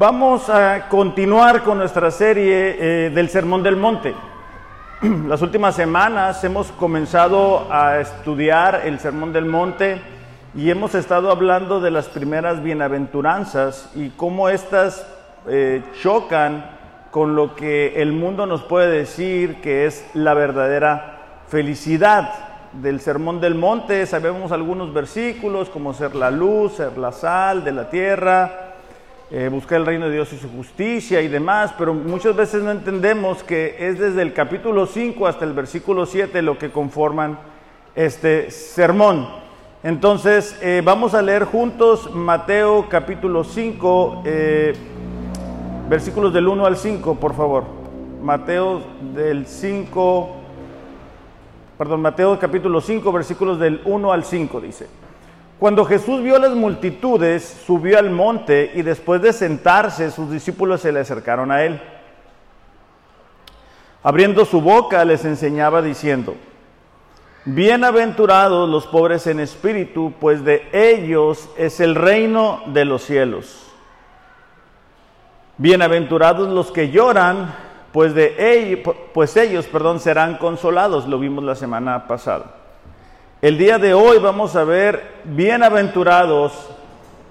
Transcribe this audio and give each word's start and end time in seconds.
Vamos 0.00 0.48
a 0.48 0.88
continuar 0.88 1.62
con 1.62 1.76
nuestra 1.76 2.10
serie 2.10 2.76
eh, 2.78 3.10
del 3.10 3.28
Sermón 3.28 3.62
del 3.62 3.76
Monte. 3.76 4.14
Las 5.28 5.42
últimas 5.42 5.74
semanas 5.76 6.42
hemos 6.42 6.72
comenzado 6.72 7.70
a 7.70 8.00
estudiar 8.00 8.80
el 8.86 8.98
Sermón 8.98 9.34
del 9.34 9.44
Monte 9.44 10.00
y 10.54 10.70
hemos 10.70 10.94
estado 10.94 11.30
hablando 11.30 11.80
de 11.80 11.90
las 11.90 12.08
primeras 12.08 12.62
bienaventuranzas 12.62 13.92
y 13.94 14.08
cómo 14.08 14.48
éstas 14.48 15.06
eh, 15.46 15.82
chocan 16.00 16.64
con 17.10 17.36
lo 17.36 17.54
que 17.54 18.00
el 18.00 18.12
mundo 18.12 18.46
nos 18.46 18.62
puede 18.62 18.90
decir 18.90 19.60
que 19.60 19.84
es 19.84 20.08
la 20.14 20.32
verdadera 20.32 21.42
felicidad. 21.48 22.32
Del 22.72 23.00
Sermón 23.00 23.38
del 23.42 23.54
Monte 23.54 24.06
sabemos 24.06 24.50
algunos 24.50 24.94
versículos 24.94 25.68
como 25.68 25.92
ser 25.92 26.14
la 26.14 26.30
luz, 26.30 26.76
ser 26.76 26.96
la 26.96 27.12
sal 27.12 27.64
de 27.64 27.72
la 27.72 27.90
tierra, 27.90 28.69
eh, 29.32 29.48
buscar 29.48 29.78
el 29.78 29.86
reino 29.86 30.06
de 30.06 30.12
Dios 30.14 30.32
y 30.32 30.38
su 30.38 30.50
justicia 30.50 31.20
y 31.22 31.28
demás, 31.28 31.72
pero 31.78 31.94
muchas 31.94 32.34
veces 32.34 32.64
no 32.64 32.72
entendemos 32.72 33.44
que 33.44 33.76
es 33.78 33.96
desde 33.98 34.22
el 34.22 34.32
capítulo 34.32 34.86
5 34.86 35.24
hasta 35.28 35.44
el 35.44 35.52
versículo 35.52 36.04
7 36.04 36.42
lo 36.42 36.58
que 36.58 36.72
conforman 36.72 37.38
este 37.94 38.50
sermón. 38.50 39.28
Entonces, 39.84 40.58
eh, 40.60 40.82
vamos 40.84 41.14
a 41.14 41.22
leer 41.22 41.44
juntos 41.44 42.12
Mateo 42.12 42.88
capítulo 42.88 43.44
5, 43.44 44.22
eh, 44.26 44.74
versículos 45.88 46.34
del 46.34 46.48
1 46.48 46.66
al 46.66 46.76
5, 46.76 47.14
por 47.14 47.34
favor. 47.36 47.64
Mateo 48.20 48.82
del 49.14 49.46
5, 49.46 50.36
perdón, 51.78 52.02
Mateo 52.02 52.36
capítulo 52.38 52.80
5, 52.80 53.12
versículos 53.12 53.60
del 53.60 53.80
1 53.84 54.12
al 54.12 54.24
5 54.24 54.60
dice. 54.60 54.99
Cuando 55.60 55.84
Jesús 55.84 56.22
vio 56.22 56.38
las 56.38 56.52
multitudes, 56.52 57.62
subió 57.66 57.98
al 57.98 58.08
monte 58.08 58.72
y 58.74 58.80
después 58.80 59.20
de 59.20 59.34
sentarse, 59.34 60.10
sus 60.10 60.30
discípulos 60.30 60.80
se 60.80 60.90
le 60.90 61.00
acercaron 61.00 61.52
a 61.52 61.62
él. 61.62 61.78
Abriendo 64.02 64.46
su 64.46 64.62
boca 64.62 65.04
les 65.04 65.22
enseñaba 65.26 65.82
diciendo, 65.82 66.34
Bienaventurados 67.44 68.70
los 68.70 68.86
pobres 68.86 69.26
en 69.26 69.38
espíritu, 69.38 70.14
pues 70.18 70.42
de 70.46 70.66
ellos 70.72 71.50
es 71.58 71.80
el 71.80 71.94
reino 71.94 72.62
de 72.68 72.86
los 72.86 73.02
cielos. 73.02 73.70
Bienaventurados 75.58 76.48
los 76.48 76.70
que 76.70 76.88
lloran, 76.88 77.54
pues 77.92 78.14
de 78.14 78.34
ellos, 78.54 78.96
pues 79.12 79.36
ellos, 79.36 79.66
perdón, 79.66 80.00
serán 80.00 80.38
consolados, 80.38 81.06
lo 81.06 81.18
vimos 81.18 81.44
la 81.44 81.54
semana 81.54 82.08
pasada. 82.08 82.59
El 83.42 83.56
día 83.56 83.78
de 83.78 83.94
hoy 83.94 84.18
vamos 84.18 84.54
a 84.54 84.64
ver, 84.64 85.02
bienaventurados 85.24 86.52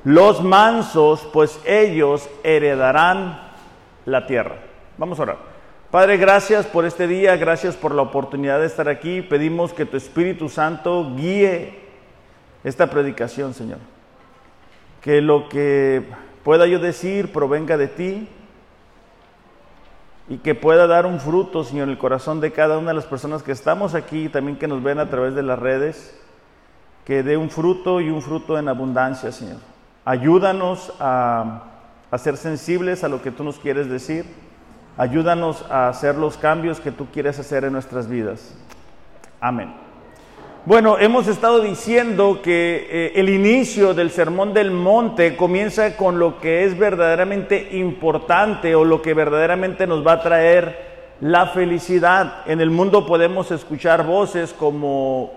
los 0.03 0.41
mansos, 0.41 1.29
pues 1.31 1.59
ellos 1.67 2.27
heredarán 2.43 3.39
la 4.05 4.25
tierra. 4.25 4.55
Vamos 4.97 5.19
a 5.19 5.21
orar. 5.21 5.37
Padre, 5.91 6.17
gracias 6.17 6.65
por 6.65 6.85
este 6.85 7.05
día, 7.05 7.37
gracias 7.37 7.75
por 7.75 7.93
la 7.93 8.01
oportunidad 8.01 8.59
de 8.59 8.65
estar 8.65 8.89
aquí. 8.89 9.21
Pedimos 9.21 9.71
que 9.71 9.85
tu 9.85 9.97
Espíritu 9.97 10.49
Santo 10.49 11.13
guíe 11.15 11.77
esta 12.63 12.89
predicación, 12.89 13.53
Señor. 13.53 13.77
Que 15.01 15.21
lo 15.21 15.47
que 15.47 16.01
pueda 16.43 16.65
yo 16.65 16.79
decir 16.79 17.31
provenga 17.31 17.77
de 17.77 17.87
ti, 17.87 18.27
y 20.29 20.37
que 20.37 20.53
pueda 20.53 20.85
dar 20.85 21.07
un 21.07 21.19
fruto, 21.19 21.63
Señor, 21.63 21.85
en 21.85 21.89
el 21.89 21.97
corazón 21.97 22.39
de 22.39 22.51
cada 22.51 22.77
una 22.77 22.89
de 22.89 22.93
las 22.93 23.05
personas 23.05 23.41
que 23.41 23.51
estamos 23.51 23.95
aquí, 23.95 24.29
también 24.29 24.59
que 24.59 24.67
nos 24.67 24.83
ven 24.83 24.99
a 24.99 25.09
través 25.09 25.33
de 25.33 25.41
las 25.41 25.57
redes, 25.57 26.15
que 27.03 27.23
dé 27.23 27.35
un 27.35 27.49
fruto 27.49 27.99
y 27.99 28.11
un 28.11 28.21
fruto 28.21 28.59
en 28.59 28.69
abundancia, 28.69 29.31
Señor. 29.31 29.57
Ayúdanos 30.05 30.93
a, 30.99 31.63
a 32.11 32.17
ser 32.19 32.37
sensibles 32.37 33.03
a 33.03 33.09
lo 33.09 33.23
que 33.23 33.31
tú 33.31 33.43
nos 33.43 33.57
quieres 33.57 33.89
decir. 33.89 34.25
Ayúdanos 34.97 35.65
a 35.71 35.89
hacer 35.89 36.15
los 36.15 36.37
cambios 36.37 36.79
que 36.79 36.91
tú 36.91 37.07
quieres 37.11 37.39
hacer 37.39 37.63
en 37.63 37.73
nuestras 37.73 38.07
vidas. 38.07 38.53
Amén. 39.41 39.88
Bueno, 40.69 40.99
hemos 40.99 41.27
estado 41.27 41.61
diciendo 41.61 42.41
que 42.43 42.87
eh, 42.91 43.13
el 43.15 43.27
inicio 43.29 43.95
del 43.95 44.11
Sermón 44.11 44.53
del 44.53 44.69
Monte 44.69 45.35
comienza 45.35 45.97
con 45.97 46.19
lo 46.19 46.39
que 46.39 46.63
es 46.63 46.77
verdaderamente 46.77 47.69
importante 47.71 48.75
o 48.75 48.85
lo 48.85 49.01
que 49.01 49.15
verdaderamente 49.15 49.87
nos 49.87 50.05
va 50.05 50.11
a 50.11 50.21
traer 50.21 51.15
la 51.21 51.47
felicidad. 51.47 52.43
En 52.45 52.61
el 52.61 52.69
mundo 52.69 53.07
podemos 53.07 53.49
escuchar 53.49 54.05
voces 54.05 54.53
como 54.53 55.31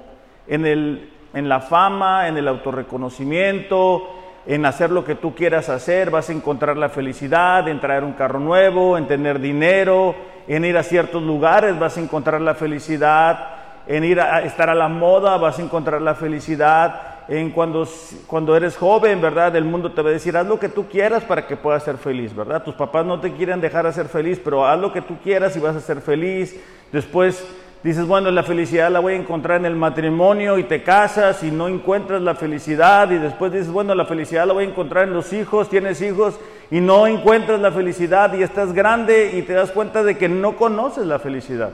en, 0.47 0.67
el, 0.67 1.11
en 1.33 1.49
la 1.49 1.61
fama, 1.61 2.29
en 2.29 2.37
el 2.37 2.47
autorreconocimiento, 2.47 4.11
en 4.45 4.67
hacer 4.67 4.91
lo 4.91 5.03
que 5.03 5.15
tú 5.15 5.35
quieras 5.35 5.71
hacer, 5.71 6.11
vas 6.11 6.29
a 6.29 6.35
encontrar 6.35 6.77
la 6.77 6.91
felicidad, 6.91 7.67
en 7.69 7.81
traer 7.81 8.05
un 8.05 8.13
carro 8.13 8.39
nuevo, 8.39 8.99
en 8.99 9.07
tener 9.07 9.41
dinero, 9.41 10.15
en 10.47 10.67
ir 10.67 10.77
a 10.77 10.83
ciertos 10.83 11.23
lugares, 11.23 11.79
vas 11.79 11.97
a 11.97 12.03
encontrar 12.03 12.43
la 12.43 12.55
felicidad 12.55 13.62
en 13.87 14.05
ir 14.05 14.21
a 14.21 14.43
estar 14.43 14.71
a 14.71 14.75
la 14.75 14.89
moda, 14.89 15.37
vas 15.37 15.59
a 15.59 15.63
encontrar 15.63 16.03
la 16.03 16.15
felicidad. 16.15 17.13
En 17.29 17.51
cuando, 17.51 17.89
cuando 18.27 18.57
eres 18.57 18.77
joven, 18.77 19.21
¿verdad? 19.21 19.55
El 19.55 19.65
mundo 19.65 19.93
te 19.93 20.03
va 20.03 20.11
a 20.11 20.13
decir, 20.13 20.37
haz 20.37 20.47
lo 20.47 20.59
que 20.59 20.69
tú 20.69 20.89
quieras 20.89 21.23
para 21.23 21.47
que 21.47 21.57
puedas 21.57 21.85
ser 21.85 21.97
feliz, 21.97 22.35
¿verdad? 22.35 22.65
Tus 22.65 22.75
papás 22.75 23.07
no 23.07 23.21
te 23.21 23.33
quieren 23.33 23.61
dejar 23.61 23.87
a 23.87 23.93
ser 23.93 24.07
feliz, 24.07 24.41
pero 24.43 24.67
haz 24.67 24.79
lo 24.79 24.93
que 24.93 25.03
tú 25.03 25.17
quieras 25.23 25.57
y 25.57 25.61
vas 25.61 25.77
a 25.77 25.81
ser 25.81 26.01
feliz. 26.01 26.61
Después 26.91 27.47
dices, 27.83 28.07
bueno, 28.07 28.31
la 28.31 28.43
felicidad 28.43 28.91
la 28.91 28.99
voy 28.99 29.15
a 29.15 29.17
encontrar 29.17 29.59
en 29.61 29.67
el 29.67 29.77
matrimonio 29.77 30.59
y 30.59 30.65
te 30.65 30.83
casas 30.83 31.43
y 31.45 31.51
no 31.51 31.69
encuentras 31.69 32.21
la 32.23 32.35
felicidad. 32.35 33.11
Y 33.11 33.19
después 33.19 33.53
dices, 33.53 33.71
bueno, 33.71 33.95
la 33.95 34.05
felicidad 34.05 34.47
la 34.47 34.53
voy 34.53 34.65
a 34.65 34.69
encontrar 34.69 35.05
en 35.05 35.15
los 35.15 35.33
hijos, 35.33 35.71
tienes 35.71 36.03
hijos 36.03 36.39
y 36.71 36.81
no 36.81 37.07
encuentras 37.07 37.61
la 37.61 37.71
felicidad 37.71 38.35
y 38.35 38.43
estás 38.43 38.73
grande 38.73 39.33
y 39.35 39.43
te 39.43 39.53
das 39.53 39.71
cuenta 39.71 40.03
de 40.03 40.19
que 40.19 40.29
no 40.29 40.57
conoces 40.57 41.07
la 41.07 41.21
felicidad. 41.21 41.71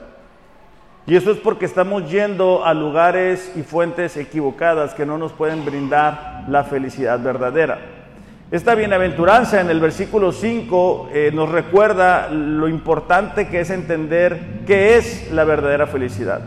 Y 1.09 1.17
eso 1.17 1.31
es 1.31 1.39
porque 1.39 1.65
estamos 1.65 2.11
yendo 2.11 2.67
a 2.67 2.75
lugares 2.75 3.51
y 3.57 3.63
fuentes 3.63 4.19
equivocadas 4.19 4.93
que 4.93 5.07
no 5.07 5.17
nos 5.17 5.33
pueden 5.33 5.65
brindar 5.65 6.45
la 6.49 6.65
felicidad 6.65 7.19
verdadera. 7.19 7.79
Esta 8.51 8.75
bienaventuranza 8.75 9.63
en 9.63 9.71
el 9.71 9.81
versículo 9.81 10.33
5 10.33 11.09
eh, 11.11 11.31
nos 11.33 11.49
recuerda 11.49 12.29
lo 12.29 12.69
importante 12.69 13.49
que 13.49 13.61
es 13.61 13.71
entender 13.71 14.61
qué 14.67 14.99
es 14.99 15.33
la 15.33 15.45
verdadera 15.45 15.87
felicidad. 15.87 16.43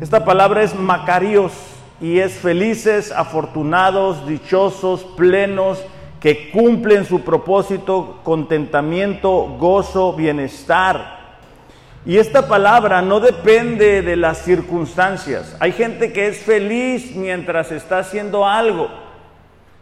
Esta 0.00 0.24
palabra 0.24 0.62
es 0.62 0.76
macarios 0.76 1.52
y 2.00 2.20
es 2.20 2.34
felices, 2.34 3.10
afortunados, 3.10 4.24
dichosos, 4.28 5.02
plenos, 5.16 5.84
que 6.20 6.52
cumplen 6.52 7.06
su 7.06 7.22
propósito, 7.22 8.20
contentamiento, 8.22 9.56
gozo, 9.58 10.12
bienestar. 10.12 11.15
Y 12.06 12.18
esta 12.18 12.46
palabra 12.46 13.02
no 13.02 13.18
depende 13.18 14.00
de 14.00 14.14
las 14.14 14.38
circunstancias. 14.38 15.56
Hay 15.58 15.72
gente 15.72 16.12
que 16.12 16.28
es 16.28 16.38
feliz 16.38 17.16
mientras 17.16 17.72
está 17.72 17.98
haciendo 17.98 18.46
algo. 18.46 18.88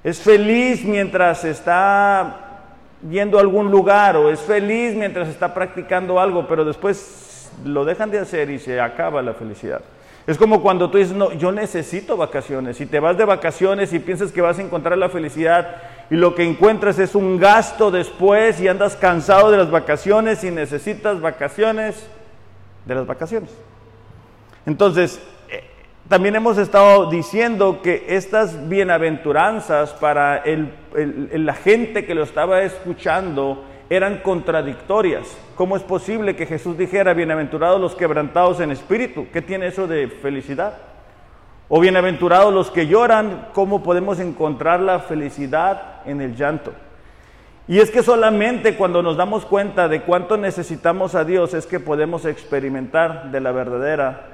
Es 0.03 0.21
feliz 0.21 0.87
mientras 0.87 1.45
está 1.45 2.63
yendo 3.11 3.37
a 3.37 3.43
algún 3.43 3.71
lugar 3.71 4.17
o 4.17 4.31
es 4.31 4.41
feliz 4.41 4.95
mientras 4.95 5.29
está 5.29 5.53
practicando 5.53 6.19
algo, 6.19 6.49
pero 6.49 6.65
después 6.65 7.51
lo 7.63 7.85
dejan 7.85 8.11
de 8.11 8.21
hacer 8.21 8.49
y 8.49 8.59
se 8.59 8.81
acaba 8.81 9.21
la 9.21 9.35
felicidad. 9.35 9.83
Es 10.27 10.39
como 10.39 10.63
cuando 10.63 10.91
tú 10.91 10.97
dices, 10.97 11.15
no, 11.15 11.31
yo 11.33 11.53
necesito 11.53 12.17
vacaciones. 12.17 12.81
Y 12.81 12.87
te 12.87 13.01
vas 13.01 13.19
de 13.19 13.27
vacaciones 13.27 13.93
y 13.93 13.99
piensas 13.99 14.33
que 14.33 14.41
vas 14.41 14.59
a 14.59 14.63
encontrar 14.63 14.97
la 14.97 15.11
felicidad 15.11 15.77
y 16.09 16.15
lo 16.17 16.35
que 16.35 16.45
encuentras 16.45 16.99
es 16.99 17.15
un 17.15 17.39
gasto 17.39 17.91
después 17.91 18.59
y 18.61 18.69
andas 18.69 18.97
cansado 18.97 19.51
de 19.51 19.59
las 19.59 19.71
vacaciones 19.71 20.43
y 20.43 20.51
necesitas 20.51 21.21
vacaciones 21.21 22.09
de 22.85 22.95
las 22.95 23.07
vacaciones. 23.07 23.51
Entonces, 24.67 25.21
eh, 25.51 25.65
también 26.09 26.37
hemos 26.37 26.59
estado 26.59 27.11
diciendo 27.11 27.81
que 27.83 28.05
estas 28.09 28.69
bienaventuranzas 28.69 29.93
para 29.93 30.43
la 30.95 31.55
gente 31.55 32.05
que 32.07 32.15
lo 32.15 32.23
estaba 32.23 32.63
escuchando 32.63 33.65
eran 33.91 34.19
contradictorias. 34.19 35.37
¿Cómo 35.57 35.77
es 35.77 35.83
posible 35.83 36.37
que 36.37 36.47
Jesús 36.47 36.77
dijera, 36.77 37.15
bienaventurados 37.15 37.81
los 37.81 37.95
quebrantados 37.95 38.61
en 38.61 38.71
espíritu? 38.71 39.27
¿Qué 39.33 39.43
tiene 39.43 39.67
eso 39.67 39.87
de 39.87 40.09
felicidad? 40.09 40.75
O 41.69 41.81
bienaventurados 41.81 42.53
los 42.53 42.71
que 42.71 42.87
lloran, 42.87 43.49
¿cómo 43.53 43.83
podemos 43.83 44.21
encontrar 44.21 44.81
la 44.81 45.01
felicidad 45.01 46.03
en 46.07 46.21
el 46.21 46.37
llanto? 46.37 46.73
Y 47.67 47.81
es 47.81 47.91
que 47.91 48.03
solamente 48.03 48.77
cuando 48.77 49.03
nos 49.03 49.17
damos 49.17 49.47
cuenta 49.47 49.89
de 49.89 50.03
cuánto 50.03 50.37
necesitamos 50.37 51.15
a 51.15 51.25
Dios 51.25 51.55
es 51.55 51.67
que 51.67 51.81
podemos 51.81 52.27
experimentar 52.27 53.31
de 53.31 53.41
la 53.41 53.53
verdadera 53.53 54.29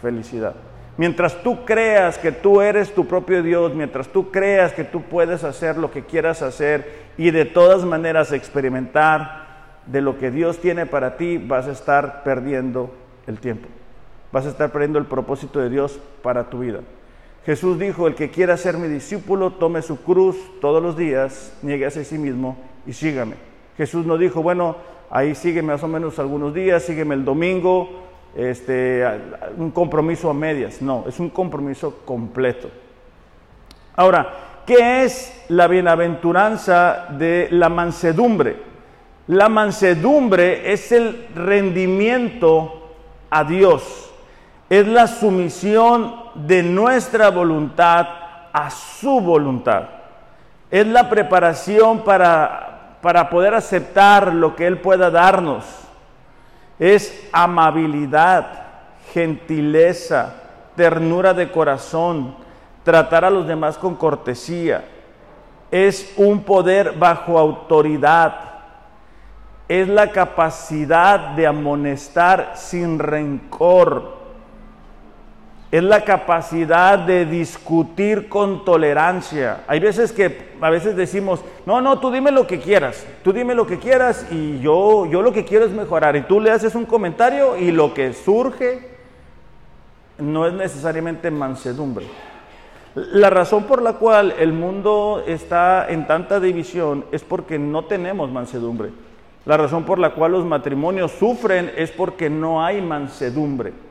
felicidad. 0.00 0.54
Mientras 0.98 1.42
tú 1.42 1.64
creas 1.64 2.18
que 2.18 2.32
tú 2.32 2.60
eres 2.60 2.94
tu 2.94 3.06
propio 3.06 3.42
Dios, 3.42 3.74
mientras 3.74 4.08
tú 4.08 4.30
creas 4.30 4.72
que 4.72 4.84
tú 4.84 5.02
puedes 5.02 5.44
hacer 5.44 5.76
lo 5.76 5.90
que 5.90 6.04
quieras 6.04 6.42
hacer 6.42 7.06
y 7.18 7.30
de 7.30 7.44
todas 7.44 7.84
maneras 7.84 8.32
experimentar 8.32 9.46
de 9.86 10.00
lo 10.00 10.18
que 10.18 10.30
Dios 10.30 10.58
tiene 10.58 10.86
para 10.86 11.16
ti, 11.16 11.38
vas 11.38 11.68
a 11.68 11.72
estar 11.72 12.24
perdiendo 12.24 12.94
el 13.26 13.38
tiempo. 13.38 13.68
Vas 14.32 14.46
a 14.46 14.50
estar 14.50 14.70
perdiendo 14.70 14.98
el 14.98 15.06
propósito 15.06 15.60
de 15.60 15.70
Dios 15.70 16.00
para 16.22 16.50
tu 16.50 16.60
vida. 16.60 16.80
Jesús 17.46 17.78
dijo, 17.78 18.08
el 18.08 18.16
que 18.16 18.28
quiera 18.28 18.56
ser 18.56 18.76
mi 18.76 18.88
discípulo, 18.88 19.52
tome 19.52 19.80
su 19.80 20.02
cruz 20.02 20.36
todos 20.60 20.82
los 20.82 20.96
días, 20.96 21.56
niegue 21.62 21.86
a 21.86 21.90
sí 21.92 22.18
mismo 22.18 22.56
y 22.84 22.92
sígame. 22.92 23.36
Jesús 23.76 24.04
no 24.04 24.18
dijo, 24.18 24.42
bueno, 24.42 24.74
ahí 25.10 25.36
sígueme 25.36 25.72
más 25.72 25.82
o 25.84 25.86
menos 25.86 26.18
algunos 26.18 26.52
días, 26.52 26.82
sígueme 26.82 27.14
el 27.14 27.24
domingo, 27.24 27.88
este, 28.34 29.04
un 29.56 29.70
compromiso 29.70 30.28
a 30.28 30.34
medias. 30.34 30.82
No, 30.82 31.04
es 31.06 31.20
un 31.20 31.30
compromiso 31.30 32.00
completo. 32.04 32.68
Ahora, 33.94 34.62
¿qué 34.66 35.04
es 35.04 35.44
la 35.46 35.68
bienaventuranza 35.68 37.06
de 37.16 37.46
la 37.52 37.68
mansedumbre? 37.68 38.56
La 39.28 39.48
mansedumbre 39.48 40.72
es 40.72 40.90
el 40.90 41.28
rendimiento 41.32 42.90
a 43.30 43.44
Dios, 43.44 44.12
es 44.68 44.84
la 44.88 45.06
sumisión 45.06 46.25
de 46.46 46.62
nuestra 46.62 47.30
voluntad 47.30 48.06
a 48.52 48.70
su 48.70 49.20
voluntad, 49.20 49.84
es 50.70 50.86
la 50.86 51.08
preparación 51.08 52.00
para, 52.00 52.98
para 53.00 53.30
poder 53.30 53.54
aceptar 53.54 54.34
lo 54.34 54.56
que 54.56 54.66
Él 54.66 54.78
pueda 54.78 55.10
darnos, 55.10 55.64
es 56.78 57.28
amabilidad, 57.32 58.46
gentileza, 59.12 60.34
ternura 60.74 61.32
de 61.32 61.50
corazón, 61.50 62.36
tratar 62.84 63.24
a 63.24 63.30
los 63.30 63.46
demás 63.46 63.78
con 63.78 63.94
cortesía, 63.96 64.84
es 65.70 66.14
un 66.16 66.42
poder 66.42 66.92
bajo 66.92 67.38
autoridad, 67.38 68.40
es 69.68 69.88
la 69.88 70.12
capacidad 70.12 71.18
de 71.30 71.46
amonestar 71.46 72.52
sin 72.54 72.98
rencor, 72.98 74.25
es 75.76 75.82
la 75.82 76.04
capacidad 76.04 76.98
de 76.98 77.26
discutir 77.26 78.30
con 78.30 78.64
tolerancia. 78.64 79.64
Hay 79.66 79.78
veces 79.78 80.10
que 80.10 80.48
a 80.58 80.70
veces 80.70 80.96
decimos, 80.96 81.40
no, 81.66 81.82
no, 81.82 81.98
tú 81.98 82.10
dime 82.10 82.30
lo 82.30 82.46
que 82.46 82.60
quieras, 82.60 83.06
tú 83.22 83.32
dime 83.32 83.54
lo 83.54 83.66
que 83.66 83.78
quieras 83.78 84.26
y 84.30 84.58
yo, 84.60 85.04
yo 85.04 85.20
lo 85.20 85.32
que 85.32 85.44
quiero 85.44 85.66
es 85.66 85.72
mejorar. 85.72 86.16
Y 86.16 86.22
tú 86.22 86.40
le 86.40 86.50
haces 86.50 86.74
un 86.74 86.86
comentario 86.86 87.58
y 87.58 87.72
lo 87.72 87.92
que 87.92 88.14
surge 88.14 88.96
no 90.18 90.46
es 90.46 90.54
necesariamente 90.54 91.30
mansedumbre. 91.30 92.06
La 92.94 93.28
razón 93.28 93.64
por 93.64 93.82
la 93.82 93.94
cual 93.94 94.34
el 94.38 94.54
mundo 94.54 95.22
está 95.26 95.90
en 95.90 96.06
tanta 96.06 96.40
división 96.40 97.04
es 97.12 97.22
porque 97.22 97.58
no 97.58 97.84
tenemos 97.84 98.30
mansedumbre. 98.30 98.92
La 99.44 99.58
razón 99.58 99.84
por 99.84 99.98
la 99.98 100.14
cual 100.14 100.32
los 100.32 100.46
matrimonios 100.46 101.12
sufren 101.12 101.70
es 101.76 101.90
porque 101.90 102.30
no 102.30 102.64
hay 102.64 102.80
mansedumbre. 102.80 103.85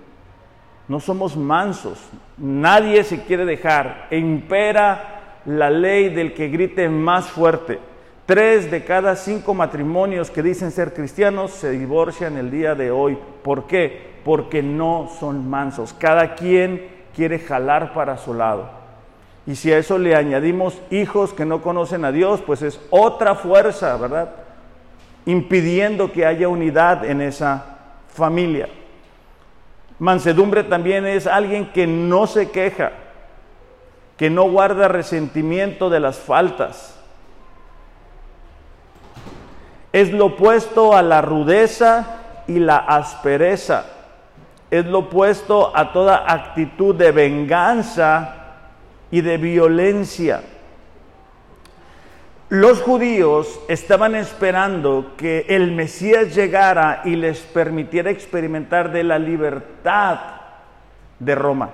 No 0.88 1.00
somos 1.00 1.36
mansos. 1.36 2.00
Nadie 2.38 3.04
se 3.04 3.24
quiere 3.24 3.46
dejar. 3.46 4.08
E 4.12 4.18
impera 4.18 5.40
la 5.46 5.70
ley 5.70 6.10
del 6.10 6.34
que 6.34 6.50
grite 6.50 6.90
más 6.90 7.26
fuerte. 7.28 7.80
Tres 8.26 8.72
de 8.72 8.84
cada 8.84 9.16
cinco 9.16 9.54
matrimonios 9.54 10.32
que 10.32 10.42
dicen 10.42 10.72
ser 10.72 10.94
cristianos 10.94 11.52
se 11.52 11.72
divorcian 11.72 12.38
el 12.38 12.50
día 12.50 12.76
de 12.76 12.92
hoy. 12.92 13.18
¿Por 13.44 13.68
qué? 13.68 14.16
Porque 14.24 14.64
no 14.64 15.10
son 15.20 15.48
mansos. 15.50 15.94
Cada 15.94 16.36
quien 16.36 16.88
quiere 17.16 17.40
jalar 17.40 17.94
para 17.94 18.18
su 18.18 18.34
lado. 18.34 18.70
Y 19.48 19.56
si 19.56 19.72
a 19.72 19.78
eso 19.78 20.00
le 20.00 20.16
añadimos 20.16 20.82
hijos 20.90 21.34
que 21.34 21.46
no 21.46 21.62
conocen 21.62 22.04
a 22.04 22.12
Dios, 22.12 22.42
pues 22.42 22.64
es 22.64 22.80
otra 22.90 23.36
fuerza, 23.36 23.96
¿verdad? 23.98 24.32
Impidiendo 25.28 26.12
que 26.12 26.26
haya 26.26 26.48
unidad 26.48 27.06
en 27.06 27.22
esa 27.22 27.78
familia. 28.08 28.68
Mansedumbre 30.00 30.64
también 30.64 31.06
es 31.06 31.26
alguien 31.28 31.72
que 31.72 31.88
no 31.88 32.28
se 32.28 32.52
queja, 32.52 32.92
que 34.18 34.30
no 34.30 34.50
guarda 34.50 34.88
resentimiento 34.88 35.90
de 35.90 36.00
las 36.00 36.18
faltas. 36.18 37.00
Es 39.94 40.12
lo 40.12 40.26
opuesto 40.26 40.96
a 40.96 41.02
la 41.02 41.22
rudeza 41.22 42.44
y 42.48 42.60
la 42.60 42.78
aspereza. 42.78 43.86
Es 44.70 44.86
lo 44.86 45.00
opuesto 45.00 45.72
a 45.76 45.94
toda 45.94 46.26
actitud 46.28 46.94
de 46.96 47.12
venganza 47.12 48.36
y 49.12 49.22
de 49.22 49.38
violencia. 49.38 50.42
Los 52.50 52.84
judíos 52.84 53.60
estaban 53.68 54.14
esperando 54.14 55.14
que 55.18 55.48
el 55.50 55.72
Mesías 55.72 56.36
llegara 56.36 57.02
y 57.04 57.16
les 57.16 57.40
permitiera 57.40 58.12
experimentar 58.12 58.92
de 58.92 59.04
la 59.04 59.18
libertad 59.18 60.20
de 61.18 61.34
Roma. 61.34 61.72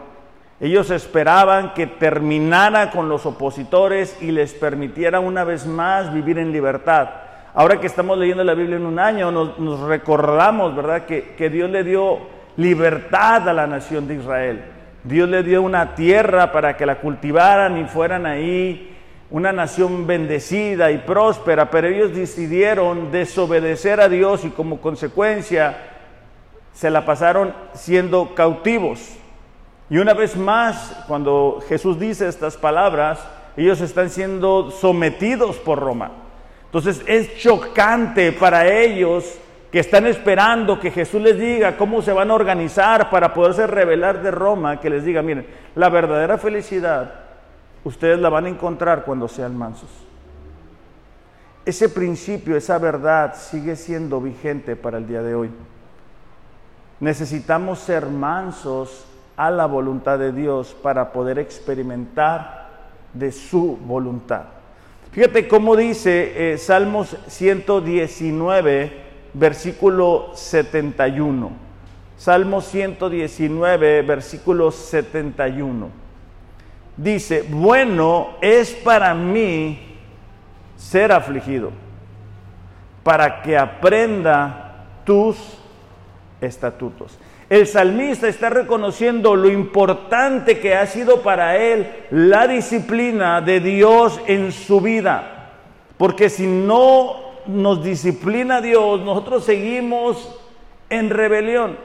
Ellos 0.62 0.90
esperaban 0.90 1.74
que 1.74 1.88
terminara 1.88 2.90
con 2.92 3.10
los 3.10 3.26
opositores 3.26 4.18
y 4.22 4.32
les 4.32 4.54
permitiera 4.54 5.20
una 5.20 5.44
vez 5.44 5.66
más 5.66 6.14
vivir 6.14 6.38
en 6.38 6.54
libertad. 6.54 7.10
Ahora 7.54 7.82
que 7.82 7.88
estamos 7.88 8.18
leyendo 8.18 8.46
la 8.46 8.54
Biblia 8.54 8.78
en 8.78 8.86
un 8.86 8.98
año, 8.98 9.30
nos, 9.30 9.80
recordamos, 9.82 10.74
¿verdad?, 10.74 11.06
que, 11.06 11.34
que 11.36 11.50
Dios 11.50 11.70
le 11.70 11.84
dio 11.84 12.20
libertad 12.56 13.50
a 13.50 13.54
la 13.54 13.68
nación 13.68 14.08
de 14.08 14.16
Israel. 14.16 14.64
Dios 15.04 15.28
le 15.28 15.44
dio 15.44 15.62
una 15.62 15.96
tierra 15.96 16.54
para 16.54 16.78
que 16.78 16.86
la 16.86 17.00
cultivaran 17.00 17.78
y 17.78 17.86
fueran 17.86 18.26
ahí 18.26 18.91
una 19.32 19.54
nación 19.54 20.06
bendecida 20.08 20.92
y 20.92 20.98
próspera, 21.00 21.72
pero 21.72 21.88
ellos 21.88 22.14
decidieron 22.14 23.12
desobedecer 23.12 24.02
a 24.02 24.10
Dios 24.10 24.44
y 24.44 24.50
como 24.50 24.82
consecuencia 24.82 25.78
se 26.74 26.90
la 26.90 27.06
pasaron 27.06 27.54
siendo 27.74 28.36
cautivos. 28.36 29.00
Y 29.90 29.98
una 29.98 30.14
vez 30.14 30.36
más, 30.36 31.04
cuando 31.08 31.64
Jesús 31.68 31.98
dice 31.98 32.28
estas 32.28 32.58
palabras, 32.58 33.20
ellos 33.56 33.80
están 33.80 34.10
siendo 34.10 34.70
sometidos 34.70 35.58
por 35.58 35.80
Roma. 35.80 36.12
Entonces 36.66 37.02
es 37.08 37.38
chocante 37.38 38.34
para 38.34 38.68
ellos 38.68 39.38
que 39.72 39.80
están 39.80 40.08
esperando 40.08 40.80
que 40.80 40.92
Jesús 40.92 41.22
les 41.22 41.40
diga 41.40 41.78
cómo 41.78 42.02
se 42.02 42.12
van 42.12 42.32
a 42.32 42.36
organizar 42.36 43.10
para 43.10 43.34
poderse 43.34 43.66
revelar 43.68 44.22
de 44.22 44.32
Roma, 44.32 44.82
que 44.82 44.90
les 44.90 45.06
diga, 45.06 45.22
miren, 45.22 45.46
la 45.76 45.88
verdadera 45.88 46.38
felicidad 46.38 47.21
ustedes 47.84 48.20
la 48.20 48.30
van 48.30 48.46
a 48.46 48.50
encontrar 48.50 49.04
cuando 49.04 49.28
sean 49.28 49.58
mansos. 49.58 49.90
Ese 51.66 51.90
principio, 51.90 52.56
esa 52.56 52.78
verdad 52.78 53.36
sigue 53.36 53.76
siendo 53.76 54.20
vigente 54.20 54.76
para 54.76 54.98
el 54.98 55.08
día 55.08 55.22
de 55.22 55.36
hoy. 55.36 55.52
Necesitamos 57.00 57.80
ser 57.80 58.08
mansos 58.08 59.06
a 59.38 59.52
la 59.52 59.66
voluntad 59.66 60.20
de 60.20 60.32
Dios 60.32 60.76
para 60.82 61.12
poder 61.12 61.40
experimentar 61.40 62.70
de 63.14 63.32
su 63.32 63.78
voluntad. 63.78 64.44
Fíjate 65.12 65.48
cómo 65.48 65.76
dice 65.76 66.54
eh, 66.54 66.58
Salmos 66.58 67.18
119, 67.28 68.92
versículo 69.34 70.32
71. 70.34 71.52
Salmo 72.18 72.62
119, 72.62 74.02
versículo 74.04 74.72
71. 74.72 76.01
Dice, 76.98 77.46
bueno 77.50 78.32
es 78.42 78.72
para 78.72 79.14
mí 79.14 79.80
ser 80.76 81.12
afligido, 81.12 81.72
para 83.04 83.42
que 83.42 83.58
aprenda 83.58 84.86
tus 85.06 85.38
estatutos. 86.42 87.18
El 87.50 87.68
salmista 87.68 88.28
está 88.30 88.50
reconociendo 88.50 89.36
lo 89.36 89.50
importante 89.50 90.60
que 90.60 90.74
ha 90.74 90.86
sido 90.86 91.22
para 91.22 91.58
él 91.58 91.86
la 92.10 92.48
disciplina 92.48 93.42
de 93.42 93.60
Dios 93.60 94.22
en 94.26 94.54
su 94.54 94.80
vida. 94.80 95.52
Porque 95.98 96.30
si 96.30 96.48
no 96.48 97.16
nos 97.48 97.84
disciplina 97.84 98.62
Dios, 98.62 99.02
nosotros 99.02 99.44
seguimos 99.44 100.34
en 100.90 101.10
rebelión. 101.10 101.78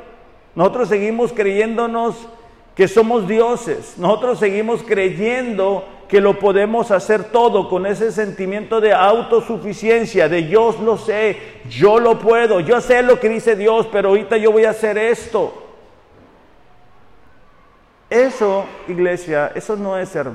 Nosotros 0.54 0.88
seguimos 0.88 1.32
creyéndonos 1.32 2.28
que 2.76 2.86
somos 2.86 3.26
dioses. 3.26 3.94
Nosotros 3.96 4.38
seguimos 4.38 4.82
creyendo 4.82 5.84
que 6.08 6.20
lo 6.20 6.38
podemos 6.38 6.90
hacer 6.90 7.24
todo 7.24 7.68
con 7.68 7.86
ese 7.86 8.12
sentimiento 8.12 8.80
de 8.80 8.92
autosuficiencia, 8.92 10.28
de 10.28 10.46
yo 10.46 10.76
lo 10.82 10.98
sé, 10.98 11.38
yo 11.68 11.98
lo 11.98 12.18
puedo, 12.18 12.60
yo 12.60 12.80
sé 12.80 13.02
lo 13.02 13.18
que 13.18 13.30
dice 13.30 13.56
Dios, 13.56 13.88
pero 13.90 14.10
ahorita 14.10 14.36
yo 14.36 14.52
voy 14.52 14.66
a 14.66 14.70
hacer 14.70 14.98
esto. 14.98 15.64
Eso, 18.08 18.66
iglesia, 18.86 19.50
eso 19.54 19.74
no 19.74 19.98
es 19.98 20.10
ser 20.10 20.28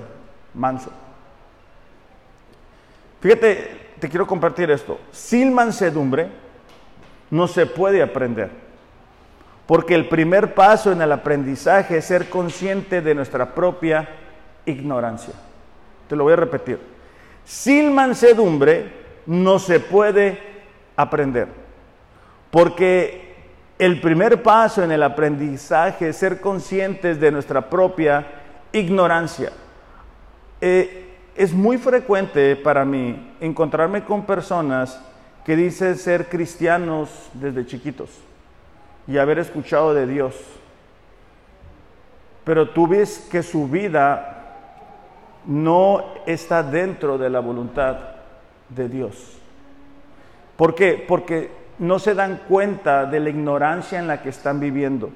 manso. 0.53 0.91
Fíjate, 3.21 3.93
te 3.99 4.09
quiero 4.09 4.25
compartir 4.25 4.71
esto. 4.71 4.99
Sin 5.11 5.53
mansedumbre 5.53 6.27
no 7.29 7.47
se 7.47 7.67
puede 7.67 8.01
aprender. 8.01 8.49
Porque 9.65 9.95
el 9.95 10.07
primer 10.07 10.53
paso 10.53 10.91
en 10.91 11.01
el 11.01 11.11
aprendizaje 11.11 11.97
es 11.97 12.05
ser 12.05 12.29
consciente 12.29 13.01
de 13.01 13.15
nuestra 13.15 13.53
propia 13.53 14.09
ignorancia. 14.65 15.33
Te 16.07 16.15
lo 16.15 16.23
voy 16.23 16.33
a 16.33 16.37
repetir. 16.37 16.79
Sin 17.45 17.93
mansedumbre 17.93 18.91
no 19.25 19.59
se 19.59 19.79
puede 19.79 20.39
aprender. 20.95 21.47
Porque 22.49 23.35
el 23.79 24.01
primer 24.01 24.43
paso 24.43 24.83
en 24.83 24.91
el 24.91 25.03
aprendizaje 25.03 26.09
es 26.09 26.17
ser 26.17 26.41
conscientes 26.41 27.19
de 27.19 27.31
nuestra 27.31 27.69
propia 27.69 28.27
ignorancia. 28.73 29.51
Eh, 30.59 31.15
es 31.35 31.53
muy 31.53 31.77
frecuente 31.77 32.55
para 32.57 32.83
mí 32.83 33.35
encontrarme 33.39 34.03
con 34.03 34.25
personas 34.25 35.01
que 35.45 35.55
dice 35.55 35.95
ser 35.95 36.27
cristianos 36.27 37.29
desde 37.33 37.65
chiquitos 37.65 38.09
y 39.11 39.17
haber 39.17 39.39
escuchado 39.39 39.93
de 39.93 40.07
Dios. 40.07 40.35
Pero 42.45 42.69
tú 42.69 42.87
ves 42.87 43.27
que 43.29 43.43
su 43.43 43.67
vida 43.67 44.37
no 45.45 46.05
está 46.25 46.63
dentro 46.63 47.17
de 47.17 47.29
la 47.29 47.41
voluntad 47.41 47.97
de 48.69 48.87
Dios. 48.87 49.37
¿Por 50.55 50.75
qué? 50.75 51.03
Porque 51.07 51.51
no 51.79 51.99
se 51.99 52.15
dan 52.15 52.41
cuenta 52.47 53.05
de 53.05 53.19
la 53.19 53.29
ignorancia 53.29 53.99
en 53.99 54.07
la 54.07 54.21
que 54.21 54.29
están 54.29 54.59
viviendo. 54.59 55.09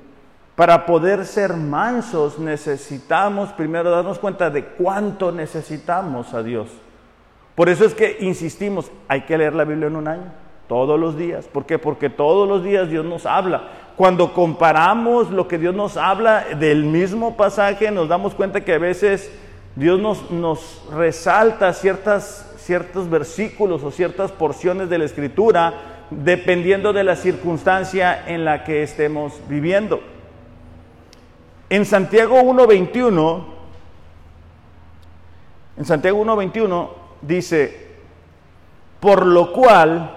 Para 0.56 0.86
poder 0.86 1.25
ser 1.25 1.54
mansos 1.54 2.40
necesitamos 2.40 3.54
primero 3.54 3.92
darnos 3.92 4.20
cuenta 4.20 4.50
de 4.50 4.66
cuánto 4.66 5.32
necesitamos 5.32 6.34
a 6.34 6.44
Dios. 6.44 6.70
Por 7.56 7.70
eso 7.70 7.86
es 7.86 7.94
que 7.94 8.18
insistimos, 8.20 8.92
hay 9.08 9.22
que 9.22 9.38
leer 9.38 9.54
la 9.54 9.64
Biblia 9.64 9.88
en 9.88 9.96
un 9.96 10.08
año, 10.08 10.34
todos 10.68 11.00
los 11.00 11.18
días. 11.18 11.46
¿Por 11.46 11.66
qué? 11.66 11.80
Porque 11.80 12.10
todos 12.10 12.48
los 12.48 12.64
días 12.64 12.90
Dios 12.90 13.06
nos 13.06 13.25
habla. 13.25 13.85
Cuando 13.96 14.34
comparamos 14.34 15.32
lo 15.32 15.48
que 15.48 15.58
Dios 15.58 15.74
nos 15.74 15.96
habla 15.96 16.46
del 16.60 16.84
mismo 16.84 17.38
pasaje, 17.38 17.92
nos 17.92 18.10
damos 18.10 18.36
cuenta 18.36 18.66
que 18.66 18.74
a 18.74 18.78
veces 18.78 19.32
Dios 19.75 20.30
nos, 20.32 20.84
resalta 20.94 21.72
ciertas, 21.72 22.54
ciertos 22.58 23.10
versículos 23.10 23.84
o 23.84 23.92
ciertas 23.92 24.34
porciones 24.34 24.90
de 24.90 24.98
la 24.98 25.06
Escritura 25.06 25.74
dependiendo 26.10 26.92
de 26.92 27.04
la 27.04 27.16
circunstancia 27.16 28.28
en 28.28 28.44
la 28.44 28.66
que 28.66 28.84
estemos 28.84 29.34
viviendo. 29.48 30.02
En 31.70 31.86
Santiago 31.86 32.42
1.21, 32.42 33.46
en 35.78 35.86
Santiago 35.86 36.24
1.21 36.24 36.90
dice, 37.22 37.88
por 39.00 39.25
lo 39.25 39.52
cual, 39.52 40.12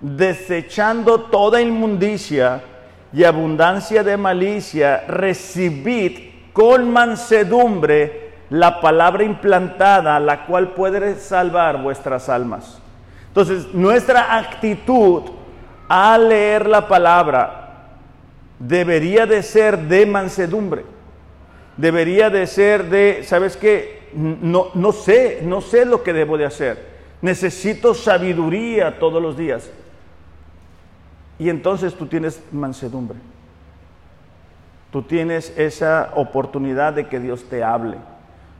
desechando 0.00 1.22
toda 1.22 1.60
inmundicia 1.60 2.62
y 3.14 3.22
abundancia 3.22 4.02
de 4.02 4.16
malicia, 4.16 5.04
recibid 5.06 6.18
con 6.52 6.90
mansedumbre 6.90 8.32
la 8.50 8.80
palabra 8.80 9.22
implantada, 9.22 10.18
la 10.18 10.46
cual 10.46 10.72
puede 10.72 11.16
salvar 11.16 11.80
vuestras 11.80 12.28
almas. 12.28 12.80
Entonces, 13.28 13.72
nuestra 13.72 14.36
actitud 14.36 15.22
al 15.88 16.28
leer 16.28 16.66
la 16.66 16.88
palabra 16.88 17.86
debería 18.58 19.26
de 19.26 19.42
ser 19.42 19.78
de 19.78 20.06
mansedumbre. 20.06 20.84
Debería 21.76 22.30
de 22.30 22.46
ser 22.46 22.84
de, 22.84 23.22
¿sabes 23.24 23.56
qué? 23.56 24.08
No, 24.14 24.68
no 24.74 24.92
sé, 24.92 25.40
no 25.42 25.60
sé 25.60 25.84
lo 25.84 26.02
que 26.02 26.12
debo 26.12 26.36
de 26.36 26.46
hacer. 26.46 26.94
Necesito 27.22 27.94
sabiduría 27.94 28.98
todos 28.98 29.22
los 29.22 29.36
días. 29.36 29.70
Y 31.38 31.48
entonces 31.48 31.94
tú 31.94 32.06
tienes 32.06 32.42
mansedumbre. 32.52 33.18
Tú 34.90 35.02
tienes 35.02 35.52
esa 35.58 36.12
oportunidad 36.14 36.92
de 36.92 37.08
que 37.08 37.18
Dios 37.18 37.44
te 37.48 37.64
hable. 37.64 37.96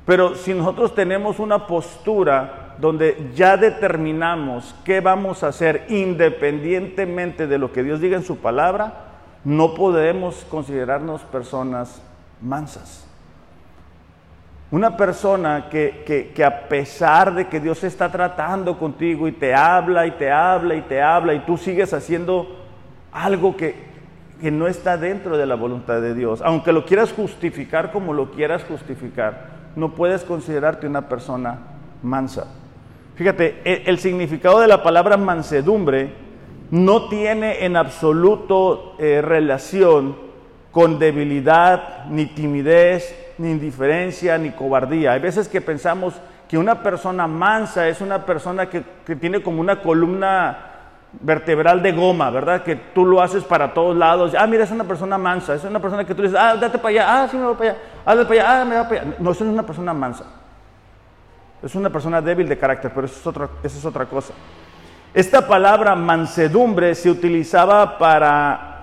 Pero 0.04 0.35
si 0.35 0.52
nosotros 0.52 0.95
tenemos 0.95 1.38
una 1.38 1.66
postura 1.66 2.75
donde 2.78 3.31
ya 3.35 3.57
determinamos 3.57 4.75
qué 4.85 5.00
vamos 5.00 5.43
a 5.43 5.49
hacer 5.49 5.87
independientemente 5.88 7.47
de 7.47 7.59
lo 7.59 7.73
que 7.73 7.85
Dios 7.85 8.00
diga 8.00 8.16
en 8.16 8.25
su 8.25 8.38
palabra, 8.38 9.04
no 9.45 9.75
podemos 9.75 10.45
considerarnos 10.50 11.23
personas 11.23 12.02
mansas. 12.40 13.07
Una 14.71 14.97
persona 14.97 15.69
que, 15.71 16.33
que, 16.35 16.45
a 16.45 16.69
pesar 16.69 17.33
de 17.33 17.47
que 17.47 17.61
Dios 17.61 17.85
está 17.85 18.11
tratando 18.11 18.76
contigo 18.76 19.28
y 19.28 19.33
te 19.33 19.54
habla 19.54 20.04
y 20.07 20.11
te 20.12 20.33
habla 20.33 20.75
y 20.75 20.83
te 20.83 21.00
habla 21.00 21.33
y 21.35 21.40
tú 21.40 21.57
sigues 21.57 21.93
haciendo 21.93 22.63
algo 23.14 23.56
que, 23.56 23.75
que 24.40 24.50
no 24.50 24.66
está 24.66 24.99
dentro 24.99 25.38
de 25.38 25.47
la 25.47 25.54
voluntad 25.54 26.02
de 26.02 26.14
Dios, 26.14 26.42
aunque 26.44 26.73
lo 26.73 26.85
quieras 26.85 27.14
justificar 27.14 27.90
como 27.92 28.12
lo 28.12 28.33
quieras 28.33 28.64
justificar, 28.64 29.54
no 29.76 29.94
puedes 29.94 30.23
considerarte 30.25 30.87
una 30.87 31.09
persona 31.09 31.59
mansa. 32.02 32.47
Fíjate, 33.14 33.62
el, 33.64 33.83
el 33.87 33.99
significado 33.99 34.61
de 34.61 34.68
la 34.68 34.83
palabra 34.83 35.16
mansedumbre 35.16 36.12
no 36.71 37.09
tiene 37.09 37.64
en 37.64 37.76
absoluto 37.76 38.97
eh, 38.99 39.23
relación 39.23 40.16
con 40.73 40.99
debilidad, 40.99 42.06
ni 42.06 42.26
timidez, 42.26 43.14
ni 43.38 43.52
indiferencia, 43.52 44.37
ni 44.38 44.50
cobardía. 44.50 45.12
Hay 45.12 45.21
veces 45.21 45.49
que 45.49 45.61
pensamos 45.61 46.14
que 46.49 46.59
una 46.59 46.83
persona 46.83 47.28
mansa 47.28 47.87
es 47.88 48.00
una 48.00 48.26
persona 48.26 48.68
que, 48.68 48.83
tiene 49.16 49.40
como 49.40 49.61
una 49.61 49.80
columna 49.80 50.74
vertebral 51.21 51.83
de 51.83 51.92
goma, 51.92 52.30
¿verdad? 52.30 52.62
Que 52.62 52.76
tú 52.76 53.04
lo 53.04 53.21
haces 53.21 53.44
para 53.44 53.73
todos 53.73 53.97
lados. 53.97 54.35
Ah, 54.38 54.47
mira, 54.47 54.64
es 54.64 54.71
una 54.71 54.85
persona 54.85 55.18
mansa. 55.18 55.54
Es 55.54 55.64
una 55.64 55.80
persona 55.80 56.04
que 56.04 56.14
tú 56.14 56.23
dices, 56.23 56.38
ah, 56.38 56.56
date 56.56 56.78
para 56.78 56.88
allá. 56.88 57.23
Ah, 57.23 57.28
sí, 57.30 57.37
me 57.37 57.44
voy 57.44 57.54
para 57.54 57.71
allá. 57.71 57.80
Ah, 58.04 58.14
date 58.14 58.28
para 58.28 58.40
allá. 58.40 58.61
Ah, 58.61 58.64
me 58.64 58.76
voy 58.76 58.85
para 58.85 59.00
allá. 59.00 59.16
No, 59.18 59.30
eso 59.30 59.44
es 59.44 59.50
una 59.50 59.62
persona 59.64 59.94
mansa. 59.94 60.25
Es 61.62 61.75
una 61.75 61.88
persona 61.88 62.21
débil 62.21 62.49
de 62.49 62.59
carácter, 62.59 62.92
pero 62.94 63.06
eso 63.06 63.18
es 63.18 63.26
otra, 63.26 63.49
eso 63.62 63.78
es 63.78 63.85
otra 63.85 64.04
cosa. 64.04 64.35
Esta 65.14 65.47
palabra 65.47 65.94
mansedumbre 65.94 66.94
se 66.94 67.09
utilizaba 67.11 67.97
para 67.97 68.83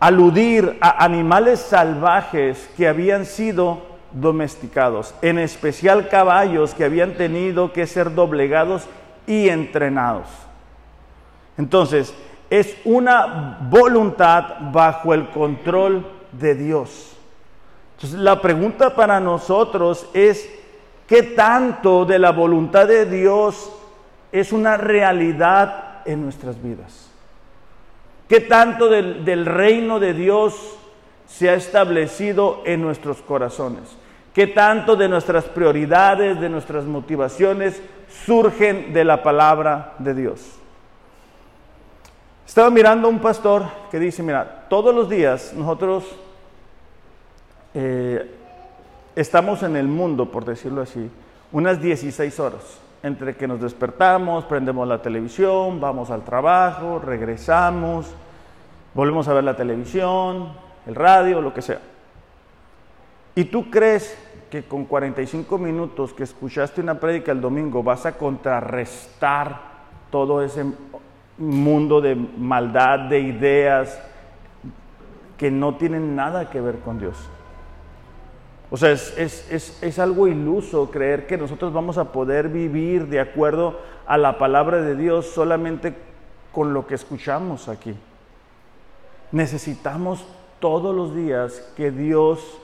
aludir 0.00 0.76
a 0.80 1.04
animales 1.04 1.60
salvajes 1.60 2.68
que 2.76 2.88
habían 2.88 3.26
sido 3.26 3.82
domesticados, 4.12 5.14
en 5.22 5.38
especial 5.38 6.08
caballos 6.08 6.74
que 6.74 6.84
habían 6.84 7.14
tenido 7.14 7.72
que 7.72 7.86
ser 7.86 8.14
doblegados 8.14 8.88
y 9.26 9.48
entrenados. 9.48 10.26
Entonces, 11.58 12.14
es 12.50 12.76
una 12.84 13.58
voluntad 13.68 14.70
bajo 14.72 15.14
el 15.14 15.28
control 15.30 16.06
de 16.32 16.54
Dios. 16.54 17.16
Entonces, 17.96 18.18
la 18.18 18.40
pregunta 18.40 18.94
para 18.94 19.20
nosotros 19.20 20.08
es, 20.12 20.48
¿qué 21.06 21.22
tanto 21.22 22.04
de 22.04 22.18
la 22.18 22.32
voluntad 22.32 22.86
de 22.86 23.06
Dios 23.06 23.72
es 24.32 24.52
una 24.52 24.76
realidad 24.76 26.02
en 26.04 26.22
nuestras 26.22 26.62
vidas. 26.62 27.10
¿Qué 28.28 28.40
tanto 28.40 28.88
del, 28.88 29.46
reino 29.46 30.00
de 30.00 30.12
Dios 30.12 30.76
se 31.26 31.48
ha 31.48 31.54
establecido 31.54 32.62
en 32.66 32.82
nuestros 32.82 33.22
corazones? 33.22 33.96
¿Qué 34.34 34.46
tanto 34.48 34.96
de 34.96 35.08
nuestras 35.08 35.44
prioridades, 35.44 36.40
de 36.40 36.48
nuestras 36.48 36.84
motivaciones 36.84 37.80
surgen 38.26 38.92
de 38.92 39.04
la 39.04 39.22
palabra 39.22 39.94
de 39.98 40.14
Dios? 40.14 40.40
Estaba 42.46 42.70
mirando 42.70 43.08
a 43.08 43.10
un 43.10 43.18
pastor 43.18 43.64
que 43.90 43.98
dice, 43.98 44.22
mira, 44.22 44.66
todos 44.70 44.94
los 44.94 45.10
días 45.10 45.52
nosotros 45.52 46.04
eh, 47.74 48.30
estamos 49.16 49.64
en 49.64 49.76
el 49.76 49.88
mundo, 49.88 50.30
por 50.30 50.44
decirlo 50.44 50.82
así, 50.82 51.10
unas 51.50 51.82
16 51.82 52.40
horas 52.40 52.62
entre 53.02 53.36
que 53.36 53.48
nos 53.48 53.60
despertamos, 53.60 54.44
prendemos 54.44 54.86
la 54.86 55.02
televisión, 55.02 55.80
vamos 55.80 56.10
al 56.10 56.22
trabajo, 56.22 57.00
regresamos, 57.00 58.06
volvemos 58.94 59.26
a 59.28 59.34
ver 59.34 59.44
la 59.44 59.56
televisión, 59.56 60.52
el 60.86 60.94
radio, 60.94 61.40
lo 61.40 61.52
que 61.52 61.62
sea. 61.62 61.80
¿Y 63.34 63.44
tú 63.46 63.70
crees 63.70 64.16
que 64.50 64.64
con 64.64 64.84
45 64.84 65.58
minutos 65.58 66.14
que 66.14 66.22
escuchaste 66.22 66.80
una 66.80 66.98
prédica 66.98 67.32
el 67.32 67.40
domingo 67.40 67.82
vas 67.82 68.06
a 68.06 68.16
contrarrestar 68.16 69.60
todo 70.10 70.42
ese 70.42 70.64
mundo 71.38 72.00
de 72.00 72.14
maldad, 72.14 73.00
de 73.08 73.20
ideas 73.20 74.00
que 75.36 75.50
no 75.50 75.76
tienen 75.76 76.16
nada 76.16 76.50
que 76.50 76.60
ver 76.60 76.78
con 76.80 76.98
Dios? 76.98 77.16
O 78.70 78.76
sea, 78.76 78.90
es, 78.90 79.98
algo 79.98 80.26
iluso 80.26 80.90
creer 80.90 81.26
que 81.26 81.38
nosotros 81.38 81.72
vamos 81.72 81.98
a 81.98 82.10
poder 82.10 82.48
vivir 82.48 83.06
de 83.06 83.20
acuerdo 83.20 83.78
a 84.06 84.18
la 84.18 84.38
palabra 84.38 84.82
de 84.82 84.96
Dios 84.96 85.26
solamente 85.26 85.94
con 86.52 86.74
lo 86.74 86.86
que 86.86 86.96
escuchamos 86.96 87.68
aquí. 87.68 87.94
Necesitamos 89.30 90.26
todos 90.58 90.94
los 90.94 91.14
días 91.14 91.72
que 91.76 91.92
Dios 91.92 92.58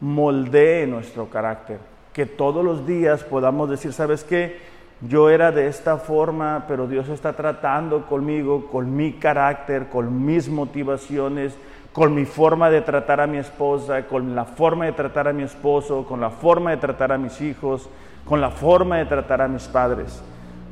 moldee 0.00 0.86
nuestro 0.86 1.30
carácter, 1.30 1.78
que 2.12 2.26
todos 2.26 2.62
los 2.64 2.86
días 2.86 3.24
podamos 3.24 3.70
decir, 3.70 3.92
¿sabes 3.92 4.24
qué? 4.24 4.58
Yo 5.00 5.30
era 5.30 5.52
de 5.52 5.68
esta 5.68 5.96
forma, 5.98 6.64
pero 6.66 6.88
Dios 6.88 7.08
está 7.08 7.34
tratando 7.34 8.06
conmigo, 8.06 8.66
con 8.70 8.96
mi 8.96 9.12
carácter, 9.12 9.88
con 9.88 10.24
mis 10.24 10.48
motivaciones, 10.48 11.56
con 11.92 12.14
mi 12.14 12.24
forma 12.24 12.68
de 12.68 12.80
tratar 12.80 13.20
a 13.20 13.28
mi 13.28 13.38
esposa, 13.38 14.06
con 14.06 14.34
la 14.34 14.44
forma 14.44 14.86
de 14.86 14.92
tratar 14.92 15.28
a 15.28 15.32
mi 15.32 15.44
esposo, 15.44 16.04
con 16.04 16.20
la 16.20 16.30
forma 16.30 16.70
de 16.72 16.78
tratar 16.78 17.12
a 17.12 17.18
mis 17.18 17.40
hijos, 17.40 17.88
con 18.24 18.40
la 18.40 18.50
forma 18.50 18.98
de 18.98 19.06
tratar 19.06 19.40
a 19.40 19.48
mis 19.48 19.64
padres. 19.64 20.20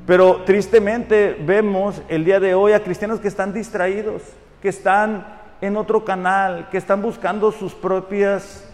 Pero 0.06 0.42
tristemente 0.45 1.37
vemos 1.45 2.02
el 2.09 2.25
día 2.25 2.40
de 2.40 2.54
hoy 2.54 2.73
a 2.73 2.83
cristianos 2.83 3.21
que 3.21 3.28
están 3.28 3.52
distraídos, 3.52 4.23
que 4.61 4.68
están 4.68 5.26
en 5.61 5.76
otro 5.76 6.04
canal, 6.04 6.68
que 6.71 6.78
están 6.78 7.00
buscando 7.00 7.52
sus 7.52 7.75
propias 7.75 8.68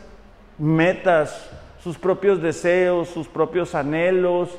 metas, 0.58 1.50
sus 1.82 1.98
propios 1.98 2.40
deseos, 2.40 3.08
sus 3.08 3.28
propios 3.28 3.74
anhelos, 3.74 4.50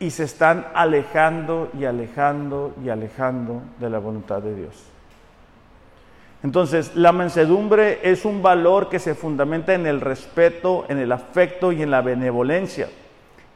y 0.00 0.10
se 0.10 0.24
están 0.24 0.66
alejando 0.74 1.70
y 1.78 1.84
alejando 1.84 2.74
y 2.82 2.88
alejando 2.88 3.62
de 3.78 3.90
la 3.90 3.98
voluntad 3.98 4.42
de 4.42 4.54
Dios. 4.56 4.90
Entonces, 6.42 6.96
la 6.96 7.12
mansedumbre 7.12 8.00
es 8.02 8.24
un 8.24 8.42
valor 8.42 8.88
que 8.88 8.98
se 8.98 9.14
fundamenta 9.14 9.74
en 9.74 9.86
el 9.86 10.00
respeto, 10.00 10.86
en 10.88 10.98
el 10.98 11.12
afecto 11.12 11.70
y 11.70 11.82
en 11.82 11.90
la 11.90 12.00
benevolencia. 12.00 12.88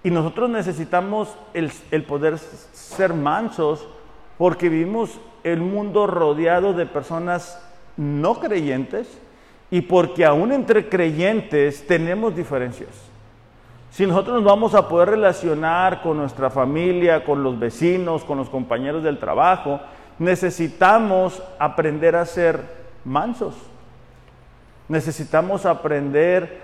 Y 0.02 0.10
nosotros 0.10 0.50
necesitamos 0.50 1.34
el, 1.54 2.04
poder 2.04 2.38
ser 2.38 3.14
mansos 3.14 3.88
porque 4.36 4.68
vivimos 4.68 5.18
el 5.44 5.62
mundo 5.62 6.06
rodeado 6.06 6.74
de 6.74 6.84
personas 6.84 7.58
no 7.96 8.38
creyentes 8.38 9.18
y 9.70 9.80
porque 9.80 10.26
aún 10.26 10.52
entre 10.52 10.90
creyentes 10.90 11.86
tenemos 11.86 12.36
diferencias. 12.36 13.13
Si 13.94 14.04
nosotros 14.08 14.34
nos 14.34 14.44
vamos 14.44 14.74
a 14.74 14.88
poder 14.88 15.10
relacionar 15.10 16.02
con 16.02 16.16
nuestra 16.16 16.50
familia, 16.50 17.22
con 17.22 17.44
los 17.44 17.56
vecinos, 17.60 18.24
con 18.24 18.38
los 18.38 18.50
compañeros 18.50 19.04
del 19.04 19.20
trabajo, 19.20 19.78
necesitamos 20.18 21.40
aprender 21.60 22.16
a 22.16 22.26
ser 22.26 22.60
mansos. 23.04 23.54
Necesitamos 24.88 25.64
aprender 25.64 26.60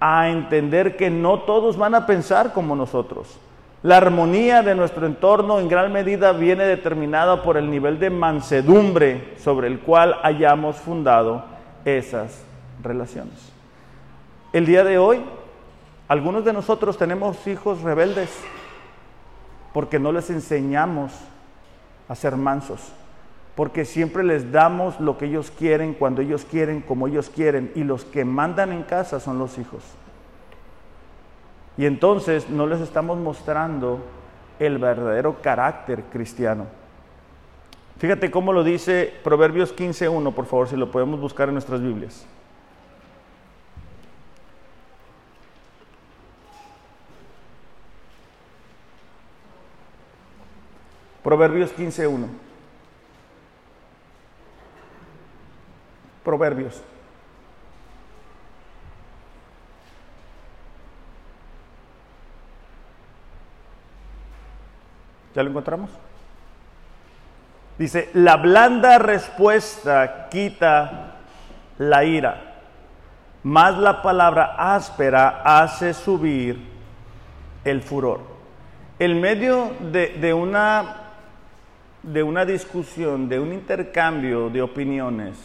a 0.00 0.28
entender 0.28 0.98
que 0.98 1.08
no 1.08 1.40
todos 1.40 1.78
van 1.78 1.94
a 1.94 2.04
pensar 2.04 2.52
como 2.52 2.76
nosotros. 2.76 3.38
La 3.82 3.96
armonía 3.96 4.60
de 4.60 4.74
nuestro 4.74 5.06
entorno 5.06 5.58
en 5.60 5.68
gran 5.68 5.90
medida 5.94 6.32
viene 6.32 6.64
determinada 6.64 7.42
por 7.42 7.56
el 7.56 7.70
nivel 7.70 7.98
de 7.98 8.10
mansedumbre 8.10 9.32
sobre 9.38 9.68
el 9.68 9.80
cual 9.80 10.16
hayamos 10.22 10.76
fundado 10.76 11.42
esas 11.86 12.44
relaciones. 12.82 13.50
El 14.52 14.66
día 14.66 14.84
de 14.84 14.98
hoy, 14.98 15.24
algunos 16.08 16.44
de 16.44 16.52
nosotros 16.52 16.96
tenemos 16.96 17.46
hijos 17.46 17.82
rebeldes 17.82 18.30
porque 19.72 19.98
no 19.98 20.12
les 20.12 20.30
enseñamos 20.30 21.12
a 22.08 22.14
ser 22.14 22.36
mansos, 22.36 22.80
porque 23.54 23.84
siempre 23.84 24.22
les 24.22 24.52
damos 24.52 24.98
lo 25.00 25.18
que 25.18 25.26
ellos 25.26 25.50
quieren, 25.50 25.94
cuando 25.94 26.22
ellos 26.22 26.46
quieren, 26.48 26.80
como 26.80 27.08
ellos 27.08 27.28
quieren, 27.28 27.72
y 27.74 27.84
los 27.84 28.04
que 28.04 28.24
mandan 28.24 28.72
en 28.72 28.84
casa 28.84 29.20
son 29.20 29.38
los 29.38 29.58
hijos. 29.58 29.82
Y 31.76 31.84
entonces 31.84 32.48
no 32.48 32.66
les 32.66 32.80
estamos 32.80 33.18
mostrando 33.18 34.00
el 34.58 34.78
verdadero 34.78 35.42
carácter 35.42 36.04
cristiano. 36.04 36.66
Fíjate 37.98 38.30
cómo 38.30 38.52
lo 38.52 38.64
dice 38.64 39.12
Proverbios 39.24 39.74
15.1, 39.76 40.32
por 40.32 40.46
favor, 40.46 40.68
si 40.68 40.76
lo 40.76 40.90
podemos 40.90 41.20
buscar 41.20 41.48
en 41.48 41.54
nuestras 41.54 41.82
Biblias. 41.82 42.26
Proverbios 51.26 51.76
15.1. 51.76 52.28
Proverbios. 56.22 56.80
¿Ya 65.34 65.42
lo 65.42 65.50
encontramos? 65.50 65.90
Dice, 67.76 68.08
la 68.14 68.36
blanda 68.36 69.00
respuesta 69.00 70.28
quita 70.30 71.16
la 71.78 72.04
ira, 72.04 72.60
más 73.42 73.76
la 73.76 74.00
palabra 74.00 74.54
áspera 74.76 75.42
hace 75.44 75.92
subir 75.92 76.56
el 77.64 77.82
furor. 77.82 78.20
En 79.00 79.20
medio 79.20 79.72
de, 79.80 80.32
una, 80.32 81.05
de 82.06 82.22
una 82.22 82.44
discusión, 82.44 83.28
de 83.28 83.40
un 83.40 83.52
intercambio 83.52 84.48
de 84.48 84.62
opiniones, 84.62 85.36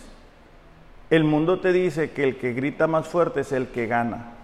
el 1.09 1.23
mundo 1.23 1.59
te 1.59 1.73
dice 1.73 2.11
que 2.11 2.23
el 2.23 2.37
que 2.37 2.53
grita 2.53 2.87
más 2.87 3.07
fuerte 3.07 3.41
es 3.41 3.51
el 3.51 3.67
que 3.67 3.87
gana. 3.87 4.35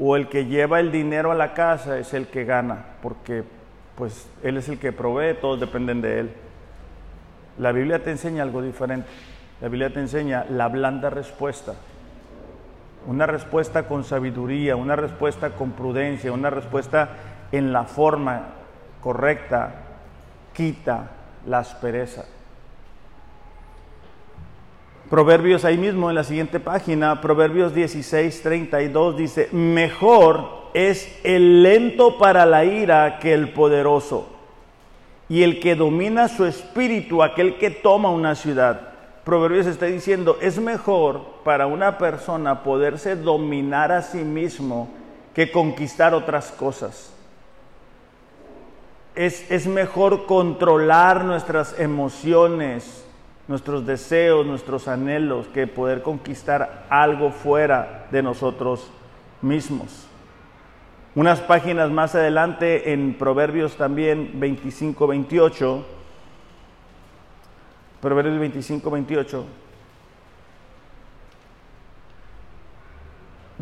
O 0.00 0.16
el 0.16 0.28
que 0.28 0.46
lleva 0.46 0.80
el 0.80 0.90
dinero 0.90 1.30
a 1.30 1.34
la 1.34 1.52
casa 1.52 1.98
es 1.98 2.14
el 2.14 2.26
que 2.26 2.44
gana, 2.44 2.86
porque 3.02 3.44
pues 3.94 4.26
Él 4.42 4.56
es 4.56 4.68
el 4.68 4.78
que 4.78 4.90
provee, 4.90 5.34
todos 5.40 5.60
dependen 5.60 6.00
de 6.00 6.20
Él. 6.20 6.30
La 7.58 7.70
Biblia 7.70 8.02
te 8.02 8.10
enseña 8.10 8.42
algo 8.42 8.62
diferente. 8.62 9.06
La 9.60 9.68
Biblia 9.68 9.92
te 9.92 10.00
enseña 10.00 10.46
la 10.48 10.68
blanda 10.68 11.10
respuesta. 11.10 11.74
Una 13.06 13.26
respuesta 13.26 13.86
con 13.86 14.04
sabiduría, 14.04 14.74
una 14.74 14.96
respuesta 14.96 15.50
con 15.50 15.72
prudencia, 15.72 16.32
una 16.32 16.48
respuesta 16.48 17.10
en 17.52 17.72
la 17.72 17.84
forma 17.84 18.46
correcta, 19.02 19.91
quita 20.54 21.10
la 21.46 21.58
aspereza. 21.58 22.24
Proverbios 25.10 25.66
ahí 25.66 25.76
mismo 25.76 26.08
en 26.08 26.16
la 26.16 26.24
siguiente 26.24 26.58
página, 26.58 27.20
Proverbios 27.20 27.74
16, 27.74 28.42
32 28.42 29.16
dice, 29.16 29.48
mejor 29.52 30.70
es 30.72 31.20
el 31.22 31.62
lento 31.62 32.16
para 32.16 32.46
la 32.46 32.64
ira 32.64 33.18
que 33.18 33.34
el 33.34 33.52
poderoso, 33.52 34.28
y 35.28 35.42
el 35.42 35.60
que 35.60 35.74
domina 35.74 36.28
su 36.28 36.46
espíritu, 36.46 37.22
aquel 37.22 37.58
que 37.58 37.70
toma 37.70 38.08
una 38.08 38.34
ciudad. 38.34 38.92
Proverbios 39.24 39.66
está 39.66 39.86
diciendo, 39.86 40.38
es 40.40 40.58
mejor 40.58 41.20
para 41.44 41.66
una 41.66 41.98
persona 41.98 42.62
poderse 42.62 43.14
dominar 43.14 43.92
a 43.92 44.02
sí 44.02 44.24
mismo 44.24 44.88
que 45.34 45.52
conquistar 45.52 46.14
otras 46.14 46.50
cosas. 46.50 47.11
Es, 49.14 49.50
es 49.50 49.66
mejor 49.66 50.26
controlar 50.26 51.24
nuestras 51.24 51.78
emociones, 51.78 53.06
nuestros 53.48 53.84
deseos, 53.86 54.46
nuestros 54.46 54.88
anhelos, 54.88 55.46
que 55.48 55.66
poder 55.66 56.02
conquistar 56.02 56.86
algo 56.88 57.30
fuera 57.30 58.06
de 58.10 58.22
nosotros 58.22 58.90
mismos. 59.42 60.06
Unas 61.14 61.40
páginas 61.40 61.90
más 61.90 62.14
adelante 62.14 62.94
en 62.94 63.14
Proverbios 63.18 63.76
también 63.76 64.30
25, 64.34 65.06
28. 65.06 65.86
Proverbios 68.00 68.38
25, 68.38 68.90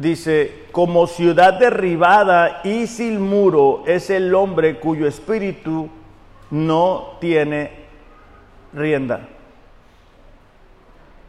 Dice, 0.00 0.64
como 0.72 1.06
ciudad 1.06 1.58
derribada 1.58 2.62
y 2.64 2.86
sin 2.86 3.20
muro 3.20 3.84
es 3.86 4.08
el 4.08 4.34
hombre 4.34 4.78
cuyo 4.78 5.06
espíritu 5.06 5.90
no 6.50 7.18
tiene 7.20 7.70
rienda. 8.72 9.28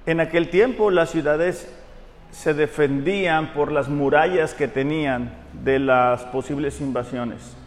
En 0.05 0.21
aquel 0.21 0.49
tiempo 0.49 0.89
las 0.89 1.09
ciudades 1.09 1.69
se 2.31 2.53
defendían 2.53 3.51
por 3.53 3.73
las 3.73 3.89
murallas 3.89 4.53
que 4.53 4.69
tenían 4.69 5.33
de 5.51 5.77
las 5.77 6.23
posibles 6.23 6.79
invasiones. 6.79 7.57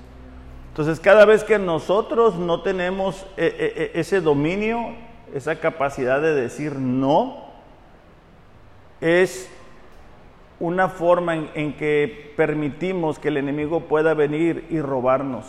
Entonces, 0.70 1.00
cada 1.00 1.26
vez 1.26 1.44
que 1.44 1.58
nosotros 1.58 2.36
no 2.36 2.62
tenemos 2.62 3.26
eh, 3.36 3.54
eh, 3.58 3.72
eh, 3.76 3.90
ese 3.92 4.22
dominio, 4.22 4.94
esa 5.34 5.56
capacidad 5.56 6.22
de 6.22 6.34
decir 6.34 6.76
no, 6.76 7.44
es 9.02 9.50
una 10.60 10.88
forma 10.88 11.34
en, 11.34 11.74
que 11.74 12.32
permitimos 12.36 13.18
que 13.18 13.28
el 13.28 13.36
enemigo 13.36 13.80
pueda 13.80 14.14
venir 14.14 14.66
y 14.70 14.80
robarnos, 14.80 15.44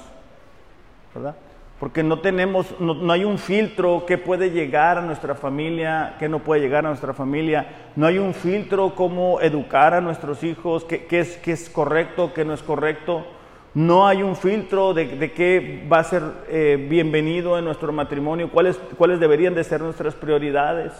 ¿verdad? 1.14 1.36
porque 1.80 2.04
no 2.04 2.20
tenemos, 2.20 2.80
no, 2.80 3.12
hay 3.12 3.26
un 3.26 3.38
filtro 3.38 4.06
que 4.06 4.18
puede 4.18 4.52
llegar 4.52 4.98
a 4.98 5.02
nuestra 5.02 5.36
familia, 5.36 6.16
que 6.20 6.30
no 6.30 6.40
puede 6.40 6.62
llegar 6.62 6.86
a 6.86 6.90
nuestra 6.90 7.14
familia, 7.14 7.90
no 7.96 8.08
hay 8.08 8.18
un 8.18 8.34
filtro 8.34 8.96
cómo 8.96 9.42
educar 9.42 9.94
a 9.94 10.02
nuestros 10.02 10.44
hijos, 10.44 10.86
qué, 10.86 11.06
es, 11.10 11.38
qué 11.38 11.52
es 11.52 11.70
correcto, 11.70 12.34
qué 12.34 12.46
no 12.46 12.54
es 12.54 12.64
correcto, 12.64 13.26
no 13.74 14.08
hay 14.08 14.24
un 14.24 14.38
filtro 14.38 14.94
de, 14.94 15.32
qué 15.34 15.86
va 15.92 16.00
a 16.00 16.04
ser 16.06 16.24
eh, 16.48 16.88
bienvenido 16.90 17.60
en 17.60 17.66
nuestro 17.66 17.92
matrimonio, 17.92 18.50
cuáles, 18.50 18.80
cuáles 18.98 19.20
deberían 19.20 19.54
de 19.54 19.66
ser 19.66 19.82
nuestras 19.82 20.16
prioridades, 20.16 20.94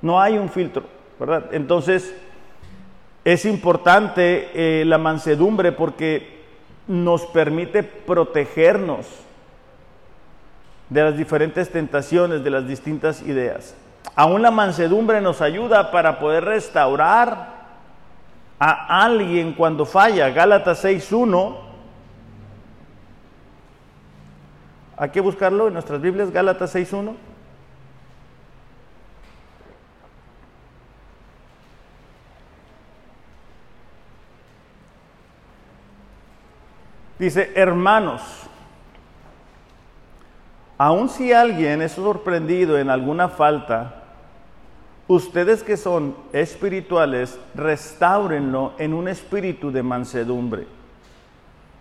no 0.00 0.20
hay 0.20 0.38
un 0.38 0.48
filtro, 0.48 0.84
¿verdad? 1.18 1.46
Entonces, 1.52 2.14
es 3.24 3.44
importante 3.44 4.50
eh, 4.54 4.84
la 4.84 4.98
mansedumbre 4.98 5.72
porque 5.72 6.42
nos 6.88 7.24
permite 7.26 7.82
protegernos 7.82 9.06
de 10.88 11.02
las 11.02 11.16
diferentes 11.16 11.70
tentaciones, 11.70 12.42
de 12.42 12.50
las 12.50 12.66
distintas 12.66 13.22
ideas. 13.22 13.74
Aún 14.14 14.42
la 14.42 14.50
mansedumbre 14.50 15.20
nos 15.20 15.40
ayuda 15.40 15.90
para 15.90 16.18
poder 16.18 16.44
restaurar 16.44 17.62
a 18.58 19.04
alguien 19.04 19.54
cuando 19.54 19.86
falla. 19.86 20.28
Gálatas 20.30 20.84
6.1. 20.84 21.56
Hay 24.96 25.10
que 25.10 25.20
buscarlo 25.20 25.68
en 25.68 25.74
nuestras 25.74 26.00
Biblias, 26.00 26.30
Gálatas 26.30 26.74
6.1. 26.74 27.14
Dice, 37.22 37.52
hermanos, 37.54 38.20
aun 40.76 41.08
si 41.08 41.32
alguien 41.32 41.80
es 41.80 41.92
sorprendido 41.92 42.76
en 42.80 42.90
alguna 42.90 43.28
falta, 43.28 44.02
ustedes 45.06 45.62
que 45.62 45.76
son 45.76 46.16
espirituales, 46.32 47.38
restáurenlo 47.54 48.72
en 48.76 48.92
un 48.92 49.06
espíritu 49.06 49.70
de 49.70 49.84
mansedumbre, 49.84 50.66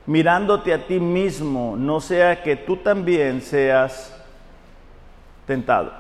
mirándote 0.06 0.76
a 0.76 0.86
ti 0.86 1.00
mismo, 1.00 1.74
no 1.76 2.02
sea 2.02 2.44
que 2.44 2.56
tú 2.56 2.78
también 2.78 3.42
seas 3.42 4.16
tentado. 5.48 5.92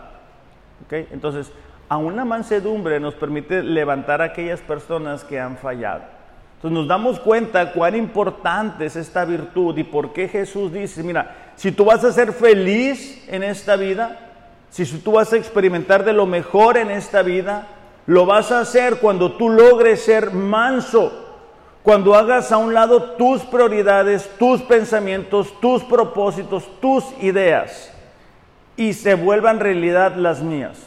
Entonces, 0.91 1.51
a 1.89 1.97
una 1.97 2.25
mansedumbre 2.25 2.99
nos 2.99 3.15
permite 3.15 3.63
levantar 3.63 4.21
a 4.21 4.25
aquellas 4.25 4.62
personas 4.62 5.23
que 5.23 5.39
han 5.39 5.58
fallado. 5.58 6.21
Entonces 6.62 6.78
nos 6.78 6.88
damos 6.88 7.19
cuenta 7.19 7.74
cuán 7.74 7.95
importante 7.95 8.86
es 8.86 8.95
esta 8.95 9.26
virtud 9.26 9.76
y 9.80 9.84
por 9.84 10.13
qué 10.13 10.28
Jesús 10.28 10.71
dice, 10.71 11.02
mira, 11.02 11.54
si 11.56 11.71
tú 11.71 11.86
vas 11.86 12.04
a 12.04 12.12
ser 12.12 12.34
feliz 12.34 13.28
en 13.28 13.41
esta 13.41 13.76
vida, 13.76 14.30
si 14.69 14.86
tú 15.00 15.13
vas 15.13 15.34
a 15.34 15.38
experimentar 15.38 16.06
de 16.06 16.13
lo 16.13 16.28
mejor 16.28 16.78
en 16.78 16.91
esta 16.91 17.24
vida, 17.24 17.65
lo 18.06 18.28
vas 18.28 18.52
a 18.52 18.60
hacer 18.60 18.97
cuando 18.97 19.32
tú 19.32 19.50
logres 19.50 20.04
ser 20.04 20.34
manso, 20.34 21.12
cuando 21.82 22.13
hagas 22.13 22.52
a 22.52 22.58
un 22.58 22.76
lado 22.76 23.13
tus 23.13 23.41
prioridades, 23.41 24.30
tus 24.38 24.62
pensamientos, 24.62 25.60
tus 25.62 25.82
propósitos, 25.82 26.69
tus 26.80 27.04
ideas 27.24 27.91
y 28.78 28.93
se 28.93 29.15
vuelvan 29.15 29.60
realidad 29.60 30.15
las 30.15 30.43
mías. 30.43 30.78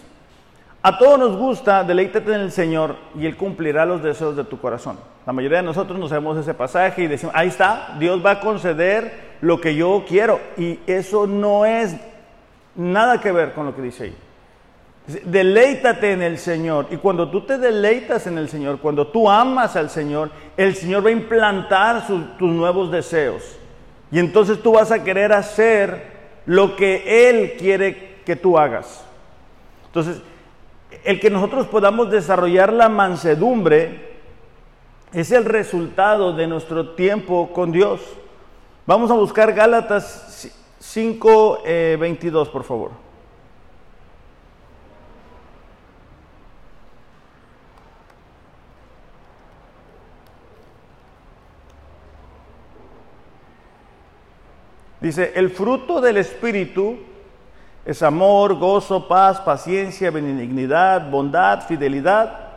A 0.82 0.98
todos 0.98 1.18
nos 1.18 1.37
gusta, 1.37 1.82
deleítate 1.82 2.32
en 2.32 2.42
el 2.42 2.52
Señor 2.52 2.94
y 3.18 3.26
Él 3.26 3.37
cumplirá 3.37 3.84
los 3.84 4.04
deseos 4.04 4.37
de 4.37 4.44
tu 4.44 4.60
corazón. 4.60 5.13
La 5.26 5.32
mayoría 5.32 5.58
de 5.58 5.64
nosotros 5.64 5.98
no 5.98 6.08
sabemos 6.08 6.37
ese 6.37 6.52
pasaje 6.52 7.02
y 7.02 7.06
decimos, 7.06 7.34
ahí 7.34 7.48
está, 7.48 7.96
Dios 7.98 8.24
va 8.24 8.32
a 8.32 8.40
conceder 8.40 9.34
lo 9.40 9.60
que 9.60 9.74
yo 9.74 10.04
quiero. 10.06 10.38
Y 10.58 10.78
eso 10.87 11.26
no 11.26 11.64
es 11.64 11.96
nada 12.74 13.20
que 13.20 13.32
ver 13.32 13.52
con 13.52 13.66
lo 13.66 13.74
que 13.74 13.82
dice 13.82 14.04
ahí. 14.04 14.16
Deleítate 15.24 16.12
en 16.12 16.22
el 16.22 16.38
Señor. 16.38 16.87
Y 16.90 16.96
cuando 16.96 17.30
tú 17.30 17.42
te 17.42 17.58
deleitas 17.58 18.26
en 18.26 18.38
el 18.38 18.48
Señor, 18.48 18.78
cuando 18.80 19.06
tú 19.06 19.30
amas 19.30 19.76
al 19.76 19.90
Señor, 19.90 20.30
el 20.56 20.74
Señor 20.74 21.04
va 21.04 21.08
a 21.08 21.12
implantar 21.12 22.06
tus 22.06 22.50
nuevos 22.50 22.90
deseos. 22.90 23.56
Y 24.10 24.18
entonces 24.18 24.62
tú 24.62 24.72
vas 24.72 24.92
a 24.92 25.02
querer 25.02 25.32
hacer 25.32 26.14
lo 26.46 26.76
que 26.76 27.28
Él 27.28 27.54
quiere 27.58 28.16
que 28.24 28.37
tú 28.37 28.58
hagas. 28.58 29.04
Entonces, 29.87 30.20
el 31.04 31.20
que 31.20 31.30
nosotros 31.30 31.66
podamos 31.66 32.10
desarrollar 32.10 32.72
la 32.72 32.88
mansedumbre 32.88 34.13
es 35.14 35.31
el 35.31 35.44
resultado 35.44 36.33
de 36.33 36.48
nuestro 36.48 36.90
tiempo 36.96 37.53
con 37.53 37.70
Dios. 37.70 38.00
Vamos 38.85 39.12
a 39.12 39.14
buscar 39.14 39.53
Gálatas 39.53 40.50
5, 40.81 41.62
22, 41.64 42.48
eh, 42.48 42.50
por 42.50 42.64
favor. 42.64 42.90
Dice, 55.00 55.33
el 55.37 55.50
fruto 55.50 56.00
del 56.00 56.16
Espíritu 56.16 56.96
es 57.85 58.03
amor, 58.03 58.55
gozo, 58.59 59.07
paz, 59.07 59.40
paciencia, 59.40 60.11
benignidad, 60.11 61.09
bondad, 61.09 61.61
fidelidad. 61.68 62.48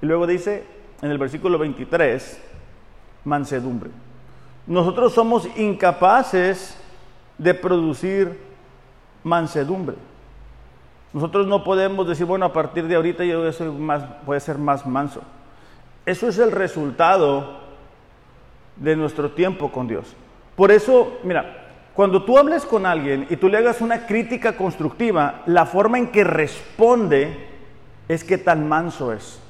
Y 0.00 0.06
luego 0.06 0.26
dice, 0.26 0.73
en 1.02 1.10
el 1.10 1.18
versículo 1.18 1.58
23, 1.58 2.40
mansedumbre. 3.24 3.90
Nosotros 4.66 5.12
somos 5.12 5.46
incapaces 5.56 6.76
de 7.38 7.54
producir 7.54 8.38
mansedumbre. 9.22 9.96
Nosotros 11.12 11.46
no 11.46 11.62
podemos 11.62 12.08
decir, 12.08 12.26
bueno, 12.26 12.46
a 12.46 12.52
partir 12.52 12.86
de 12.88 12.96
ahorita 12.96 13.24
yo 13.24 13.50
soy 13.52 13.70
más, 13.70 14.02
voy 14.24 14.36
a 14.36 14.40
ser 14.40 14.58
más 14.58 14.86
manso. 14.86 15.22
Eso 16.06 16.28
es 16.28 16.38
el 16.38 16.50
resultado 16.50 17.60
de 18.76 18.96
nuestro 18.96 19.30
tiempo 19.30 19.70
con 19.70 19.86
Dios. 19.86 20.14
Por 20.56 20.70
eso, 20.70 21.18
mira, 21.22 21.64
cuando 21.94 22.24
tú 22.24 22.36
hables 22.38 22.64
con 22.64 22.86
alguien 22.86 23.26
y 23.30 23.36
tú 23.36 23.48
le 23.48 23.58
hagas 23.58 23.80
una 23.80 24.06
crítica 24.06 24.56
constructiva, 24.56 25.42
la 25.46 25.66
forma 25.66 25.98
en 25.98 26.08
que 26.08 26.24
responde 26.24 27.48
es 28.08 28.24
que 28.24 28.36
tan 28.36 28.68
manso 28.68 29.12
es. 29.12 29.40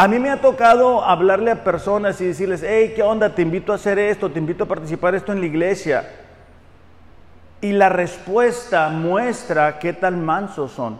A 0.00 0.08
mí 0.08 0.18
me 0.18 0.30
ha 0.30 0.40
tocado 0.40 1.04
hablarle 1.04 1.50
a 1.50 1.62
personas 1.62 2.18
y 2.22 2.24
decirles, 2.24 2.64
hey, 2.66 2.94
¿qué 2.96 3.02
onda? 3.02 3.34
Te 3.34 3.42
invito 3.42 3.70
a 3.70 3.74
hacer 3.74 3.98
esto, 3.98 4.30
te 4.30 4.38
invito 4.38 4.64
a 4.64 4.66
participar 4.66 5.14
esto 5.14 5.30
en 5.30 5.40
la 5.40 5.46
iglesia. 5.46 6.08
Y 7.60 7.72
la 7.72 7.90
respuesta 7.90 8.88
muestra 8.88 9.78
qué 9.78 9.92
tan 9.92 10.24
mansos 10.24 10.72
son. 10.72 10.98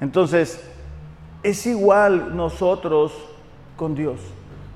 Entonces, 0.00 0.64
es 1.42 1.66
igual 1.66 2.36
nosotros 2.36 3.12
con 3.76 3.96
Dios. 3.96 4.20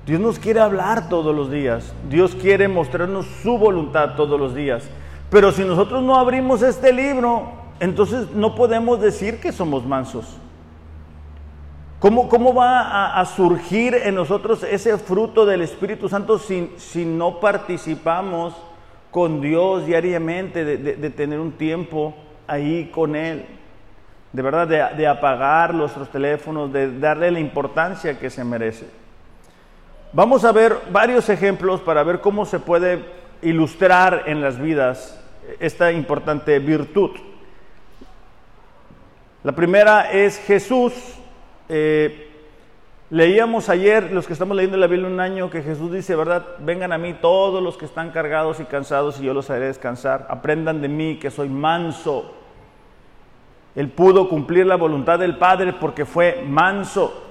Dios 0.05 0.19
nos 0.19 0.37
quiere 0.37 0.59
hablar 0.59 1.07
todos 1.07 1.33
los 1.33 1.49
días. 1.49 1.93
Dios 2.09 2.35
quiere 2.35 2.67
mostrarnos 2.67 3.25
su 3.41 3.57
voluntad 3.57 4.15
todos 4.17 4.37
los 4.37 4.53
días. 4.53 4.83
Pero 5.29 5.53
si 5.53 5.63
nosotros 5.63 6.03
no 6.03 6.17
abrimos 6.17 6.61
este 6.61 6.91
libro, 6.91 7.53
entonces 7.79 8.31
no 8.31 8.53
podemos 8.53 8.99
decir 8.99 9.39
que 9.39 9.53
somos 9.53 9.85
mansos. 9.85 10.41
¿Cómo, 12.01 12.55
va 12.55 13.19
a, 13.19 13.23
surgir 13.25 13.93
en 13.93 14.15
nosotros 14.15 14.63
ese 14.63 14.97
fruto 14.97 15.45
del 15.45 15.61
Espíritu 15.61 16.09
Santo 16.09 16.39
si, 16.39 16.73
si 16.77 17.05
no 17.05 17.39
participamos 17.39 18.55
con 19.11 19.39
Dios 19.39 19.85
diariamente, 19.85 20.65
de, 20.65 21.09
tener 21.11 21.39
un 21.39 21.51
tiempo 21.51 22.15
ahí 22.47 22.89
con 22.91 23.15
Él? 23.15 23.45
De 24.33 24.41
verdad, 24.41 24.67
de, 24.67 24.83
de 24.97 25.07
apagar 25.07 25.75
nuestros 25.75 26.09
teléfonos, 26.09 26.73
de 26.73 26.97
darle 26.97 27.29
la 27.29 27.39
importancia 27.39 28.17
que 28.17 28.31
se 28.31 28.43
merece. 28.43 28.87
Vamos 30.11 30.43
a 30.43 30.51
ver 30.51 30.75
varios 30.91 31.29
ejemplos 31.29 31.81
para 31.81 32.01
ver 32.01 32.19
cómo 32.19 32.47
se 32.47 32.57
puede 32.57 33.05
ilustrar 33.43 34.23
en 34.25 34.41
las 34.41 34.57
vidas 34.57 35.23
esta 35.59 35.91
importante 35.91 36.57
virtud. 36.57 37.11
La 39.43 39.51
primera 39.51 40.11
es 40.11 40.39
Jesús 40.39 41.20
eh, 41.73 42.27
leíamos 43.09 43.69
ayer, 43.69 44.11
los 44.11 44.27
que 44.27 44.33
estamos 44.33 44.57
leyendo 44.57 44.75
la 44.75 44.87
Biblia 44.87 45.07
un 45.07 45.21
año, 45.21 45.49
que 45.49 45.61
Jesús 45.61 45.89
dice, 45.89 46.17
¿verdad? 46.17 46.45
Vengan 46.59 46.91
a 46.91 46.97
mí 46.97 47.13
todos 47.13 47.63
los 47.63 47.77
que 47.77 47.85
están 47.85 48.11
cargados 48.11 48.59
y 48.59 48.65
cansados 48.65 49.21
y 49.21 49.23
yo 49.23 49.33
los 49.33 49.49
haré 49.49 49.67
descansar. 49.67 50.27
Aprendan 50.29 50.81
de 50.81 50.89
mí 50.89 51.17
que 51.17 51.31
soy 51.31 51.47
manso. 51.47 52.35
Él 53.73 53.89
pudo 53.89 54.27
cumplir 54.27 54.65
la 54.65 54.75
voluntad 54.75 55.17
del 55.17 55.37
Padre 55.37 55.71
porque 55.71 56.05
fue 56.05 56.43
manso 56.45 57.30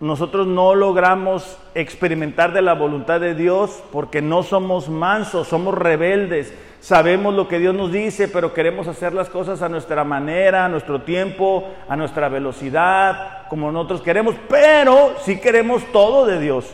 nosotros 0.00 0.46
no 0.46 0.74
logramos 0.74 1.58
experimentar 1.74 2.54
de 2.54 2.62
la 2.62 2.72
voluntad 2.72 3.20
de 3.20 3.34
Dios 3.34 3.82
porque 3.92 4.22
no 4.22 4.42
somos 4.42 4.88
mansos, 4.88 5.48
somos 5.48 5.74
rebeldes. 5.74 6.54
Sabemos 6.80 7.34
lo 7.34 7.46
que 7.48 7.58
Dios 7.58 7.74
nos 7.74 7.92
dice, 7.92 8.26
pero 8.26 8.54
queremos 8.54 8.88
hacer 8.88 9.12
las 9.12 9.28
cosas 9.28 9.60
a 9.60 9.68
nuestra 9.68 10.02
manera, 10.02 10.64
a 10.64 10.68
nuestro 10.70 11.02
tiempo, 11.02 11.68
a 11.86 11.96
nuestra 11.96 12.30
velocidad, 12.30 13.46
como 13.50 13.70
nosotros 13.70 14.00
queremos, 14.00 14.34
pero 14.48 15.14
sí 15.20 15.38
queremos 15.38 15.82
todo 15.92 16.24
de 16.24 16.40
Dios. 16.40 16.72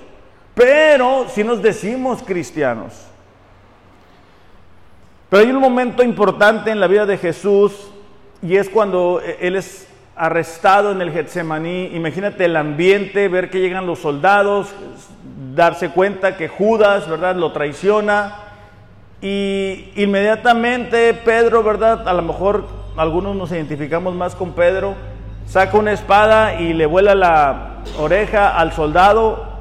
Pero 0.55 1.27
sí 1.29 1.43
nos 1.43 1.61
decimos 1.61 2.23
cristianos. 2.23 3.09
Pero 5.29 5.43
hay 5.43 5.51
un 5.51 5.61
momento 5.61 6.05
importante 6.05 6.71
en 6.71 6.79
la 6.79 6.87
vida 6.87 7.05
de 7.05 7.19
Jesús 7.19 7.91
y 8.41 8.57
es 8.57 8.69
cuando 8.69 9.21
Él 9.41 9.57
es 9.57 9.89
arrestado 10.17 10.93
en 10.93 11.03
el 11.03 11.13
Getsemaní. 11.13 11.91
Imagínate 11.95 12.47
el 12.47 12.57
ambiente, 12.57 13.29
ver 13.29 13.51
que 13.51 13.61
llegan 13.61 13.87
los 13.87 13.99
soldados, 13.99 14.75
darse 15.55 15.91
cuenta 15.91 16.37
que 16.37 16.49
Judas, 16.49 17.09
¿verdad?, 17.09 17.37
lo 17.37 17.53
traiciona. 17.53 18.37
Y 19.21 19.93
inmediatamente 19.97 21.15
Pedro, 21.15 21.63
¿verdad? 21.63 22.09
A 22.09 22.15
lo 22.15 22.23
mejor 22.23 22.67
algunos 22.97 23.37
nos 23.37 23.51
identificamos 23.53 24.15
más 24.15 24.35
con 24.35 24.53
Pedro, 24.53 24.95
saca 25.47 25.77
una 25.77 25.93
espada 25.93 26.61
y 26.61 26.73
le 26.73 26.87
vuela 26.87 27.15
la 27.15 27.77
oreja 27.99 28.57
al 28.57 28.73
soldado. 28.73 29.57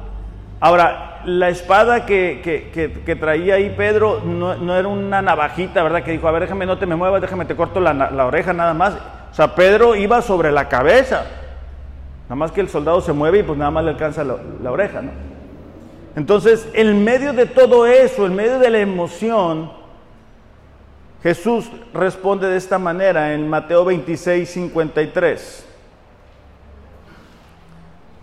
Ahora, 0.60 1.20
la 1.26 1.48
espada 1.48 2.06
que, 2.06 3.16
traía 3.20 3.56
ahí 3.56 3.74
Pedro 3.76 4.20
no, 4.24 4.76
era 4.76 4.88
una 4.88 5.20
navajita, 5.22 5.82
¿verdad? 5.82 6.02
Que 6.02 6.12
dijo, 6.12 6.28
a 6.28 6.32
ver, 6.32 6.42
déjame, 6.42 6.66
no 6.66 6.78
te 6.78 6.86
me 6.86 6.96
muevas, 6.96 7.20
déjame, 7.20 7.44
te 7.44 7.56
corto 7.56 7.80
la, 7.80 7.92
la 7.92 8.26
oreja 8.26 8.52
nada 8.52 8.74
más. 8.74 8.96
Sea, 9.36 9.54
Pedro 9.54 9.94
iba 9.94 10.22
sobre 10.22 10.50
la 10.50 10.66
cabeza. 10.66 11.26
Nada 12.22 12.36
más 12.36 12.52
que 12.52 12.62
el 12.62 12.70
soldado 12.70 13.02
se 13.02 13.12
mueve 13.12 13.40
y 13.40 13.42
pues 13.42 13.58
nada 13.58 13.70
más 13.70 13.84
le 13.84 13.90
alcanza 13.90 14.24
la, 14.24 14.70
oreja, 14.70 15.02
¿no? 15.02 15.10
Entonces, 16.16 16.66
en 16.72 17.04
medio 17.04 17.34
de 17.34 17.44
todo 17.44 17.84
eso, 17.84 18.24
en 18.24 18.34
medio 18.34 18.58
de 18.58 18.70
la 18.70 18.78
emoción, 18.78 19.70
Jesús 21.22 21.70
responde 21.92 22.48
de 22.48 22.56
esta 22.56 22.78
manera 22.78 23.34
en 23.34 23.46
Mateo 23.46 23.84
26, 23.84 24.48
53. 24.48 25.66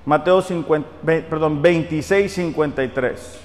Mateo 0.08 0.42
50, 0.42 0.90
perdón, 1.30 1.62
26, 1.62 2.34
53. 2.34 3.40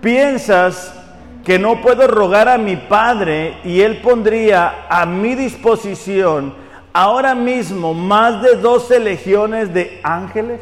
¿Piensas 0.00 1.03
que 1.44 1.58
no 1.58 1.82
puedo 1.82 2.06
rogar 2.06 2.48
a 2.48 2.56
mi 2.56 2.76
Padre 2.76 3.58
y 3.64 3.82
Él 3.82 4.00
pondría 4.00 4.86
a 4.88 5.04
mi 5.04 5.34
disposición 5.34 6.54
ahora 6.92 7.34
mismo 7.34 7.92
más 7.92 8.42
de 8.42 8.56
12 8.56 8.98
legiones 9.00 9.74
de 9.74 10.00
ángeles? 10.02 10.60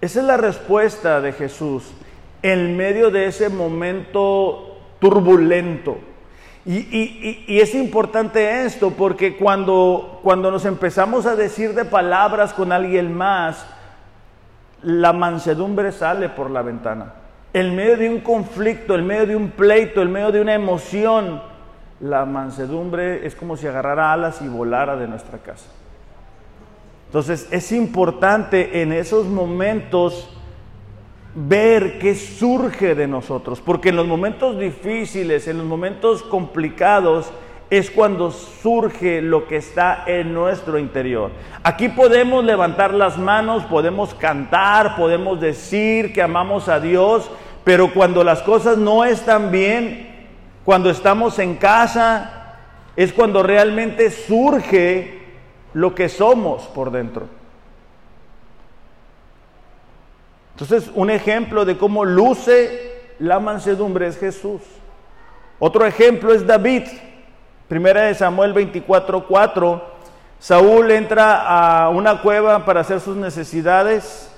Esa 0.00 0.20
es 0.20 0.26
la 0.26 0.36
respuesta 0.36 1.20
de 1.20 1.32
Jesús 1.32 1.92
en 2.42 2.76
medio 2.76 3.10
de 3.10 3.26
ese 3.26 3.48
momento 3.48 4.78
turbulento. 5.00 5.98
Y, 6.66 7.58
es 7.60 7.74
importante 7.74 8.64
esto 8.64 8.90
porque 8.90 9.36
cuando, 9.36 10.20
cuando 10.22 10.50
nos 10.50 10.64
empezamos 10.64 11.26
a 11.26 11.36
decir 11.36 11.74
de 11.74 11.84
palabras 11.84 12.54
con 12.54 12.72
alguien 12.72 13.14
más, 13.14 13.66
la 14.82 15.12
mansedumbre 15.12 15.92
sale 15.92 16.28
por 16.28 16.50
la 16.50 16.62
ventana 16.62 17.23
en 17.54 17.74
medio 17.76 17.96
de 17.96 18.10
un 18.10 18.20
conflicto, 18.20 18.96
en 18.96 19.06
medio 19.06 19.26
de 19.26 19.36
un 19.36 19.50
pleito, 19.50 20.02
en 20.02 20.10
medio 20.10 20.32
de 20.32 20.40
una 20.40 20.54
emoción, 20.54 21.40
la 22.00 22.26
mansedumbre 22.26 23.24
es 23.24 23.36
como 23.36 23.56
si 23.56 23.68
agarrara 23.68 24.12
alas 24.12 24.42
y 24.42 24.48
volara 24.48 24.96
de 24.96 25.06
nuestra 25.06 25.38
casa. 25.38 25.70
Entonces 27.06 27.46
es 27.52 27.70
importante 27.70 28.82
en 28.82 28.92
esos 28.92 29.26
momentos 29.26 30.28
ver 31.36 32.00
qué 32.00 32.16
surge 32.16 32.96
de 32.96 33.06
nosotros, 33.06 33.60
porque 33.60 33.90
en 33.90 33.96
los 33.96 34.08
momentos 34.08 34.58
difíciles, 34.58 35.46
en 35.46 35.58
los 35.58 35.66
momentos 35.66 36.24
complicados, 36.24 37.30
es 37.70 37.88
cuando 37.88 38.32
surge 38.32 39.22
lo 39.22 39.46
que 39.46 39.56
está 39.56 40.02
en 40.06 40.34
nuestro 40.34 40.76
interior. 40.76 41.30
Aquí 41.62 41.88
podemos 41.88 42.44
levantar 42.44 42.92
las 42.92 43.16
manos, 43.16 43.64
podemos 43.64 44.12
cantar, 44.14 44.96
podemos 44.96 45.40
decir 45.40 46.12
que 46.12 46.20
amamos 46.20 46.68
a 46.68 46.80
Dios, 46.80 47.30
pero 47.64 47.92
cuando 47.92 48.22
las 48.22 48.42
cosas 48.42 48.76
no 48.76 49.04
están 49.04 49.50
bien, 49.50 50.28
cuando 50.64 50.90
estamos 50.90 51.38
en 51.38 51.56
casa, 51.56 52.58
es 52.94 53.12
cuando 53.12 53.42
realmente 53.42 54.10
surge 54.10 55.22
lo 55.72 55.94
que 55.94 56.08
somos 56.08 56.64
por 56.64 56.90
dentro. 56.90 57.26
Entonces, 60.52 60.90
un 60.94 61.10
ejemplo 61.10 61.64
de 61.64 61.76
cómo 61.76 62.04
luce 62.04 62.92
la 63.18 63.40
mansedumbre 63.40 64.06
es 64.06 64.18
Jesús. 64.18 64.60
Otro 65.58 65.84
ejemplo 65.86 66.32
es 66.32 66.46
David. 66.46 66.84
Primera 67.66 68.02
de 68.02 68.14
Samuel 68.14 68.54
24:4. 68.54 69.82
Saúl 70.38 70.90
entra 70.90 71.84
a 71.84 71.88
una 71.88 72.20
cueva 72.20 72.64
para 72.64 72.80
hacer 72.80 73.00
sus 73.00 73.16
necesidades 73.16 74.30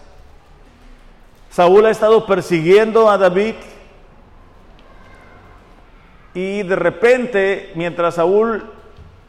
Saúl 1.57 1.87
ha 1.87 1.91
estado 1.91 2.27
persiguiendo 2.27 3.09
a 3.09 3.17
David 3.17 3.55
y 6.35 6.63
de 6.63 6.77
repente, 6.77 7.73
mientras 7.75 8.17
Saúl 8.17 8.63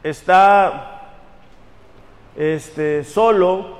está 0.03 1.13
este, 2.35 3.05
solo, 3.05 3.77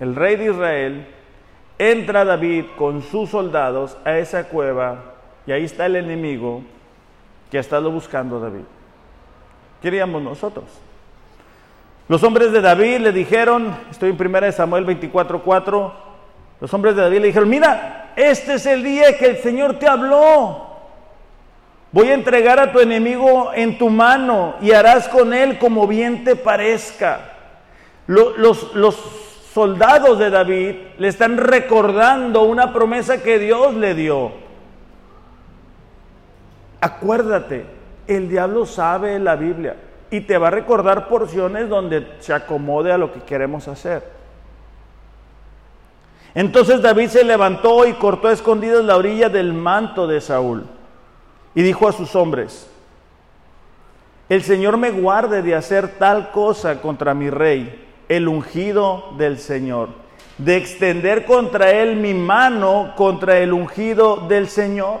el 0.00 0.16
rey 0.16 0.34
de 0.34 0.46
Israel, 0.46 1.06
entra 1.78 2.24
David 2.24 2.64
con 2.76 3.02
sus 3.02 3.30
soldados 3.30 3.96
a 4.04 4.18
esa 4.18 4.48
cueva 4.48 5.14
y 5.46 5.52
ahí 5.52 5.62
está 5.62 5.86
el 5.86 5.94
enemigo 5.94 6.64
que 7.52 7.58
ha 7.58 7.60
estado 7.60 7.92
buscando 7.92 8.38
a 8.38 8.40
David. 8.40 8.64
Queríamos 9.80 10.22
nosotros. 10.22 10.64
Los 12.08 12.20
hombres 12.24 12.50
de 12.50 12.60
David 12.60 12.98
le 12.98 13.12
dijeron, 13.12 13.76
estoy 13.92 14.10
en 14.10 14.20
1 14.20 14.50
Samuel 14.50 14.84
24:4, 14.84 15.92
los 16.62 16.72
hombres 16.72 16.94
de 16.94 17.02
David 17.02 17.18
le 17.18 17.26
dijeron, 17.26 17.48
mira, 17.48 18.12
este 18.14 18.54
es 18.54 18.66
el 18.66 18.84
día 18.84 19.18
que 19.18 19.26
el 19.26 19.38
Señor 19.38 19.80
te 19.80 19.88
habló. 19.88 20.68
Voy 21.90 22.06
a 22.08 22.14
entregar 22.14 22.60
a 22.60 22.70
tu 22.70 22.78
enemigo 22.78 23.50
en 23.52 23.78
tu 23.78 23.90
mano 23.90 24.54
y 24.60 24.70
harás 24.70 25.08
con 25.08 25.34
él 25.34 25.58
como 25.58 25.88
bien 25.88 26.22
te 26.22 26.36
parezca. 26.36 27.32
Los, 28.06 28.72
los 28.74 28.94
soldados 29.52 30.20
de 30.20 30.30
David 30.30 30.76
le 30.98 31.08
están 31.08 31.36
recordando 31.36 32.42
una 32.42 32.72
promesa 32.72 33.24
que 33.24 33.40
Dios 33.40 33.74
le 33.74 33.96
dio. 33.96 34.30
Acuérdate, 36.80 37.64
el 38.06 38.28
diablo 38.28 38.66
sabe 38.66 39.18
la 39.18 39.34
Biblia 39.34 39.74
y 40.12 40.20
te 40.20 40.38
va 40.38 40.46
a 40.46 40.52
recordar 40.52 41.08
porciones 41.08 41.68
donde 41.68 42.06
se 42.20 42.32
acomode 42.32 42.92
a 42.92 42.98
lo 42.98 43.12
que 43.12 43.22
queremos 43.22 43.66
hacer. 43.66 44.21
Entonces 46.34 46.80
David 46.80 47.08
se 47.08 47.24
levantó 47.24 47.86
y 47.86 47.92
cortó 47.94 48.28
a 48.28 48.32
escondidas 48.32 48.84
la 48.84 48.96
orilla 48.96 49.28
del 49.28 49.52
manto 49.52 50.06
de 50.06 50.20
Saúl 50.20 50.64
y 51.54 51.62
dijo 51.62 51.86
a 51.86 51.92
sus 51.92 52.16
hombres, 52.16 52.70
el 54.28 54.42
Señor 54.42 54.78
me 54.78 54.90
guarde 54.90 55.42
de 55.42 55.54
hacer 55.54 55.98
tal 55.98 56.30
cosa 56.30 56.80
contra 56.80 57.12
mi 57.12 57.28
rey, 57.28 57.86
el 58.08 58.28
ungido 58.28 59.12
del 59.18 59.38
Señor, 59.38 59.90
de 60.38 60.56
extender 60.56 61.26
contra 61.26 61.70
él 61.70 61.96
mi 61.96 62.14
mano 62.14 62.94
contra 62.96 63.38
el 63.38 63.52
ungido 63.52 64.26
del 64.28 64.48
Señor. 64.48 65.00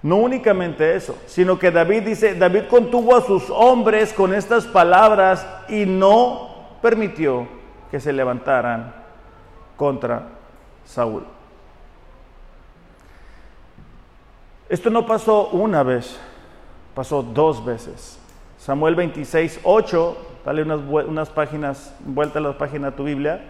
No 0.00 0.16
únicamente 0.16 0.96
eso, 0.96 1.16
sino 1.26 1.58
que 1.58 1.70
David 1.70 2.04
dice, 2.04 2.34
David 2.34 2.62
contuvo 2.70 3.14
a 3.14 3.20
sus 3.20 3.50
hombres 3.50 4.14
con 4.14 4.32
estas 4.32 4.66
palabras 4.66 5.46
y 5.68 5.84
no 5.84 6.78
permitió 6.80 7.46
que 7.90 8.00
se 8.00 8.12
levantaran 8.12 9.01
contra 9.82 10.28
Saúl. 10.84 11.24
Esto 14.68 14.90
no 14.90 15.04
pasó 15.04 15.48
una 15.48 15.82
vez, 15.82 16.20
pasó 16.94 17.20
dos 17.20 17.64
veces. 17.64 18.16
Samuel 18.58 18.94
26, 18.94 19.58
8, 19.64 20.16
dale 20.46 20.62
unas, 20.62 20.78
unas 21.08 21.30
páginas, 21.30 21.92
vuelta 21.98 22.38
a 22.38 22.42
la 22.42 22.56
página 22.56 22.92
de 22.92 22.96
tu 22.96 23.02
Biblia. 23.02 23.44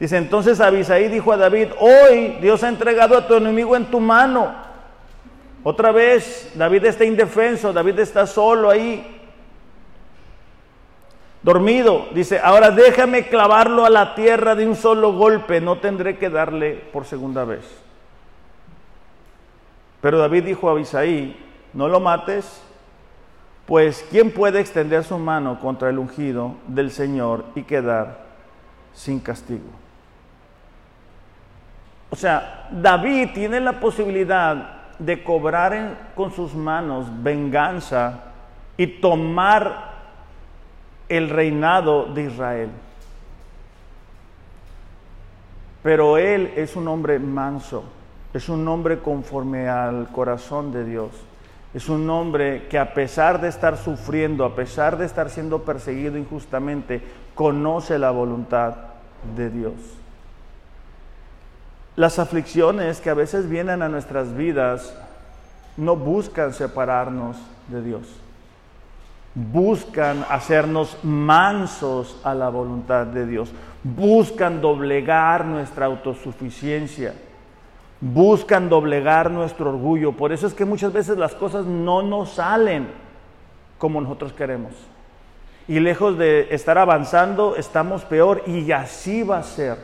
Dice, 0.00 0.16
entonces 0.16 0.60
Abisaí 0.60 1.06
dijo 1.06 1.30
a 1.30 1.36
David, 1.36 1.68
hoy 1.78 2.36
Dios 2.40 2.64
ha 2.64 2.68
entregado 2.68 3.16
a 3.16 3.28
tu 3.28 3.34
enemigo 3.34 3.76
en 3.76 3.84
tu 3.84 4.00
mano. 4.00 4.56
Otra 5.62 5.92
vez, 5.92 6.52
David 6.56 6.84
está 6.86 7.04
indefenso, 7.04 7.72
David 7.72 8.00
está 8.00 8.26
solo 8.26 8.70
ahí 8.70 9.15
dormido. 11.46 12.08
Dice, 12.12 12.40
ahora 12.42 12.72
déjame 12.72 13.28
clavarlo 13.28 13.86
a 13.86 13.90
la 13.90 14.16
tierra 14.16 14.56
de 14.56 14.66
un 14.66 14.74
solo 14.74 15.12
golpe, 15.12 15.60
no 15.60 15.78
tendré 15.78 16.18
que 16.18 16.28
darle 16.28 16.72
por 16.92 17.04
segunda 17.04 17.44
vez. 17.44 17.64
Pero 20.00 20.18
David 20.18 20.42
dijo 20.42 20.68
a 20.68 20.72
Abisaí, 20.72 21.36
no 21.72 21.86
lo 21.86 22.00
mates, 22.00 22.60
pues 23.64 24.04
¿quién 24.10 24.32
puede 24.32 24.58
extender 24.58 25.04
su 25.04 25.18
mano 25.18 25.60
contra 25.60 25.88
el 25.88 26.00
ungido 26.00 26.56
del 26.66 26.90
Señor 26.90 27.44
y 27.54 27.62
quedar 27.62 28.24
sin 28.92 29.20
castigo? 29.20 29.70
O 32.10 32.16
sea, 32.16 32.66
David 32.72 33.28
tiene 33.34 33.60
la 33.60 33.78
posibilidad 33.78 34.96
de 34.98 35.22
cobrar 35.22 36.10
con 36.16 36.32
sus 36.32 36.54
manos 36.56 37.06
venganza 37.22 38.32
y 38.76 38.86
tomar 38.88 39.95
el 41.08 41.30
reinado 41.30 42.06
de 42.06 42.24
Israel. 42.24 42.70
Pero 45.82 46.18
él 46.18 46.52
es 46.56 46.74
un 46.74 46.88
hombre 46.88 47.18
manso, 47.18 47.84
es 48.34 48.48
un 48.48 48.66
hombre 48.66 48.98
conforme 48.98 49.68
al 49.68 50.08
corazón 50.10 50.72
de 50.72 50.84
Dios. 50.84 51.10
Es 51.72 51.88
un 51.88 52.08
hombre 52.10 52.66
que 52.68 52.78
a 52.78 52.94
pesar 52.94 53.40
de 53.40 53.48
estar 53.48 53.76
sufriendo, 53.76 54.44
a 54.44 54.54
pesar 54.54 54.96
de 54.96 55.04
estar 55.04 55.30
siendo 55.30 55.62
perseguido 55.62 56.16
injustamente, 56.16 57.02
conoce 57.34 57.98
la 57.98 58.10
voluntad 58.10 58.74
de 59.36 59.50
Dios. 59.50 59.74
Las 61.94 62.18
aflicciones 62.18 63.00
que 63.00 63.10
a 63.10 63.14
veces 63.14 63.48
vienen 63.48 63.82
a 63.82 63.88
nuestras 63.88 64.34
vidas 64.34 64.96
no 65.76 65.96
buscan 65.96 66.52
separarnos 66.52 67.36
de 67.68 67.82
Dios 67.82 68.25
buscan 69.36 70.24
hacernos 70.30 70.96
mansos 71.02 72.18
a 72.24 72.34
la 72.34 72.48
voluntad 72.48 73.06
de 73.06 73.26
Dios, 73.26 73.52
buscan 73.84 74.62
doblegar 74.62 75.44
nuestra 75.44 75.84
autosuficiencia, 75.84 77.14
buscan 78.00 78.70
doblegar 78.70 79.30
nuestro 79.30 79.68
orgullo. 79.68 80.12
Por 80.12 80.32
eso 80.32 80.46
es 80.46 80.54
que 80.54 80.64
muchas 80.64 80.90
veces 80.90 81.18
las 81.18 81.34
cosas 81.34 81.66
no 81.66 82.00
nos 82.00 82.30
salen 82.30 82.88
como 83.76 84.00
nosotros 84.00 84.32
queremos. 84.32 84.72
Y 85.68 85.80
lejos 85.80 86.16
de 86.16 86.54
estar 86.54 86.78
avanzando, 86.78 87.56
estamos 87.56 88.06
peor 88.06 88.42
y 88.46 88.72
así 88.72 89.22
va 89.22 89.38
a 89.38 89.42
ser. 89.42 89.76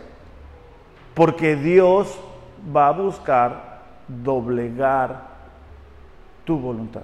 Porque 1.13 1.57
Dios 1.57 2.19
va 2.75 2.89
a 2.89 2.93
buscar 2.93 3.83
doblegar 4.09 5.31
tu 6.47 6.57
voluntad 6.59 7.03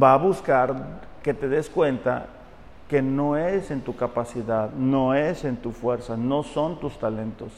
va 0.00 0.14
a 0.14 0.18
buscar 0.18 1.00
que 1.22 1.34
te 1.34 1.48
des 1.48 1.68
cuenta 1.68 2.26
que 2.88 3.02
no 3.02 3.36
es 3.36 3.70
en 3.70 3.80
tu 3.80 3.96
capacidad, 3.96 4.70
no 4.72 5.14
es 5.14 5.44
en 5.44 5.56
tu 5.56 5.72
fuerza, 5.72 6.16
no 6.16 6.42
son 6.42 6.78
tus 6.78 6.98
talentos, 6.98 7.52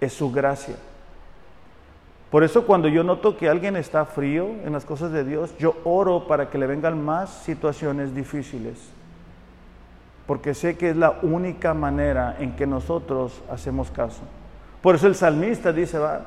es 0.00 0.12
su 0.12 0.30
gracia. 0.30 0.76
Por 2.30 2.44
eso 2.44 2.66
cuando 2.66 2.88
yo 2.88 3.02
noto 3.02 3.38
que 3.38 3.48
alguien 3.48 3.76
está 3.76 4.04
frío 4.04 4.48
en 4.64 4.72
las 4.72 4.84
cosas 4.84 5.12
de 5.12 5.24
Dios, 5.24 5.56
yo 5.58 5.76
oro 5.84 6.26
para 6.26 6.50
que 6.50 6.58
le 6.58 6.66
vengan 6.66 7.02
más 7.02 7.30
situaciones 7.30 8.14
difíciles. 8.14 8.90
Porque 10.26 10.52
sé 10.52 10.76
que 10.76 10.90
es 10.90 10.96
la 10.96 11.18
única 11.22 11.72
manera 11.72 12.36
en 12.38 12.54
que 12.54 12.66
nosotros 12.66 13.40
hacemos 13.50 13.90
caso. 13.90 14.20
Por 14.82 14.94
eso 14.94 15.06
el 15.06 15.14
salmista 15.14 15.72
dice, 15.72 15.98
va, 15.98 16.20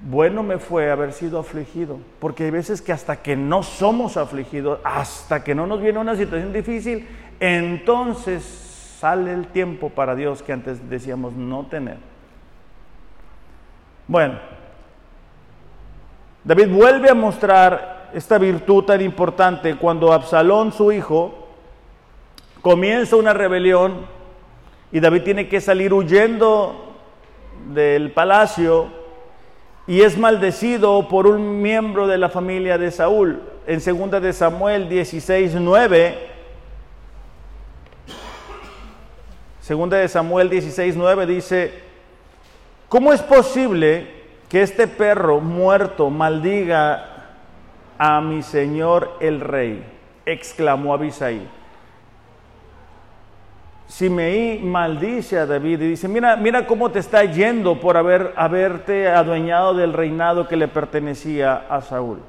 bueno 0.00 0.42
me 0.42 0.58
fue 0.58 0.90
haber 0.90 1.12
sido 1.12 1.38
afligido, 1.38 1.98
porque 2.20 2.44
hay 2.44 2.50
veces 2.50 2.80
que 2.80 2.92
hasta 2.92 3.16
que 3.16 3.36
no 3.36 3.62
somos 3.62 4.16
afligidos, 4.16 4.78
hasta 4.84 5.42
que 5.42 5.54
no 5.54 5.66
nos 5.66 5.80
viene 5.80 5.98
una 5.98 6.16
situación 6.16 6.52
difícil, 6.52 7.06
entonces 7.40 8.42
sale 9.00 9.32
el 9.32 9.48
tiempo 9.48 9.90
para 9.90 10.14
Dios 10.14 10.42
que 10.42 10.52
antes 10.52 10.88
decíamos 10.88 11.32
no 11.34 11.66
tener. 11.66 11.98
Bueno, 14.06 14.38
David 16.44 16.68
vuelve 16.68 17.10
a 17.10 17.14
mostrar 17.14 18.10
esta 18.14 18.38
virtud 18.38 18.84
tan 18.84 19.00
importante 19.02 19.76
cuando 19.76 20.12
Absalón, 20.12 20.72
su 20.72 20.92
hijo, 20.92 21.48
comienza 22.62 23.16
una 23.16 23.34
rebelión 23.34 24.06
y 24.90 25.00
David 25.00 25.22
tiene 25.22 25.48
que 25.48 25.60
salir 25.60 25.92
huyendo 25.92 26.96
del 27.72 28.12
palacio 28.12 28.97
y 29.88 30.02
es 30.02 30.18
maldecido 30.18 31.08
por 31.08 31.26
un 31.26 31.62
miembro 31.62 32.06
de 32.06 32.18
la 32.18 32.28
familia 32.28 32.76
de 32.76 32.90
Saúl. 32.90 33.40
En 33.66 33.80
2 33.82 34.22
de 34.22 34.34
Samuel 34.34 34.86
16, 34.86 35.54
9, 35.54 36.28
segunda 39.62 39.96
de 39.96 40.08
Samuel 40.08 40.50
16, 40.50 40.94
9 40.94 41.26
dice, 41.26 41.72
¿Cómo 42.90 43.14
es 43.14 43.22
posible 43.22 44.06
que 44.50 44.60
este 44.60 44.88
perro 44.88 45.40
muerto 45.40 46.10
maldiga 46.10 47.36
a 47.96 48.20
mi 48.20 48.42
señor 48.42 49.16
el 49.20 49.40
rey? 49.40 49.82
exclamó 50.26 50.92
Abisai. 50.92 51.40
Simeí 53.88 54.60
maldice 54.60 55.38
a 55.38 55.46
David 55.46 55.80
y 55.80 55.88
dice, 55.88 56.06
mira, 56.06 56.36
mira 56.36 56.66
cómo 56.66 56.90
te 56.90 56.98
está 56.98 57.24
yendo 57.24 57.80
por 57.80 57.96
haber, 57.96 58.32
haberte 58.36 59.08
adueñado 59.08 59.74
del 59.74 59.92
reinado 59.92 60.46
que 60.46 60.56
le 60.56 60.68
pertenecía 60.68 61.66
a 61.68 61.80
Saúl. 61.80 62.20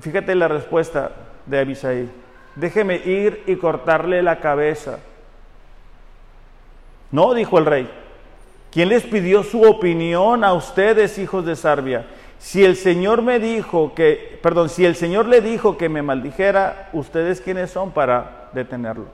Fíjate 0.00 0.34
la 0.34 0.48
respuesta 0.48 1.10
de 1.44 1.58
Abisai. 1.58 2.08
Déjeme 2.54 2.96
ir 2.96 3.42
y 3.46 3.56
cortarle 3.56 4.22
la 4.22 4.38
cabeza 4.38 4.98
no, 7.10 7.34
dijo 7.34 7.58
el 7.58 7.66
rey. 7.66 7.90
¿Quién 8.70 8.88
les 8.88 9.04
pidió 9.04 9.42
su 9.42 9.62
opinión 9.62 10.44
a 10.44 10.52
ustedes, 10.52 11.18
hijos 11.18 11.46
de 11.46 11.56
Sarbia? 11.56 12.04
Si 12.38 12.64
el 12.64 12.76
Señor 12.76 13.22
me 13.22 13.38
dijo 13.38 13.94
que, 13.94 14.38
perdón, 14.42 14.68
si 14.68 14.84
el 14.84 14.94
Señor 14.94 15.26
le 15.26 15.40
dijo 15.40 15.76
que 15.76 15.88
me 15.88 16.02
maldijera, 16.02 16.90
¿ustedes 16.92 17.40
quiénes 17.40 17.70
son 17.70 17.92
para 17.92 18.50
detenerlo? 18.52 19.06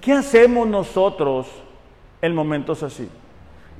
¿Qué 0.00 0.12
hacemos 0.12 0.66
nosotros 0.66 1.46
en 2.20 2.34
momentos 2.34 2.82
así? 2.82 3.08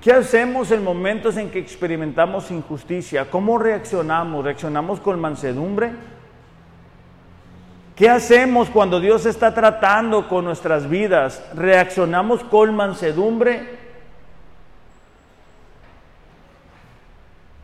¿Qué 0.00 0.12
hacemos 0.12 0.70
en 0.70 0.84
momentos 0.84 1.36
en 1.36 1.50
que 1.50 1.58
experimentamos 1.58 2.50
injusticia? 2.50 3.30
¿Cómo 3.30 3.58
reaccionamos? 3.58 4.44
¿Reaccionamos 4.44 5.00
con 5.00 5.20
mansedumbre? 5.20 5.92
¿Qué 7.96 8.08
hacemos 8.10 8.70
cuando 8.70 9.00
Dios 9.00 9.24
está 9.24 9.54
tratando 9.54 10.28
con 10.28 10.44
nuestras 10.44 10.88
vidas? 10.88 11.42
¿Reaccionamos 11.54 12.42
con 12.44 12.74
mansedumbre? 12.74 13.83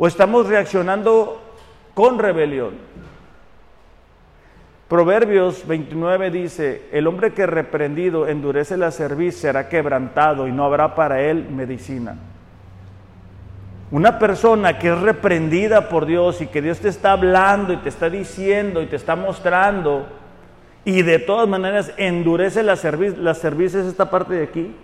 ¿O 0.03 0.07
estamos 0.07 0.47
reaccionando 0.47 1.39
con 1.93 2.19
rebelión? 2.19 2.73
Proverbios 4.89 5.67
29 5.67 6.31
dice, 6.31 6.89
el 6.91 7.07
hombre 7.07 7.35
que 7.35 7.45
reprendido 7.45 8.27
endurece 8.27 8.79
la 8.79 8.93
cerviz 8.93 9.37
será 9.37 9.69
quebrantado 9.69 10.49
y 10.49 10.53
no 10.53 10.65
habrá 10.65 10.95
para 10.95 11.21
él 11.21 11.51
medicina. 11.51 12.17
Una 13.91 14.19
persona 14.19 14.79
que 14.79 14.89
es 14.89 14.99
reprendida 14.99 15.91
por 15.91 16.07
Dios 16.07 16.41
y 16.41 16.47
que 16.47 16.63
Dios 16.63 16.79
te 16.81 16.89
está 16.89 17.13
hablando 17.13 17.75
y 17.75 17.77
te 17.77 17.91
está 17.91 18.09
diciendo 18.09 18.81
y 18.81 18.87
te 18.87 18.97
está 18.97 19.17
mostrando 19.17 20.07
y 20.83 21.03
de 21.03 21.19
todas 21.19 21.47
maneras 21.47 21.93
endurece 21.99 22.63
las, 22.63 22.81
cervices 22.81 23.85
esta 23.85 24.09
parte 24.09 24.33
de 24.33 24.45
aquí, 24.45 24.75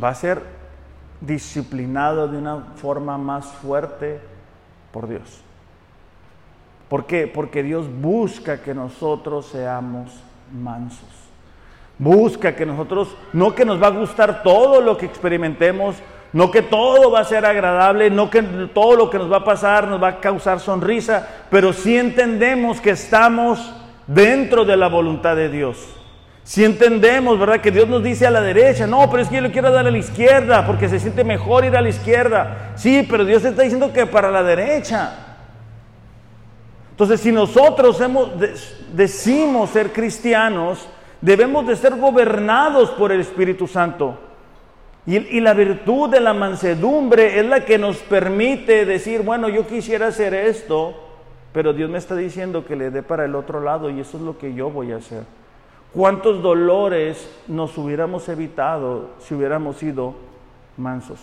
va 0.00 0.10
a 0.10 0.14
ser 0.14 0.57
disciplinado 1.20 2.28
de 2.28 2.38
una 2.38 2.56
forma 2.76 3.18
más 3.18 3.46
fuerte 3.46 4.20
por 4.92 5.08
Dios. 5.08 5.42
¿Por 6.88 7.06
qué? 7.06 7.26
Porque 7.26 7.62
Dios 7.62 7.86
busca 8.00 8.62
que 8.62 8.74
nosotros 8.74 9.46
seamos 9.46 10.10
mansos. 10.52 11.08
Busca 11.98 12.54
que 12.54 12.64
nosotros, 12.64 13.14
no 13.32 13.54
que 13.54 13.64
nos 13.64 13.82
va 13.82 13.88
a 13.88 13.90
gustar 13.90 14.42
todo 14.42 14.80
lo 14.80 14.96
que 14.96 15.06
experimentemos, 15.06 15.96
no 16.32 16.50
que 16.50 16.62
todo 16.62 17.10
va 17.10 17.20
a 17.20 17.24
ser 17.24 17.44
agradable, 17.44 18.10
no 18.10 18.30
que 18.30 18.42
todo 18.42 18.96
lo 18.96 19.10
que 19.10 19.18
nos 19.18 19.30
va 19.30 19.38
a 19.38 19.44
pasar 19.44 19.88
nos 19.88 20.02
va 20.02 20.08
a 20.08 20.20
causar 20.20 20.60
sonrisa, 20.60 21.26
pero 21.50 21.72
sí 21.72 21.96
entendemos 21.96 22.80
que 22.80 22.90
estamos 22.90 23.74
dentro 24.06 24.64
de 24.64 24.76
la 24.76 24.88
voluntad 24.88 25.36
de 25.36 25.48
Dios. 25.48 25.97
Si 26.48 26.64
entendemos, 26.64 27.38
¿verdad? 27.38 27.60
Que 27.60 27.70
Dios 27.70 27.86
nos 27.88 28.02
dice 28.02 28.26
a 28.26 28.30
la 28.30 28.40
derecha, 28.40 28.86
no, 28.86 29.10
pero 29.10 29.22
es 29.22 29.28
que 29.28 29.34
yo 29.34 29.42
le 29.42 29.50
quiero 29.50 29.70
dar 29.70 29.86
a 29.86 29.90
la 29.90 29.98
izquierda 29.98 30.66
porque 30.66 30.88
se 30.88 30.98
siente 30.98 31.22
mejor 31.22 31.66
ir 31.66 31.76
a 31.76 31.82
la 31.82 31.90
izquierda. 31.90 32.72
Sí, 32.74 33.06
pero 33.06 33.26
Dios 33.26 33.44
está 33.44 33.64
diciendo 33.64 33.92
que 33.92 34.06
para 34.06 34.30
la 34.30 34.42
derecha. 34.42 35.12
Entonces, 36.92 37.20
si 37.20 37.32
nosotros 37.32 38.00
hemos, 38.00 38.30
decimos 38.94 39.68
ser 39.68 39.92
cristianos, 39.92 40.88
debemos 41.20 41.66
de 41.66 41.76
ser 41.76 41.96
gobernados 41.96 42.92
por 42.92 43.12
el 43.12 43.20
Espíritu 43.20 43.66
Santo. 43.66 44.18
Y, 45.04 45.40
la 45.40 45.52
virtud 45.52 46.08
de 46.08 46.20
la 46.20 46.32
mansedumbre 46.32 47.38
es 47.38 47.44
la 47.44 47.66
que 47.66 47.76
nos 47.76 47.98
permite 47.98 48.86
decir, 48.86 49.20
bueno, 49.20 49.50
yo 49.50 49.66
quisiera 49.66 50.06
hacer 50.06 50.32
esto, 50.32 50.94
pero 51.52 51.74
Dios 51.74 51.90
me 51.90 51.98
está 51.98 52.16
diciendo 52.16 52.64
que 52.64 52.74
le 52.74 52.90
dé 52.90 53.02
para 53.02 53.26
el 53.26 53.34
otro 53.34 53.60
lado 53.60 53.90
y 53.90 54.00
eso 54.00 54.16
es 54.16 54.22
lo 54.22 54.38
que 54.38 54.54
yo 54.54 54.70
voy 54.70 54.92
a 54.92 54.96
hacer. 54.96 55.24
¿Cuántos 55.92 56.42
dolores 56.42 57.28
nos 57.48 57.76
hubiéramos 57.78 58.28
evitado 58.28 59.10
si 59.20 59.34
hubiéramos 59.34 59.78
sido 59.78 60.14
mansos? 60.76 61.18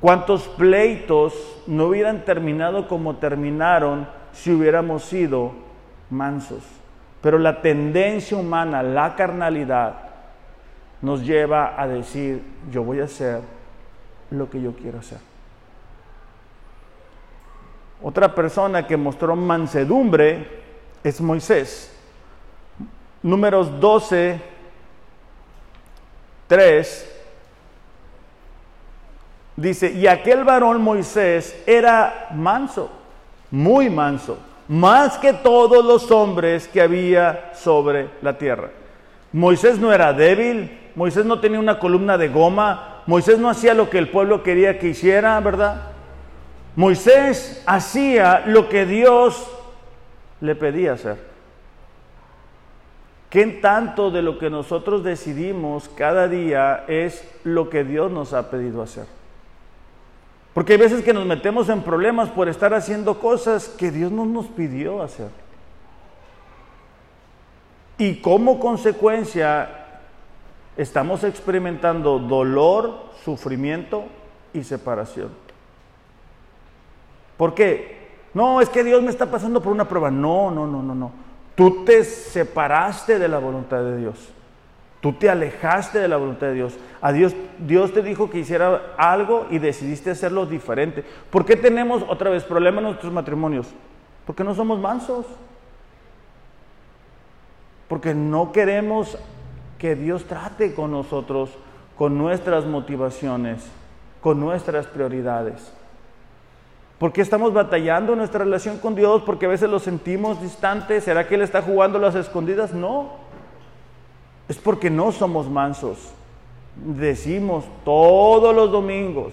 ¿Cuántos 0.00 0.46
pleitos 0.46 1.34
no 1.66 1.86
hubieran 1.86 2.24
terminado 2.24 2.86
como 2.86 3.16
terminaron 3.16 4.06
si 4.32 4.52
hubiéramos 4.52 5.02
sido 5.04 5.52
mansos? 6.08 6.62
Pero 7.20 7.38
la 7.38 7.60
tendencia 7.60 8.36
humana, 8.36 8.82
la 8.82 9.16
carnalidad, 9.16 10.08
nos 11.02 11.24
lleva 11.24 11.80
a 11.80 11.88
decir, 11.88 12.42
yo 12.70 12.84
voy 12.84 13.00
a 13.00 13.04
hacer 13.04 13.40
lo 14.30 14.48
que 14.48 14.60
yo 14.60 14.72
quiero 14.74 15.00
hacer. 15.00 15.18
Otra 18.00 18.32
persona 18.32 18.86
que 18.86 18.96
mostró 18.96 19.34
mansedumbre 19.34 20.46
es 21.02 21.20
Moisés. 21.20 21.97
Números 23.22 23.80
12, 23.80 24.40
3 26.46 27.14
dice, 29.56 29.92
y 29.92 30.06
aquel 30.06 30.44
varón 30.44 30.80
Moisés 30.80 31.60
era 31.66 32.28
manso, 32.32 32.90
muy 33.50 33.90
manso, 33.90 34.38
más 34.68 35.18
que 35.18 35.32
todos 35.32 35.84
los 35.84 36.10
hombres 36.10 36.68
que 36.68 36.80
había 36.80 37.52
sobre 37.54 38.08
la 38.22 38.38
tierra. 38.38 38.70
Moisés 39.32 39.78
no 39.78 39.92
era 39.92 40.12
débil, 40.12 40.90
Moisés 40.94 41.24
no 41.24 41.40
tenía 41.40 41.58
una 41.58 41.78
columna 41.78 42.16
de 42.16 42.28
goma, 42.28 43.02
Moisés 43.06 43.38
no 43.38 43.50
hacía 43.50 43.74
lo 43.74 43.90
que 43.90 43.98
el 43.98 44.08
pueblo 44.08 44.42
quería 44.42 44.78
que 44.78 44.88
hiciera, 44.88 45.38
¿verdad? 45.40 45.82
Moisés 46.76 47.62
hacía 47.66 48.44
lo 48.46 48.68
que 48.68 48.86
Dios 48.86 49.44
le 50.40 50.54
pedía 50.54 50.92
hacer. 50.92 51.18
¿Qué 53.30 53.46
tanto 53.46 54.10
de 54.10 54.22
lo 54.22 54.38
que 54.38 54.48
nosotros 54.48 55.04
decidimos 55.04 55.90
cada 55.90 56.28
día 56.28 56.84
es 56.88 57.28
lo 57.44 57.68
que 57.68 57.84
Dios 57.84 58.10
nos 58.10 58.32
ha 58.32 58.50
pedido 58.50 58.82
hacer? 58.82 59.06
Porque 60.54 60.72
hay 60.72 60.78
veces 60.78 61.04
que 61.04 61.12
nos 61.12 61.26
metemos 61.26 61.68
en 61.68 61.82
problemas 61.82 62.30
por 62.30 62.48
estar 62.48 62.72
haciendo 62.72 63.20
cosas 63.20 63.68
que 63.68 63.90
Dios 63.90 64.10
no 64.10 64.24
nos 64.24 64.46
pidió 64.46 65.02
hacer. 65.02 65.28
Y 67.98 68.16
como 68.16 68.58
consecuencia 68.58 69.68
estamos 70.76 71.22
experimentando 71.22 72.18
dolor, 72.18 73.10
sufrimiento 73.24 74.04
y 74.54 74.64
separación. 74.64 75.30
¿Por 77.36 77.54
qué? 77.54 77.98
No, 78.32 78.60
es 78.60 78.68
que 78.68 78.84
Dios 78.84 79.02
me 79.02 79.10
está 79.10 79.26
pasando 79.26 79.60
por 79.60 79.72
una 79.72 79.88
prueba. 79.88 80.10
No, 80.10 80.50
no, 80.50 80.66
no, 80.66 80.82
no, 80.82 80.94
no. 80.94 81.27
Tú 81.58 81.84
te 81.84 82.04
separaste 82.04 83.18
de 83.18 83.26
la 83.26 83.40
voluntad 83.40 83.82
de 83.82 83.96
Dios. 83.96 84.28
Tú 85.00 85.14
te 85.14 85.28
alejaste 85.28 85.98
de 85.98 86.06
la 86.06 86.16
voluntad 86.16 86.46
de 86.46 86.54
Dios. 86.54 86.78
A 87.00 87.10
Dios, 87.10 87.34
Dios 87.58 87.92
te 87.92 88.00
dijo 88.00 88.30
que 88.30 88.38
hiciera 88.38 88.94
algo 88.96 89.44
y 89.50 89.58
decidiste 89.58 90.12
hacerlo 90.12 90.46
diferente. 90.46 91.04
¿Por 91.30 91.44
qué 91.44 91.56
tenemos 91.56 92.04
otra 92.08 92.30
vez 92.30 92.44
problemas 92.44 92.78
en 92.78 92.90
nuestros 92.90 93.12
matrimonios? 93.12 93.66
Porque 94.24 94.44
no 94.44 94.54
somos 94.54 94.78
mansos. 94.78 95.26
Porque 97.88 98.14
no 98.14 98.52
queremos 98.52 99.18
que 99.78 99.96
Dios 99.96 100.26
trate 100.26 100.74
con 100.74 100.92
nosotros, 100.92 101.50
con 101.96 102.16
nuestras 102.16 102.66
motivaciones, 102.66 103.68
con 104.20 104.38
nuestras 104.38 104.86
prioridades. 104.86 105.72
¿Por 106.98 107.12
qué 107.12 107.22
estamos 107.22 107.52
batallando 107.52 108.16
nuestra 108.16 108.44
relación 108.44 108.78
con 108.78 108.94
Dios? 108.94 109.22
Porque 109.24 109.46
a 109.46 109.50
veces 109.50 109.70
lo 109.70 109.78
sentimos 109.78 110.40
distante. 110.40 111.00
¿Será 111.00 111.28
que 111.28 111.36
Él 111.36 111.42
está 111.42 111.62
jugando 111.62 111.98
las 111.98 112.14
escondidas? 112.14 112.72
No 112.72 113.28
es 114.48 114.56
porque 114.56 114.90
no 114.90 115.12
somos 115.12 115.48
mansos. 115.48 116.12
Decimos 116.74 117.64
todos 117.84 118.54
los 118.54 118.70
domingos, 118.72 119.32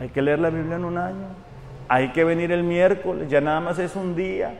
hay 0.00 0.08
que 0.08 0.22
leer 0.22 0.38
la 0.38 0.50
Biblia 0.50 0.76
en 0.76 0.84
un 0.84 0.98
año, 0.98 1.26
hay 1.88 2.10
que 2.12 2.24
venir 2.24 2.50
el 2.52 2.62
miércoles, 2.62 3.28
ya 3.30 3.40
nada 3.40 3.60
más 3.60 3.78
es 3.78 3.94
un 3.94 4.16
día. 4.16 4.58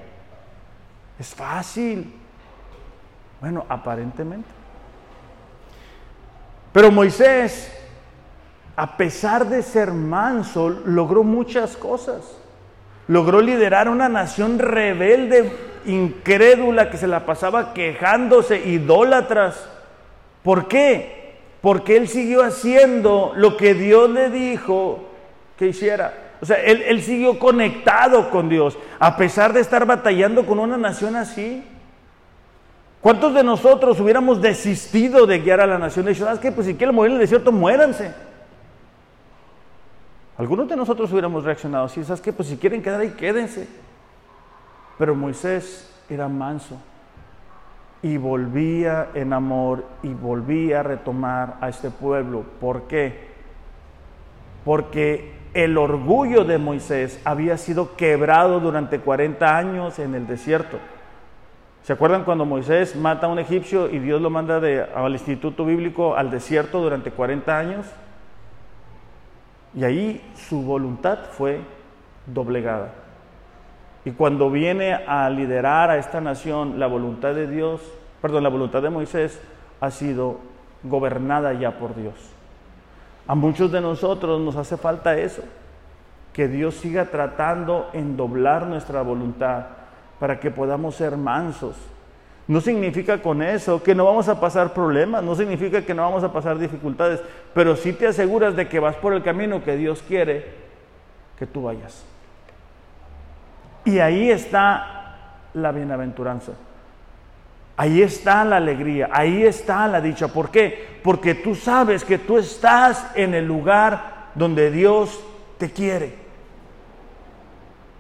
Es 1.19 1.35
fácil. 1.35 2.13
Bueno, 3.41 3.65
aparentemente. 3.69 4.49
Pero 6.73 6.91
Moisés, 6.91 7.73
a 8.77 8.97
pesar 8.97 9.49
de 9.49 9.63
ser 9.63 9.93
manso, 9.93 10.69
logró 10.69 11.25
muchas 11.25 11.75
cosas. 11.75 12.37
Logró 13.09 13.41
liderar 13.41 13.89
una 13.89 14.09
nación 14.09 14.59
rebelde, 14.59 15.53
incrédula, 15.87 16.91
que 16.91 16.97
se 16.97 17.07
la 17.07 17.25
pasaba 17.25 17.73
quejándose, 17.73 18.67
idólatras. 18.67 19.69
¿Por 20.43 20.67
qué? 20.67 21.35
Porque 21.61 21.97
él 21.97 22.09
siguió 22.09 22.43
haciendo 22.43 23.33
lo 23.37 23.57
que 23.57 23.75
Dios 23.75 24.11
le 24.11 24.31
dijo 24.31 25.05
que 25.57 25.69
hiciera. 25.69 26.27
O 26.41 26.47
sea, 26.47 26.57
él, 26.57 27.03
siguió 27.03 27.39
conectado 27.39 28.29
con 28.31 28.49
Dios, 28.49 28.77
a 28.99 29.17
pesar 29.17 29.53
de 29.53 29.61
estar 29.61 29.87
batallando 29.87 30.45
con 30.45 30.59
una 30.59 30.77
nación 30.77 31.17
así. 31.17 31.65
¿Cuántos 33.01 33.35
de 33.35 33.45
nosotros 33.45 34.01
hubiéramos 34.01 34.43
desistido 34.43 35.27
de 35.27 35.39
guiar 35.39 35.61
a 35.61 35.67
la 35.67 35.79
nación? 35.79 36.07
Y 36.07 36.11
dicho, 36.11 36.25
¿sabes 36.25 36.41
qué? 36.41 36.53
Pues 36.53 36.67
si 36.67 36.75
quieren 36.75 36.95
morir 36.95 37.13
en 37.13 37.17
el 37.17 37.21
desierto, 37.21 37.53
muéranse. 37.53 38.13
Algunos 40.39 40.69
de 40.69 40.77
nosotros 40.77 41.11
hubiéramos 41.13 41.45
reaccionado 41.45 41.87
así, 41.87 42.05
¿sabes 42.05 42.21
qué? 42.21 42.33
Pues 42.33 42.49
si 42.49 42.59
quieren 42.59 42.83
quedar 42.83 43.01
ahí, 43.01 43.11
quédense. 43.11 43.69
Pero 44.99 45.15
Moisés 45.15 45.95
era 46.09 46.29
manso 46.29 46.77
y 48.03 48.19
volvía 48.19 49.09
en 49.15 49.33
amor 49.33 49.85
y 50.03 50.09
volvía 50.09 50.81
a 50.81 50.83
retomar 50.83 51.57
a 51.61 51.69
este 51.69 51.91
pueblo. 51.91 52.45
¿Por 52.61 52.83
qué? 52.83 53.29
Porque 54.65 55.33
el 55.55 55.79
orgullo 55.79 56.45
de 56.45 56.59
Moisés 56.59 57.21
había 57.25 57.57
sido 57.57 57.97
quebrado 57.97 58.61
durante 58.61 59.01
40 59.01 59.57
años 59.57 59.99
en 59.99 60.15
el 60.15 60.27
desierto. 60.27 60.79
¿Se 61.83 61.95
acuerdan 61.95 62.25
cuando 62.25 62.45
Moisés 62.45 62.95
mata 62.95 63.27
a 63.27 63.31
un 63.31 63.39
egipcio 63.39 63.89
y 63.89 64.01
Dios 64.01 64.21
lo 64.21 64.29
manda 64.29 64.57
al 64.59 65.13
instituto 65.13 65.65
bíblico 65.65 66.15
al 66.15 66.31
desierto 66.31 66.83
durante 66.83 67.11
40 67.11 67.59
años? 67.59 67.87
Y 69.77 69.85
ahí 69.85 70.23
su 70.49 70.63
voluntad 70.63 71.19
fue 71.31 71.61
doblegada. 72.27 72.93
Y 74.07 74.13
cuando 74.13 74.51
viene 74.51 74.95
a 74.95 75.29
liderar 75.29 75.91
a 75.91 75.99
esta 75.99 76.21
nación, 76.21 76.79
la 76.79 76.87
voluntad 76.87 77.35
de 77.35 77.47
Dios, 77.47 77.83
perdón, 78.23 78.43
la 78.43 78.49
voluntad 78.49 78.81
de 78.81 78.89
Moisés 78.89 79.41
ha 79.81 79.91
sido 79.91 80.39
gobernada 80.83 81.53
ya 81.53 81.79
por 81.79 81.95
Dios. 81.95 82.15
A 83.27 83.35
muchos 83.35 83.71
de 83.71 83.81
nosotros 83.81 84.41
nos 84.41 84.57
hace 84.57 84.77
falta 84.77 85.19
eso, 85.19 85.43
que 86.33 86.49
Dios 86.49 86.77
siga 86.77 87.07
tratando 87.07 87.91
en 87.93 88.17
doblar 88.17 88.67
nuestra 88.67 89.03
voluntad 89.03 89.67
para 90.19 90.39
que 90.39 90.51
podamos 90.51 90.95
ser 90.95 91.17
mansos. 91.17 91.77
No 92.49 92.61
significa 92.61 93.21
con 93.21 93.43
eso 93.43 93.83
que 93.83 93.95
no 93.95 94.05
vamos 94.05 94.29
a 94.29 94.39
pasar 94.41 94.73
problemas, 94.73 95.23
no 95.23 95.35
significa 95.35 95.83
que 95.83 95.95
no 95.95 96.03
vamos 96.03 96.23
a 96.23 96.33
pasar 96.33 96.59
dificultades, 96.59 97.21
pero 97.53 97.75
sí 97.75 97.93
te 97.93 98.07
aseguras 98.07 98.55
de 98.55 98.69
que 98.69 98.79
vas 98.79 98.97
por 98.97 99.13
el 99.15 99.23
camino 99.23 99.65
que 99.65 99.77
Dios 99.77 100.03
quiere 100.07 100.47
que 101.39 101.47
tú 101.47 101.63
vayas. 101.63 102.05
Y 103.85 103.99
ahí 103.99 104.31
está 104.31 105.17
la 105.55 105.73
bienaventuranza. 105.73 106.53
Ahí 107.77 108.01
está 108.01 108.45
la 108.45 108.57
alegría, 108.57 109.11
ahí 109.13 109.45
está 109.45 109.87
la 109.87 110.01
dicha. 110.01 110.29
¿Por 110.29 110.51
qué? 110.51 111.01
Porque 111.03 111.35
tú 111.35 111.55
sabes 111.55 112.05
que 112.05 112.19
tú 112.19 112.39
estás 112.39 113.07
en 113.15 113.35
el 113.35 113.47
lugar 113.47 114.31
donde 114.35 114.71
Dios 114.71 115.23
te 115.59 115.71
quiere. 115.71 116.15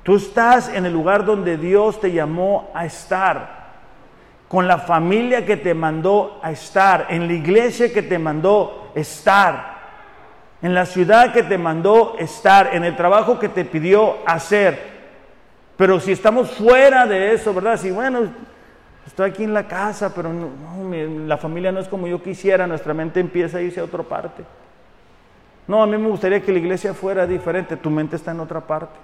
Tú 0.03 0.17
estás 0.17 0.69
en 0.69 0.87
el 0.87 0.93
lugar 0.93 1.25
donde 1.25 1.57
Dios 1.57 2.01
te 2.01 2.13
llamó 2.13 2.71
a 2.73 2.87
estar, 2.87 3.56
con 4.49 4.69
la 4.69 4.79
familia 4.79 5.45
que 5.45 5.57
te 5.57 5.75
mandó 5.75 6.39
a 6.43 6.53
estar, 6.53 7.07
en 7.11 7.27
la 7.27 7.33
iglesia 7.33 7.93
que 7.93 8.03
te 8.03 8.19
mandó 8.19 8.93
estar, 8.95 9.77
en 10.63 10.75
la 10.75 10.87
ciudad 10.87 11.33
que 11.33 11.43
te 11.43 11.59
mandó 11.59 12.17
estar, 12.19 12.75
en 12.75 12.85
el 12.85 12.97
trabajo 12.97 13.39
que 13.39 13.49
te 13.49 13.65
pidió 13.65 14.17
hacer. 14.25 14.97
Pero 15.77 16.01
si 16.01 16.13
estamos 16.13 16.53
fuera 16.53 17.07
de 17.07 17.35
eso, 17.35 17.53
¿verdad? 17.53 17.77
Si, 17.77 17.91
bueno, 17.91 18.21
estoy 19.07 19.31
aquí 19.31 19.45
en 19.45 19.53
la 19.53 19.67
casa, 19.67 20.15
pero 20.15 20.31
la 21.27 21.37
familia 21.37 21.73
no 21.73 21.81
es 21.81 21.89
como 21.89 22.07
yo 22.07 22.23
quisiera, 22.23 22.67
nuestra 22.67 22.95
mente 22.95 23.21
empieza 23.21 23.59
a 23.59 23.63
irse 23.63 23.81
a 23.81 23.85
otra 23.85 24.03
parte. 24.03 24.45
No, 25.67 25.83
a 25.83 25.87
mí 25.87 25.99
me 25.99 26.09
gustaría 26.09 26.41
que 26.41 26.53
la 26.53 26.59
iglesia 26.61 26.95
fuera 26.95 27.27
diferente, 27.27 27.77
tu 27.77 27.91
mente 27.91 28.17
está 28.17 28.31
en 28.31 28.41
otra 28.41 28.61
parte. 28.61 28.95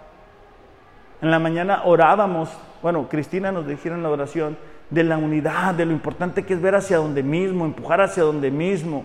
En 1.20 1.30
la 1.30 1.38
mañana 1.38 1.82
orábamos, 1.84 2.48
bueno, 2.80 3.08
Cristina 3.08 3.52
nos 3.52 3.66
dijeron 3.66 4.02
la 4.02 4.10
oración 4.10 4.56
de 4.92 5.02
la 5.02 5.16
unidad, 5.16 5.74
de 5.74 5.86
lo 5.86 5.92
importante 5.92 6.44
que 6.44 6.52
es 6.52 6.60
ver 6.60 6.74
hacia 6.74 6.98
donde 6.98 7.22
mismo, 7.22 7.64
empujar 7.64 8.02
hacia 8.02 8.22
donde 8.22 8.50
mismo. 8.50 9.04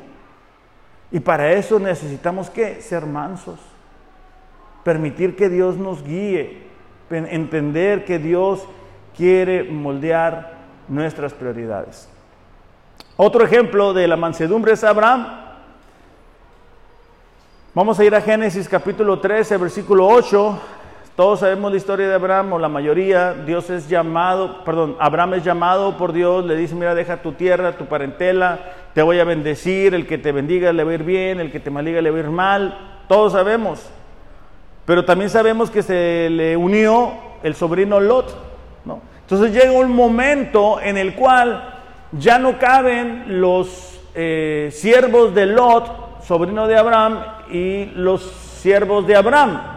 Y 1.12 1.22
para 1.22 1.54
eso 1.54 1.80
necesitamos 1.80 2.50
que 2.50 2.82
ser 2.82 3.06
mansos, 3.06 3.60
permitir 4.84 5.38
que 5.38 5.48
Dios 5.48 5.78
nos 5.78 6.04
guíe, 6.04 6.68
entender 7.10 8.04
que 8.04 8.20
Dios 8.20 8.68
quiere 9.16 9.64
moldear 9.64 10.58
nuestras 10.90 11.34
prioridades. 11.34 12.10
Otro 13.16 13.46
ejemplo 13.46 13.94
de 13.94 14.10
la 14.10 14.18
mansedumbre 14.18 14.74
es 14.74 14.84
Abraham. 14.84 15.26
Vamos 17.74 17.98
a 17.98 18.04
ir 18.04 18.14
a 18.14 18.20
Génesis 18.20 18.68
capítulo 18.68 19.20
13, 19.20 19.56
versículo 19.56 20.06
8. 20.06 20.60
Todos 21.18 21.40
sabemos 21.40 21.72
la 21.72 21.78
historia 21.78 22.08
de 22.08 22.14
Abraham, 22.14 22.54
o 22.54 22.60
la 22.60 22.70
mayoría. 22.70 23.34
Dios 23.34 23.72
es 23.72 23.90
llamado, 23.90 24.64
perdón, 24.64 24.96
Abraham 25.00 25.34
es 25.34 25.44
llamado 25.44 25.98
por 25.98 26.14
Dios, 26.14 26.46
le 26.46 26.56
dice, 26.56 26.76
mira, 26.76 26.94
deja 26.94 27.24
tu 27.24 27.32
tierra, 27.32 27.76
tu 27.76 27.86
parentela, 27.88 28.60
te 28.94 29.02
voy 29.02 29.18
a 29.18 29.24
bendecir, 29.24 29.96
el 29.96 30.06
que 30.06 30.20
te 30.20 30.32
bendiga 30.32 30.72
le 30.72 30.84
va 30.84 30.92
a 30.92 30.94
ir 30.94 31.02
bien, 31.02 31.40
el 31.40 31.52
que 31.52 31.60
te 31.60 31.72
maldiga 31.72 32.04
le 32.04 32.12
va 32.12 32.18
a 32.18 32.20
ir 32.20 32.30
mal. 32.30 33.02
Todos 33.08 33.34
sabemos. 33.34 33.90
Pero 34.86 35.06
también 35.06 35.32
sabemos 35.32 35.72
que 35.72 35.82
se 35.82 36.30
le 36.30 36.56
unió 36.56 37.14
el 37.42 37.56
sobrino 37.56 38.00
Lot. 38.00 38.38
¿no? 38.86 39.02
Entonces 39.22 39.52
llega 39.52 39.72
un 39.72 39.92
momento 39.92 40.80
en 40.80 41.00
el 41.00 41.16
cual 41.16 41.80
ya 42.12 42.38
no 42.38 42.60
caben 42.60 43.42
los 43.42 44.00
eh, 44.14 44.70
siervos 44.72 45.34
de 45.34 45.48
Lot, 45.48 46.22
sobrino 46.22 46.68
de 46.68 46.78
Abraham, 46.78 47.24
y 47.50 47.86
los 47.96 48.22
siervos 48.22 49.08
de 49.08 49.16
Abraham. 49.16 49.77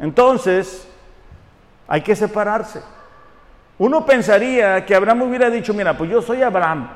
Entonces, 0.00 0.88
hay 1.86 2.00
que 2.00 2.16
separarse. 2.16 2.82
Uno 3.78 4.04
pensaría 4.04 4.84
que 4.84 4.94
Abraham 4.96 5.22
hubiera 5.22 5.48
dicho, 5.48 5.72
mira, 5.72 5.96
pues 5.96 6.10
yo 6.10 6.20
soy 6.20 6.42
Abraham. 6.42 6.90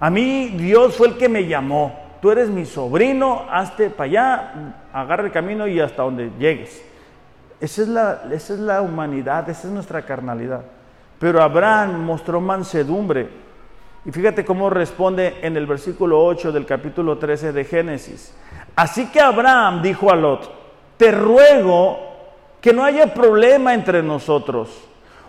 A 0.00 0.10
mí 0.10 0.48
Dios 0.48 0.96
fue 0.96 1.08
el 1.08 1.16
que 1.16 1.28
me 1.28 1.46
llamó 1.46 2.04
tú 2.24 2.30
eres 2.30 2.48
mi 2.48 2.64
sobrino, 2.64 3.44
hazte 3.50 3.90
para 3.90 4.04
allá, 4.04 4.52
agarra 4.94 5.24
el 5.24 5.30
camino 5.30 5.66
y 5.66 5.78
hasta 5.78 6.04
donde 6.04 6.30
llegues. 6.38 6.82
Esa 7.60 7.82
es, 7.82 7.88
la, 7.88 8.22
esa 8.32 8.54
es 8.54 8.60
la 8.60 8.80
humanidad, 8.80 9.46
esa 9.50 9.68
es 9.68 9.74
nuestra 9.74 10.00
carnalidad. 10.00 10.62
Pero 11.18 11.42
Abraham 11.42 12.02
mostró 12.02 12.40
mansedumbre. 12.40 13.28
Y 14.06 14.10
fíjate 14.10 14.42
cómo 14.42 14.70
responde 14.70 15.36
en 15.42 15.58
el 15.58 15.66
versículo 15.66 16.24
8 16.24 16.50
del 16.50 16.64
capítulo 16.64 17.18
13 17.18 17.52
de 17.52 17.64
Génesis. 17.66 18.34
Así 18.74 19.10
que 19.10 19.20
Abraham 19.20 19.82
dijo 19.82 20.10
a 20.10 20.16
Lot, 20.16 20.50
te 20.96 21.10
ruego 21.10 21.98
que 22.64 22.72
no 22.72 22.82
haya 22.82 23.12
problema 23.12 23.74
entre 23.74 24.02
nosotros. 24.02 24.70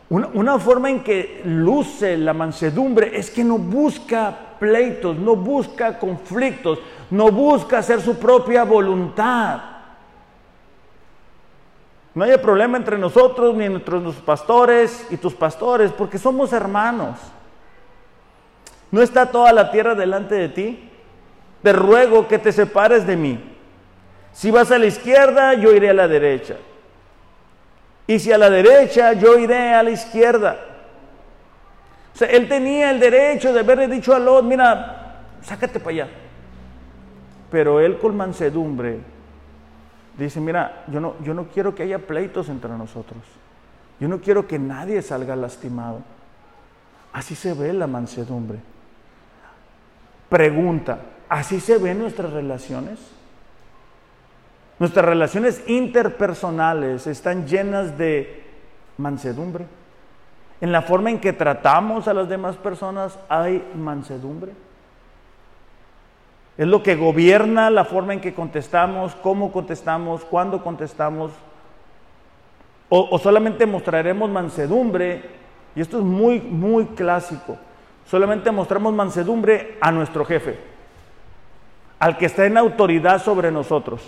Una, 0.08 0.58
forma 0.58 0.90
en 0.90 1.04
que 1.04 1.42
luce 1.44 2.16
la 2.18 2.34
mansedumbre 2.34 3.20
es 3.20 3.30
que 3.30 3.44
no 3.44 3.58
busca 3.58 4.34
pleitos, 4.58 5.18
no 5.18 5.36
busca 5.36 6.00
conflictos, 6.00 6.80
no 7.12 7.32
busca 7.32 7.80
hacer 7.80 8.00
su 8.00 8.18
propia 8.18 8.64
voluntad. 8.64 9.60
No 12.14 12.24
haya 12.24 12.42
problema 12.42 12.78
entre 12.78 12.98
nosotros 12.98 13.54
ni 13.54 13.66
entre 13.66 14.00
los 14.00 14.16
pastores 14.16 15.06
y 15.10 15.18
tus 15.18 15.34
pastores, 15.34 15.92
porque 15.92 16.18
somos 16.18 16.54
hermanos. 16.54 17.20
¿No 18.92 19.02
está 19.02 19.30
toda 19.30 19.52
la 19.52 19.72
tierra 19.72 19.94
delante 19.94 20.36
de 20.36 20.48
ti? 20.48 20.90
Te 21.62 21.74
ruego 21.74 22.30
que 22.30 22.40
te 22.40 22.54
separes 22.54 23.06
de 23.06 23.18
mí. 23.18 23.44
Si 24.32 24.52
vas 24.52 24.72
a 24.72 24.78
la 24.78 24.86
izquierda, 24.86 25.54
yo 25.56 25.74
iré 25.74 25.90
a 25.90 25.94
la 25.94 26.08
derecha. 26.08 26.56
Y 28.08 28.20
si 28.20 28.32
a 28.32 28.38
la 28.38 28.50
derecha, 28.50 29.14
yo 29.14 29.38
iré 29.38 29.74
a 29.74 29.82
la 29.82 29.90
izquierda. 29.90 30.58
O 32.14 32.18
sea, 32.18 32.30
él 32.30 32.48
tenía 32.48 32.92
el 32.92 33.00
derecho 33.00 33.52
de 33.52 33.60
haberle 33.60 33.88
dicho 33.88 34.14
a 34.14 34.20
Lot, 34.20 34.46
mira, 34.46 35.24
sácate 35.42 35.80
para 35.80 35.92
allá. 35.92 36.08
Pero 37.52 37.80
él 37.80 37.98
con 37.98 38.16
mansedumbre 38.16 39.00
dice, 40.18 40.40
mira, 40.40 40.84
yo 40.88 41.00
no, 41.00 41.16
yo 41.22 41.34
no 41.34 41.48
quiero 41.48 41.76
que 41.76 41.84
haya 41.84 42.00
pleitos 42.00 42.50
entre 42.50 42.72
nosotros. 42.72 43.20
Yo 44.00 44.08
no 44.08 44.20
quiero 44.22 44.48
que 44.48 44.60
nadie 44.60 45.02
salga 45.02 45.36
lastimado. 45.36 46.00
Así 47.12 47.36
se 47.36 47.54
ve 47.54 47.74
la 47.74 47.88
mansedumbre. 47.88 48.60
Pregunta, 50.30 51.00
¿así 51.30 51.60
se 51.60 51.78
ven 51.78 52.00
nuestras 52.00 52.32
relaciones? 52.32 53.00
Nuestras 54.78 55.06
relaciones 55.06 55.64
interpersonales 55.68 57.08
están 57.08 57.48
llenas 57.48 57.98
de 57.98 58.44
mansedumbre. 58.98 59.66
En 60.60 60.72
la 60.72 60.82
forma 60.82 61.10
en 61.10 61.20
que 61.20 61.34
tratamos 61.34 62.08
a 62.08 62.14
las 62.14 62.28
demás 62.28 62.58
personas 62.58 63.18
hay 63.30 63.66
mansedumbre. 63.76 64.52
Es 66.58 66.68
lo 66.68 66.84
que 66.84 66.96
gobierna 66.96 67.70
la 67.70 67.86
forma 67.86 68.14
en 68.14 68.22
que 68.22 68.34
contestamos, 68.34 69.16
cómo 69.16 69.52
contestamos, 69.52 70.24
cuándo 70.24 70.64
contestamos. 70.64 71.32
O, 72.88 73.18
solamente 73.18 73.66
mostraremos 73.66 74.30
mansedumbre, 74.30 75.24
y 75.76 75.82
esto 75.82 75.98
es 75.98 76.04
muy, 76.04 76.40
muy 76.40 76.86
clásico, 76.86 77.58
solamente 78.06 78.52
mostramos 78.52 78.94
mansedumbre 78.94 79.78
a 79.82 79.92
nuestro 79.92 80.24
jefe, 80.24 80.58
al 82.00 82.18
que 82.18 82.28
está 82.28 82.46
en 82.46 82.58
autoridad 82.58 83.22
sobre 83.22 83.52
nosotros. 83.52 84.02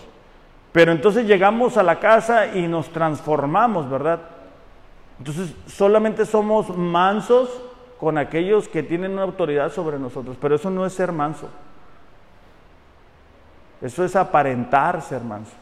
Pero 0.78 0.92
entonces 0.92 1.26
llegamos 1.26 1.76
a 1.78 1.82
la 1.82 2.00
casa 2.00 2.56
y 2.56 2.68
nos 2.68 2.90
transformamos, 2.90 3.90
¿verdad? 3.90 4.20
Entonces 5.18 5.56
solamente 5.66 6.24
somos 6.24 6.70
mansos 6.70 7.50
con 8.00 8.20
aquellos 8.20 8.68
que 8.68 8.84
tienen 8.84 9.14
una 9.14 9.24
autoridad 9.24 9.72
sobre 9.72 9.98
nosotros, 9.98 10.38
pero 10.40 10.54
eso 10.54 10.70
no 10.70 10.86
es 10.86 10.94
ser 10.94 11.12
manso. 11.12 11.50
Eso 13.82 14.06
es 14.06 14.16
aparentar 14.16 15.02
ser 15.02 15.24
manso. 15.24 15.54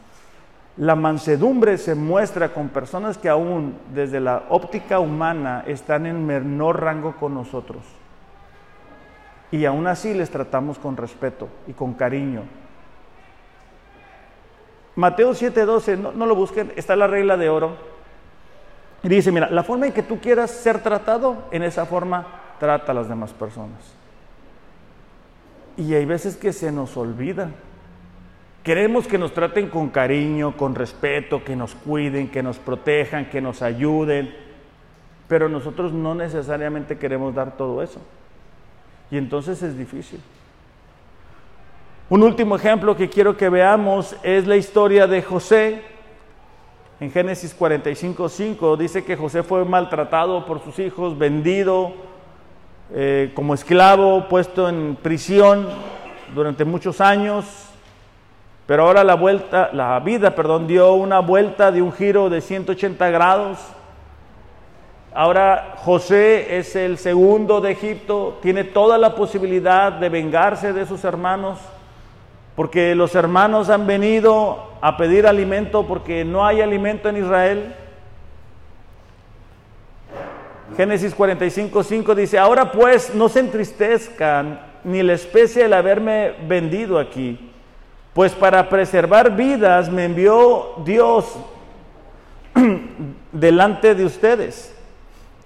La 0.76 0.94
mansedumbre 0.94 1.78
se 1.78 1.94
muestra 1.94 2.50
con 2.50 2.68
personas 2.68 3.16
que 3.16 3.30
aún 3.30 3.78
desde 3.94 4.20
la 4.20 4.42
óptica 4.50 4.98
humana 5.00 5.64
están 5.66 6.04
en 6.04 6.26
menor 6.26 6.82
rango 6.82 7.16
con 7.16 7.32
nosotros. 7.32 7.84
Y 9.50 9.64
aún 9.64 9.86
así 9.86 10.12
les 10.12 10.28
tratamos 10.28 10.78
con 10.78 10.94
respeto 10.94 11.48
y 11.66 11.72
con 11.72 11.94
cariño. 11.94 12.65
Mateo 14.96 15.32
7:12, 15.32 15.96
no, 15.98 16.12
no 16.12 16.26
lo 16.26 16.34
busquen, 16.34 16.72
está 16.76 16.96
la 16.96 17.06
regla 17.06 17.36
de 17.36 17.48
oro. 17.48 17.76
Y 19.02 19.08
dice, 19.08 19.30
mira, 19.30 19.48
la 19.50 19.62
forma 19.62 19.86
en 19.86 19.92
que 19.92 20.02
tú 20.02 20.18
quieras 20.18 20.50
ser 20.50 20.82
tratado, 20.82 21.44
en 21.52 21.62
esa 21.62 21.86
forma 21.86 22.26
trata 22.58 22.92
a 22.92 22.94
las 22.94 23.08
demás 23.08 23.32
personas. 23.32 23.78
Y 25.76 25.94
hay 25.94 26.06
veces 26.06 26.36
que 26.36 26.52
se 26.52 26.72
nos 26.72 26.96
olvida 26.96 27.50
Queremos 28.66 29.06
que 29.06 29.16
nos 29.16 29.32
traten 29.32 29.68
con 29.68 29.90
cariño, 29.90 30.56
con 30.56 30.74
respeto, 30.74 31.44
que 31.44 31.54
nos 31.54 31.76
cuiden, 31.76 32.26
que 32.26 32.42
nos 32.42 32.58
protejan, 32.58 33.30
que 33.30 33.40
nos 33.40 33.62
ayuden, 33.62 34.34
pero 35.28 35.48
nosotros 35.48 35.92
no 35.92 36.16
necesariamente 36.16 36.98
queremos 36.98 37.32
dar 37.32 37.56
todo 37.56 37.80
eso. 37.80 38.00
Y 39.08 39.18
entonces 39.18 39.62
es 39.62 39.78
difícil. 39.78 40.20
Un 42.08 42.22
último 42.22 42.56
ejemplo 42.56 42.96
que 42.96 43.08
quiero 43.08 43.36
que 43.36 43.48
veamos 43.48 44.16
es 44.22 44.46
la 44.46 44.56
historia 44.56 45.06
de 45.06 45.22
José. 45.22 45.82
En 47.00 47.10
Génesis 47.10 47.56
45:5 47.58 48.76
dice 48.76 49.04
que 49.04 49.16
José 49.16 49.42
fue 49.42 49.64
maltratado 49.64 50.46
por 50.46 50.62
sus 50.62 50.78
hijos, 50.78 51.18
vendido 51.18 51.92
eh, 52.92 53.32
como 53.34 53.54
esclavo, 53.54 54.28
puesto 54.28 54.68
en 54.68 54.96
prisión 55.02 55.68
durante 56.34 56.64
muchos 56.64 57.00
años 57.00 57.66
pero 58.66 58.82
ahora 58.82 59.04
la 59.04 59.14
vuelta, 59.14 59.70
la 59.72 60.00
vida, 60.00 60.34
perdón, 60.34 60.66
dio 60.66 60.92
una 60.94 61.20
vuelta 61.20 61.70
de 61.70 61.80
un 61.80 61.92
giro 61.92 62.28
de 62.28 62.40
180 62.40 63.10
grados. 63.10 63.58
Ahora 65.14 65.74
José 65.78 66.58
es 66.58 66.74
el 66.74 66.98
segundo 66.98 67.60
de 67.60 67.70
Egipto, 67.70 68.38
tiene 68.42 68.64
toda 68.64 68.98
la 68.98 69.14
posibilidad 69.14 69.92
de 69.92 70.08
vengarse 70.08 70.72
de 70.72 70.84
sus 70.84 71.04
hermanos, 71.04 71.60
porque 72.56 72.94
los 72.94 73.14
hermanos 73.14 73.70
han 73.70 73.86
venido 73.86 74.72
a 74.80 74.96
pedir 74.96 75.26
alimento 75.26 75.86
porque 75.86 76.24
no 76.24 76.44
hay 76.44 76.60
alimento 76.60 77.08
en 77.08 77.18
Israel. 77.18 77.74
Génesis 80.76 81.14
45, 81.14 81.84
5 81.84 82.14
dice, 82.16 82.38
ahora 82.38 82.72
pues 82.72 83.14
no 83.14 83.28
se 83.28 83.40
entristezcan 83.40 84.60
ni 84.82 85.02
la 85.02 85.12
especie 85.12 85.64
el 85.64 85.72
haberme 85.72 86.34
vendido 86.48 86.98
aquí 86.98 87.52
pues 88.16 88.32
para 88.32 88.66
preservar 88.70 89.36
vidas 89.36 89.90
me 89.90 90.06
envió 90.06 90.76
Dios 90.86 91.36
delante 93.30 93.94
de 93.94 94.06
ustedes. 94.06 94.74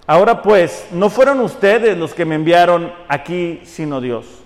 Ahora 0.07 0.41
pues, 0.41 0.87
no 0.93 1.11
fueron 1.11 1.41
ustedes 1.41 1.99
los 1.99 2.15
que 2.15 2.25
me 2.25 2.37
enviaron 2.37 2.93
aquí, 3.09 3.61
sino 3.65 4.01
Dios. 4.01 4.39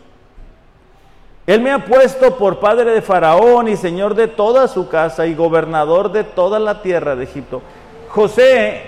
Él 1.46 1.60
me 1.60 1.70
ha 1.70 1.84
puesto 1.84 2.38
por 2.38 2.58
padre 2.58 2.90
de 2.92 3.02
Faraón 3.02 3.68
y 3.68 3.76
señor 3.76 4.14
de 4.14 4.28
toda 4.28 4.66
su 4.66 4.88
casa 4.88 5.26
y 5.26 5.34
gobernador 5.34 6.10
de 6.10 6.24
toda 6.24 6.58
la 6.58 6.80
tierra 6.80 7.16
de 7.16 7.24
Egipto. 7.24 7.60
José, 8.08 8.82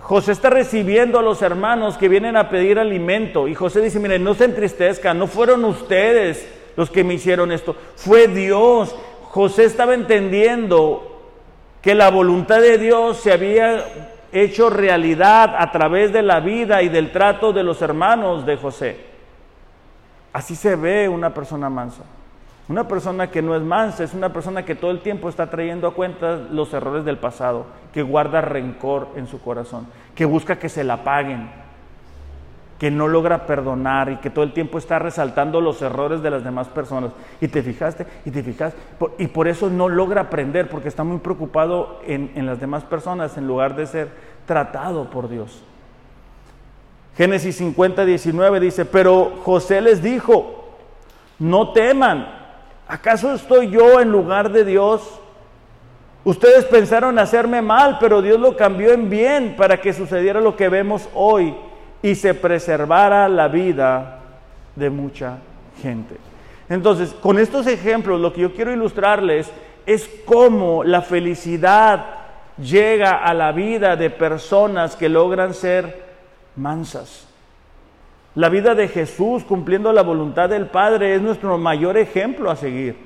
José 0.00 0.32
está 0.32 0.50
recibiendo 0.50 1.18
a 1.18 1.22
los 1.22 1.42
hermanos 1.42 1.96
que 1.96 2.08
vienen 2.08 2.36
a 2.36 2.48
pedir 2.48 2.78
alimento 2.78 3.46
y 3.46 3.54
José 3.54 3.80
dice, 3.80 4.00
miren, 4.00 4.24
no 4.24 4.34
se 4.34 4.46
entristezcan, 4.46 5.18
no 5.18 5.28
fueron 5.28 5.64
ustedes 5.64 6.48
los 6.76 6.90
que 6.90 7.04
me 7.04 7.14
hicieron 7.14 7.52
esto. 7.52 7.76
Fue 7.94 8.26
Dios. 8.26 8.94
José 9.30 9.64
estaba 9.64 9.94
entendiendo 9.94 11.22
que 11.82 11.94
la 11.94 12.10
voluntad 12.10 12.60
de 12.60 12.78
Dios 12.78 13.18
se 13.18 13.32
había 13.32 13.84
hecho 14.32 14.70
realidad 14.70 15.54
a 15.56 15.70
través 15.70 16.12
de 16.12 16.22
la 16.22 16.40
vida 16.40 16.82
y 16.82 16.88
del 16.88 17.12
trato 17.12 17.52
de 17.52 17.62
los 17.62 17.80
hermanos 17.80 18.44
de 18.44 18.56
José. 18.56 19.05
Así 20.36 20.54
se 20.54 20.76
ve 20.76 21.08
una 21.08 21.32
persona 21.32 21.70
mansa. 21.70 22.02
Una 22.68 22.86
persona 22.86 23.30
que 23.30 23.40
no 23.40 23.56
es 23.56 23.62
mansa 23.62 24.04
es 24.04 24.12
una 24.12 24.34
persona 24.34 24.66
que 24.66 24.74
todo 24.74 24.90
el 24.90 25.00
tiempo 25.00 25.30
está 25.30 25.48
trayendo 25.48 25.88
a 25.88 25.94
cuenta 25.94 26.36
los 26.36 26.74
errores 26.74 27.06
del 27.06 27.16
pasado, 27.16 27.64
que 27.90 28.02
guarda 28.02 28.42
rencor 28.42 29.08
en 29.16 29.28
su 29.28 29.40
corazón, 29.40 29.86
que 30.14 30.26
busca 30.26 30.58
que 30.58 30.68
se 30.68 30.84
la 30.84 31.04
paguen, 31.04 31.48
que 32.78 32.90
no 32.90 33.08
logra 33.08 33.46
perdonar 33.46 34.10
y 34.10 34.16
que 34.16 34.28
todo 34.28 34.44
el 34.44 34.52
tiempo 34.52 34.76
está 34.76 34.98
resaltando 34.98 35.62
los 35.62 35.80
errores 35.80 36.20
de 36.20 36.28
las 36.28 36.44
demás 36.44 36.68
personas. 36.68 37.12
Y 37.40 37.48
te 37.48 37.62
fijaste, 37.62 38.06
y 38.26 38.30
te 38.30 38.42
fijaste, 38.42 38.78
y 39.16 39.28
por 39.28 39.48
eso 39.48 39.70
no 39.70 39.88
logra 39.88 40.20
aprender, 40.20 40.68
porque 40.68 40.88
está 40.88 41.02
muy 41.02 41.20
preocupado 41.20 42.00
en, 42.06 42.32
en 42.34 42.44
las 42.44 42.60
demás 42.60 42.84
personas 42.84 43.38
en 43.38 43.46
lugar 43.46 43.74
de 43.74 43.86
ser 43.86 44.10
tratado 44.44 45.08
por 45.08 45.30
Dios. 45.30 45.64
Génesis 47.16 47.56
50, 47.56 48.04
19 48.04 48.60
dice, 48.60 48.84
pero 48.84 49.32
José 49.42 49.80
les 49.80 50.02
dijo, 50.02 50.66
no 51.38 51.72
teman, 51.72 52.28
¿acaso 52.86 53.32
estoy 53.32 53.70
yo 53.70 54.00
en 54.00 54.12
lugar 54.12 54.50
de 54.52 54.64
Dios? 54.64 55.02
Ustedes 56.24 56.66
pensaron 56.66 57.18
hacerme 57.18 57.62
mal, 57.62 57.96
pero 58.00 58.20
Dios 58.20 58.38
lo 58.38 58.56
cambió 58.56 58.92
en 58.92 59.08
bien 59.08 59.54
para 59.56 59.80
que 59.80 59.94
sucediera 59.94 60.40
lo 60.40 60.56
que 60.56 60.68
vemos 60.68 61.08
hoy 61.14 61.54
y 62.02 62.14
se 62.16 62.34
preservara 62.34 63.28
la 63.28 63.48
vida 63.48 64.18
de 64.74 64.90
mucha 64.90 65.38
gente. 65.80 66.16
Entonces, 66.68 67.14
con 67.22 67.38
estos 67.38 67.66
ejemplos, 67.66 68.20
lo 68.20 68.32
que 68.32 68.42
yo 68.42 68.52
quiero 68.52 68.72
ilustrarles 68.72 69.50
es 69.86 70.10
cómo 70.26 70.84
la 70.84 71.00
felicidad 71.00 72.06
llega 72.58 73.16
a 73.16 73.32
la 73.32 73.52
vida 73.52 73.96
de 73.96 74.10
personas 74.10 74.96
que 74.96 75.08
logran 75.08 75.54
ser 75.54 76.05
mansas. 76.56 77.28
La 78.34 78.48
vida 78.48 78.74
de 78.74 78.88
Jesús 78.88 79.44
cumpliendo 79.44 79.92
la 79.92 80.02
voluntad 80.02 80.48
del 80.48 80.66
Padre 80.66 81.14
es 81.14 81.22
nuestro 81.22 81.56
mayor 81.56 81.96
ejemplo 81.96 82.50
a 82.50 82.56
seguir. 82.56 82.96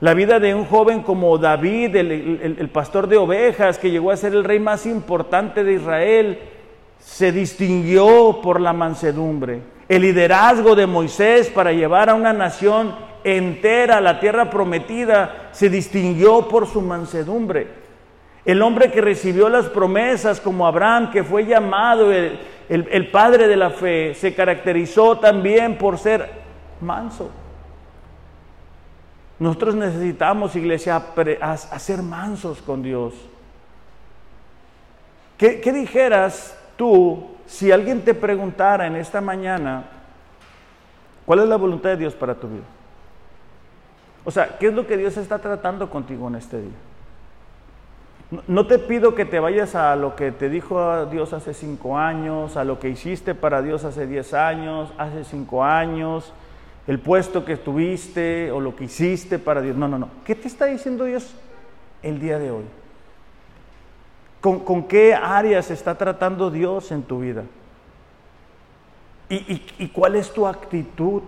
La 0.00 0.14
vida 0.14 0.38
de 0.38 0.54
un 0.54 0.66
joven 0.66 1.02
como 1.02 1.38
David, 1.38 1.96
el, 1.96 2.56
el 2.58 2.68
pastor 2.68 3.08
de 3.08 3.16
ovejas, 3.16 3.78
que 3.78 3.90
llegó 3.90 4.10
a 4.10 4.16
ser 4.16 4.34
el 4.34 4.44
rey 4.44 4.60
más 4.60 4.86
importante 4.86 5.64
de 5.64 5.74
Israel, 5.74 6.38
se 6.98 7.32
distinguió 7.32 8.40
por 8.42 8.60
la 8.60 8.72
mansedumbre. 8.72 9.62
El 9.88 10.02
liderazgo 10.02 10.74
de 10.74 10.86
Moisés 10.86 11.48
para 11.50 11.72
llevar 11.72 12.08
a 12.08 12.14
una 12.14 12.32
nación 12.32 12.94
entera 13.24 13.96
a 13.96 14.00
la 14.00 14.20
tierra 14.20 14.50
prometida 14.50 15.48
se 15.52 15.68
distinguió 15.68 16.48
por 16.48 16.66
su 16.66 16.80
mansedumbre. 16.82 17.83
El 18.44 18.60
hombre 18.62 18.90
que 18.90 19.00
recibió 19.00 19.48
las 19.48 19.66
promesas 19.66 20.40
como 20.40 20.66
Abraham, 20.66 21.10
que 21.10 21.24
fue 21.24 21.46
llamado 21.46 22.12
el, 22.12 22.38
el 22.68 23.10
padre 23.10 23.48
de 23.48 23.56
la 23.56 23.70
fe, 23.70 24.14
se 24.14 24.34
caracterizó 24.34 25.18
también 25.18 25.78
por 25.78 25.98
ser 25.98 26.28
manso. 26.80 27.30
Nosotros 29.38 29.74
necesitamos, 29.74 30.54
iglesia, 30.54 31.02
hacer 31.40 32.02
mansos 32.02 32.62
con 32.62 32.82
Dios. 32.82 33.14
¿Qué, 35.36 35.60
¿Qué, 35.60 35.72
dijeras 35.72 36.56
tú 36.76 37.26
si 37.46 37.72
alguien 37.72 38.02
te 38.02 38.14
preguntara 38.14 38.86
en 38.86 38.94
esta 38.94 39.20
mañana 39.20 39.84
cuál 41.26 41.40
es 41.40 41.48
la 41.48 41.56
voluntad 41.56 41.90
de 41.90 41.96
Dios 41.96 42.14
para 42.14 42.34
tu 42.34 42.48
vida? 42.48 42.62
O 44.24 44.30
sea, 44.30 44.56
¿qué 44.58 44.68
es 44.68 44.74
lo 44.74 44.86
que 44.86 44.96
Dios 44.96 45.16
está 45.16 45.38
tratando 45.38 45.90
contigo 45.90 46.28
en 46.28 46.36
este 46.36 46.60
día? 46.60 46.78
No 48.46 48.66
te 48.66 48.78
pido 48.78 49.14
que 49.14 49.24
te 49.24 49.40
vayas 49.40 49.74
a 49.74 49.94
lo 49.96 50.16
que 50.16 50.32
te 50.32 50.48
dijo 50.48 51.06
Dios 51.06 51.32
hace 51.32 51.52
cinco 51.52 51.98
años, 51.98 52.56
a 52.56 52.64
lo 52.64 52.78
que 52.78 52.88
hiciste 52.88 53.34
para 53.34 53.60
Dios 53.60 53.84
hace 53.84 54.06
diez 54.06 54.32
años, 54.34 54.92
hace 54.98 55.24
cinco 55.24 55.64
años, 55.64 56.32
el 56.86 56.98
puesto 56.98 57.44
que 57.44 57.56
tuviste 57.56 58.50
o 58.50 58.60
lo 58.60 58.76
que 58.76 58.84
hiciste 58.84 59.38
para 59.38 59.60
Dios. 59.60 59.76
No, 59.76 59.88
no, 59.88 59.98
no. 59.98 60.08
¿Qué 60.24 60.34
te 60.34 60.48
está 60.48 60.66
diciendo 60.66 61.04
Dios 61.04 61.34
el 62.02 62.18
día 62.18 62.38
de 62.38 62.50
hoy? 62.50 62.64
¿Con, 64.40 64.84
qué 64.84 65.14
áreas 65.14 65.70
está 65.70 65.96
tratando 65.96 66.50
Dios 66.50 66.92
en 66.92 67.02
tu 67.02 67.20
vida? 67.20 67.44
¿Y, 69.28 69.62
y 69.78 69.88
cuál 69.88 70.16
es 70.16 70.32
tu 70.32 70.46
actitud 70.46 71.22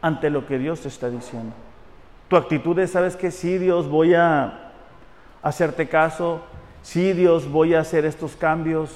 ante 0.00 0.30
lo 0.30 0.46
que 0.46 0.58
Dios 0.58 0.80
te 0.80 0.88
está 0.88 1.10
diciendo? 1.10 1.54
Tu 2.28 2.36
actitud 2.36 2.78
es, 2.78 2.90
¿sabes 2.90 3.16
que 3.16 3.30
Sí, 3.30 3.58
Dios, 3.58 3.88
voy 3.88 4.14
a 4.14 4.67
hacerte 5.42 5.88
caso. 5.88 6.40
Sí, 6.82 7.12
Dios, 7.12 7.50
voy 7.50 7.74
a 7.74 7.80
hacer 7.80 8.04
estos 8.04 8.36
cambios 8.36 8.90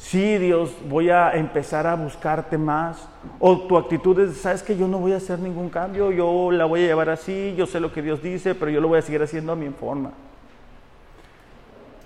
sí, 0.00 0.38
Dios, 0.38 0.74
voy 0.88 1.10
a 1.10 1.32
empezar 1.32 1.86
a 1.86 1.94
buscarte 1.94 2.58
más. 2.58 3.08
O 3.38 3.58
tu 3.60 3.76
actitud 3.76 4.18
es, 4.18 4.38
sabes 4.38 4.62
que 4.62 4.76
yo 4.76 4.88
no 4.88 4.98
voy 4.98 5.12
a 5.12 5.18
hacer 5.18 5.38
ningún 5.38 5.68
cambio, 5.68 6.10
yo 6.10 6.50
la 6.50 6.64
voy 6.64 6.84
a 6.84 6.86
llevar 6.86 7.10
así, 7.10 7.54
yo 7.56 7.66
sé 7.66 7.78
lo 7.80 7.92
que 7.92 8.02
Dios 8.02 8.22
dice, 8.22 8.54
pero 8.54 8.70
yo 8.70 8.80
lo 8.80 8.88
voy 8.88 8.98
a 8.98 9.02
seguir 9.02 9.22
haciendo 9.22 9.52
a 9.52 9.56
mi 9.56 9.68
forma. 9.68 10.10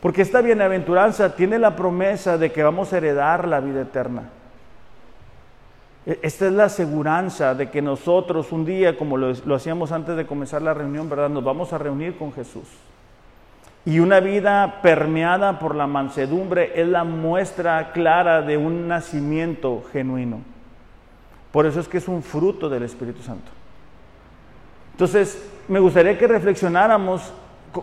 Porque 0.01 0.23
esta 0.23 0.43
bienaventuranza 0.43 1.35
tiene 1.35 1.59
la 1.59 1.77
promesa 1.77 2.37
de 2.37 2.53
que 2.53 2.63
vamos 2.63 2.93
a 2.93 2.99
heredar 2.99 3.49
la 3.49 3.61
vida 3.61 3.83
eterna. 3.83 4.25
E, 6.05 6.19
esta 6.21 6.47
es 6.47 6.53
la 6.53 6.65
aseguranza 6.65 7.55
de 7.55 7.71
que 7.71 7.81
nosotros 7.81 8.53
un 8.53 8.67
día, 8.67 8.99
como 8.99 9.17
lo, 9.17 9.33
lo 9.33 9.55
hacíamos 9.55 9.93
antes 9.93 10.17
de 10.17 10.27
comenzar 10.27 10.61
la 10.61 10.75
reunión, 10.75 11.09
¿verdad? 11.09 11.31
Nos 11.31 11.45
vamos 11.45 11.73
a 11.73 11.79
reunir 11.79 12.19
con 12.19 12.33
Jesús. 12.33 12.69
Y 13.87 13.99
una 14.01 14.21
vida 14.21 14.81
permeada 14.81 15.59
por 15.59 15.75
la 15.75 15.87
mansedumbre 15.87 16.73
es 16.75 16.89
la 16.89 17.05
muestra 17.05 17.93
clara 17.93 18.41
de 18.41 18.57
un 18.57 18.89
nacimiento 18.89 19.85
genuino. 19.93 20.41
Por 21.53 21.67
eso 21.67 21.81
es 21.81 21.89
que 21.89 21.99
es 21.99 22.09
un 22.09 22.23
fruto 22.23 22.69
del 22.71 22.85
Espíritu 22.85 23.23
Santo. 23.23 23.51
Entonces, 24.93 25.51
me 25.69 25.81
gustaría 25.81 26.17
que 26.17 26.27
reflexionáramos 26.27 27.33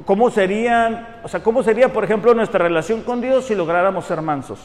cómo 0.06 0.32
serían, 0.32 1.20
o 1.24 1.28
sea, 1.28 1.44
cómo 1.44 1.62
sería, 1.62 1.94
por 1.94 2.04
ejemplo, 2.04 2.34
nuestra 2.34 2.64
relación 2.64 3.02
con 3.02 3.22
Dios 3.22 3.46
si 3.46 3.54
lográramos 3.54 4.06
ser 4.06 4.22
mansos. 4.22 4.60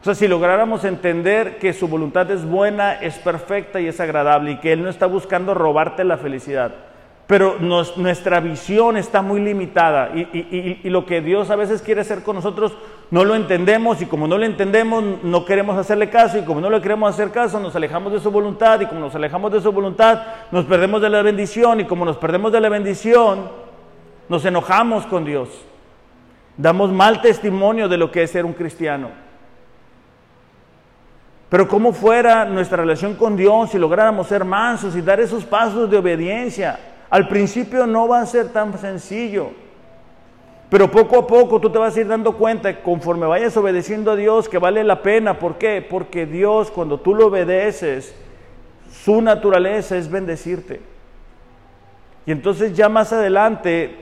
O 0.00 0.04
sea, 0.04 0.14
si 0.14 0.26
lográramos 0.26 0.84
entender 0.84 1.58
que 1.58 1.72
su 1.72 1.86
voluntad 1.86 2.28
es 2.30 2.44
buena, 2.44 2.94
es 2.94 3.18
perfecta 3.18 3.80
y 3.80 3.86
es 3.86 4.00
agradable 4.00 4.52
y 4.52 4.56
que 4.56 4.72
Él 4.72 4.82
no 4.82 4.88
está 4.88 5.06
buscando 5.06 5.54
robarte 5.54 6.02
la 6.02 6.16
felicidad 6.16 6.89
pero 7.30 7.58
nuestra 7.60 8.40
visión 8.40 8.96
está 8.96 9.22
muy 9.22 9.40
limitada 9.40 10.10
y, 10.16 10.88
lo 10.90 11.06
que 11.06 11.20
Dios 11.20 11.48
a 11.50 11.54
veces 11.54 11.80
quiere 11.80 12.00
hacer 12.00 12.24
con 12.24 12.34
nosotros 12.34 12.76
no 13.12 13.24
lo 13.24 13.36
entendemos 13.36 14.02
y 14.02 14.06
como 14.06 14.26
no 14.26 14.36
lo 14.36 14.44
entendemos 14.44 15.04
no 15.22 15.44
queremos 15.44 15.76
hacerle 15.76 16.10
caso 16.10 16.38
y 16.38 16.42
como 16.42 16.60
no 16.60 16.68
le 16.68 16.80
queremos 16.80 17.14
hacer 17.14 17.30
caso 17.30 17.60
nos 17.60 17.76
alejamos 17.76 18.12
de 18.12 18.18
su 18.18 18.32
voluntad 18.32 18.80
y 18.80 18.86
como 18.86 18.98
nos 18.98 19.14
alejamos 19.14 19.52
de 19.52 19.60
su 19.60 19.70
voluntad 19.70 20.22
nos 20.50 20.64
perdemos 20.64 21.00
de 21.00 21.08
la 21.08 21.22
bendición 21.22 21.78
y 21.78 21.84
como 21.84 22.04
nos 22.04 22.16
perdemos 22.16 22.50
de 22.50 22.60
la 22.60 22.68
bendición 22.68 23.48
nos 24.28 24.44
enojamos 24.44 25.06
con 25.06 25.24
Dios. 25.24 25.50
Damos 26.56 26.90
mal 26.90 27.22
testimonio 27.22 27.88
de 27.88 27.96
lo 27.96 28.10
que 28.10 28.24
es 28.24 28.30
ser 28.32 28.44
un 28.44 28.54
cristiano. 28.54 29.08
Pero 31.48 31.68
cómo 31.68 31.92
fuera 31.92 32.44
nuestra 32.44 32.78
relación 32.78 33.14
con 33.14 33.36
Dios 33.36 33.70
si 33.70 33.78
lográramos 33.78 34.26
ser 34.26 34.44
mansos 34.44 34.96
y 34.96 35.00
dar 35.00 35.20
esos 35.20 35.44
pasos 35.44 35.88
de 35.88 35.96
obediencia 35.96 36.89
al 37.10 37.26
principio 37.26 37.86
no 37.86 38.06
va 38.06 38.20
a 38.20 38.26
ser 38.26 38.48
tan 38.50 38.78
sencillo, 38.78 39.50
pero 40.70 40.88
poco 40.88 41.18
a 41.18 41.26
poco 41.26 41.60
tú 41.60 41.68
te 41.68 41.78
vas 41.78 41.96
a 41.96 42.00
ir 42.00 42.06
dando 42.06 42.36
cuenta, 42.36 42.82
conforme 42.82 43.26
vayas 43.26 43.56
obedeciendo 43.56 44.12
a 44.12 44.16
Dios, 44.16 44.48
que 44.48 44.58
vale 44.58 44.84
la 44.84 45.02
pena. 45.02 45.36
¿Por 45.40 45.58
qué? 45.58 45.84
Porque 45.88 46.26
Dios, 46.26 46.70
cuando 46.70 47.00
tú 47.00 47.12
lo 47.12 47.26
obedeces, 47.26 48.14
su 48.92 49.20
naturaleza 49.20 49.96
es 49.96 50.08
bendecirte. 50.08 50.80
Y 52.24 52.30
entonces 52.30 52.76
ya 52.76 52.88
más 52.88 53.12
adelante 53.12 53.96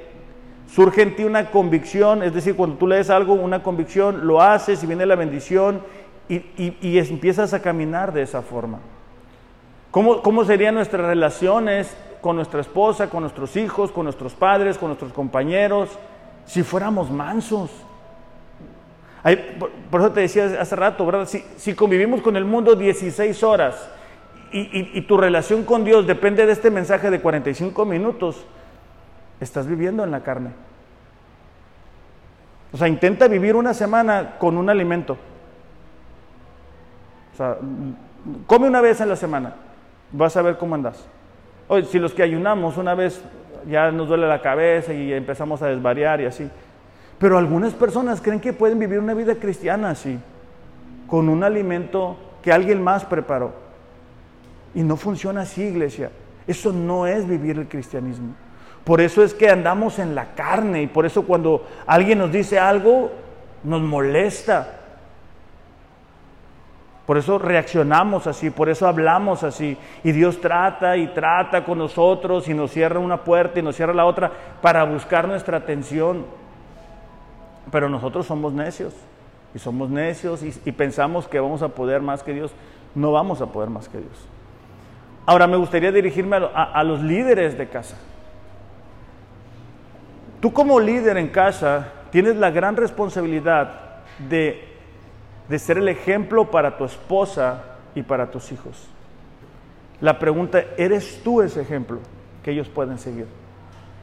surge 0.70 1.00
en 1.00 1.16
ti 1.16 1.24
una 1.24 1.50
convicción, 1.50 2.22
es 2.22 2.34
decir, 2.34 2.54
cuando 2.54 2.76
tú 2.76 2.86
lees 2.86 3.08
algo, 3.08 3.32
una 3.32 3.62
convicción, 3.62 4.26
lo 4.26 4.42
haces 4.42 4.82
y 4.82 4.86
viene 4.86 5.06
la 5.06 5.16
bendición 5.16 5.80
y, 6.28 6.98
empiezas 6.98 7.54
a 7.54 7.62
caminar 7.62 8.12
de 8.12 8.20
esa 8.20 8.42
forma. 8.42 8.80
¿Cómo, 9.90 10.20
¿Cómo 10.20 10.44
serían 10.44 10.74
nuestras 10.74 11.06
relaciones 11.06 11.96
con 12.20 12.36
nuestra 12.36 12.60
esposa, 12.60 13.08
con 13.08 13.22
nuestros 13.22 13.56
hijos, 13.56 13.92
con 13.92 14.04
nuestros 14.04 14.34
padres, 14.34 14.78
con 14.78 14.88
nuestros 14.88 15.12
compañeros, 15.12 15.90
si 16.46 16.62
fuéramos 16.62 17.10
mansos. 17.10 17.70
por, 19.90 20.00
eso 20.00 20.12
te 20.12 20.20
decía 20.20 20.60
hace 20.60 20.76
rato, 20.76 21.04
¿verdad? 21.06 21.28
Si, 21.28 21.74
convivimos 21.74 22.22
con 22.22 22.36
el 22.36 22.44
mundo 22.44 22.74
16 22.74 23.42
horas 23.42 23.88
y, 24.50 25.00
tu 25.02 25.16
relación 25.16 25.64
con 25.64 25.84
Dios 25.84 26.06
depende 26.06 26.46
de 26.46 26.52
este 26.52 26.70
mensaje 26.70 27.10
de 27.10 27.20
45 27.20 27.84
minutos, 27.84 28.44
estás 29.40 29.66
viviendo 29.66 30.02
en 30.04 30.10
la 30.10 30.22
carne. 30.22 30.50
O 32.72 32.76
sea, 32.76 32.88
intenta 32.88 33.28
vivir 33.28 33.56
una 33.56 33.74
semana 33.74 34.36
con 34.38 34.56
un 34.56 34.68
alimento. 34.68 35.16
O 37.34 37.36
sea, 37.36 37.56
come 38.46 38.68
una 38.68 38.80
vez 38.80 39.00
en 39.00 39.08
la 39.08 39.16
semana, 39.16 39.54
vas 40.12 40.36
a 40.36 40.42
ver 40.42 40.56
cómo 40.58 40.74
andas. 40.74 41.06
Hoy, 41.68 41.84
si 41.84 41.98
los 41.98 42.14
que 42.14 42.22
ayunamos 42.22 42.78
una 42.78 42.94
vez 42.94 43.22
ya 43.68 43.90
nos 43.90 44.08
duele 44.08 44.26
la 44.26 44.40
cabeza 44.40 44.92
y 44.92 45.12
empezamos 45.12 45.62
a 45.62 45.68
desvariar 45.68 46.20
y 46.20 46.24
así. 46.24 46.48
Pero 47.18 47.36
algunas 47.36 47.74
personas 47.74 48.20
creen 48.20 48.40
que 48.40 48.52
pueden 48.52 48.78
vivir 48.78 48.98
una 48.98 49.14
vida 49.14 49.34
cristiana 49.34 49.90
así, 49.90 50.18
con 51.06 51.28
un 51.28 51.44
alimento 51.44 52.16
que 52.42 52.52
alguien 52.52 52.82
más 52.82 53.04
preparó. 53.04 53.52
Y 54.74 54.82
no 54.82 54.96
funciona 54.96 55.42
así, 55.42 55.62
iglesia. 55.62 56.10
Eso 56.46 56.72
no 56.72 57.06
es 57.06 57.28
vivir 57.28 57.58
el 57.58 57.68
cristianismo. 57.68 58.34
Por 58.84 59.00
eso 59.00 59.22
es 59.22 59.34
que 59.34 59.50
andamos 59.50 59.98
en 59.98 60.14
la 60.14 60.34
carne 60.34 60.82
y 60.82 60.86
por 60.86 61.04
eso 61.04 61.24
cuando 61.26 61.66
alguien 61.86 62.18
nos 62.18 62.32
dice 62.32 62.58
algo, 62.58 63.10
nos 63.64 63.82
molesta. 63.82 64.77
Por 67.08 67.16
eso 67.16 67.38
reaccionamos 67.38 68.26
así, 68.26 68.50
por 68.50 68.68
eso 68.68 68.86
hablamos 68.86 69.42
así. 69.42 69.78
Y 70.04 70.12
Dios 70.12 70.42
trata 70.42 70.94
y 70.98 71.06
trata 71.06 71.64
con 71.64 71.78
nosotros 71.78 72.46
y 72.48 72.52
nos 72.52 72.70
cierra 72.70 72.98
una 72.98 73.24
puerta 73.24 73.58
y 73.58 73.62
nos 73.62 73.76
cierra 73.76 73.94
la 73.94 74.04
otra 74.04 74.30
para 74.60 74.84
buscar 74.84 75.26
nuestra 75.26 75.56
atención. 75.56 76.26
Pero 77.72 77.88
nosotros 77.88 78.26
somos 78.26 78.52
necios 78.52 78.92
y 79.54 79.58
somos 79.58 79.88
necios 79.88 80.42
y, 80.42 80.72
pensamos 80.72 81.26
que 81.26 81.40
vamos 81.40 81.62
a 81.62 81.68
poder 81.68 82.02
más 82.02 82.22
que 82.22 82.34
Dios. 82.34 82.52
No 82.94 83.10
vamos 83.10 83.40
a 83.40 83.46
poder 83.46 83.70
más 83.70 83.88
que 83.88 83.96
Dios. 83.96 84.28
Ahora 85.24 85.46
me 85.46 85.56
gustaría 85.56 85.90
dirigirme 85.90 86.36
a 86.36 86.84
los 86.84 87.00
líderes 87.00 87.56
de 87.56 87.70
casa. 87.70 87.96
Tú 90.40 90.52
como 90.52 90.78
líder 90.78 91.16
en 91.16 91.28
casa 91.28 91.90
tienes 92.10 92.36
la 92.36 92.50
gran 92.50 92.76
responsabilidad 92.76 94.02
de 94.28 94.67
de 95.48 95.58
ser 95.58 95.78
el 95.78 95.88
ejemplo 95.88 96.50
para 96.50 96.76
tu 96.76 96.84
esposa 96.84 97.64
y 97.94 98.02
para 98.02 98.30
tus 98.30 98.52
hijos. 98.52 98.88
La 100.00 100.18
pregunta, 100.18 100.62
¿eres 100.76 101.20
tú 101.24 101.42
ese 101.42 101.60
ejemplo 101.60 101.98
que 102.42 102.52
ellos 102.52 102.68
pueden 102.68 102.98
seguir? 102.98 103.26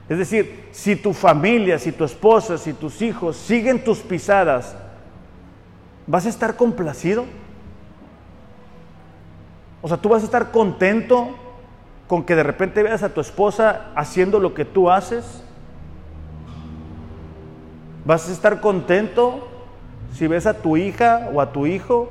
Es 0.10 0.18
decir, 0.18 0.68
si 0.72 0.96
tu 0.96 1.14
familia, 1.14 1.80
si 1.80 1.91
tu 1.91 2.04
esposa, 2.04 2.58
si 2.58 2.74
tus 2.74 3.02
hijos 3.02 3.36
siguen 3.38 3.84
tus 3.84 4.00
pisadas, 4.00 4.76
¿vas 6.06 6.26
a 6.26 6.30
estar 6.30 6.56
complacido? 6.56 7.26
O 9.82 9.88
sea, 9.88 9.98
tú 9.98 10.10
vas 10.10 10.24
a 10.24 10.26
estar 10.26 10.52
contento 10.52 11.36
con 12.08 12.24
que 12.24 12.36
de 12.36 12.43
repente 12.43 12.84
veas 12.84 13.04
a 13.04 13.14
tu 13.14 13.22
esposa 13.22 13.91
haciendo 13.96 14.39
lo 14.39 14.54
que 14.54 14.66
tú 14.66 14.91
haces. 14.91 15.43
¿Vas 18.04 18.30
a 18.30 18.32
estar 18.32 18.62
contento 18.62 19.48
si 20.16 20.28
ves 20.28 20.47
a 20.47 20.53
tu 20.53 20.78
hija 20.78 21.30
o 21.34 21.41
a 21.41 21.51
tu 21.51 21.66
hijo 21.66 22.09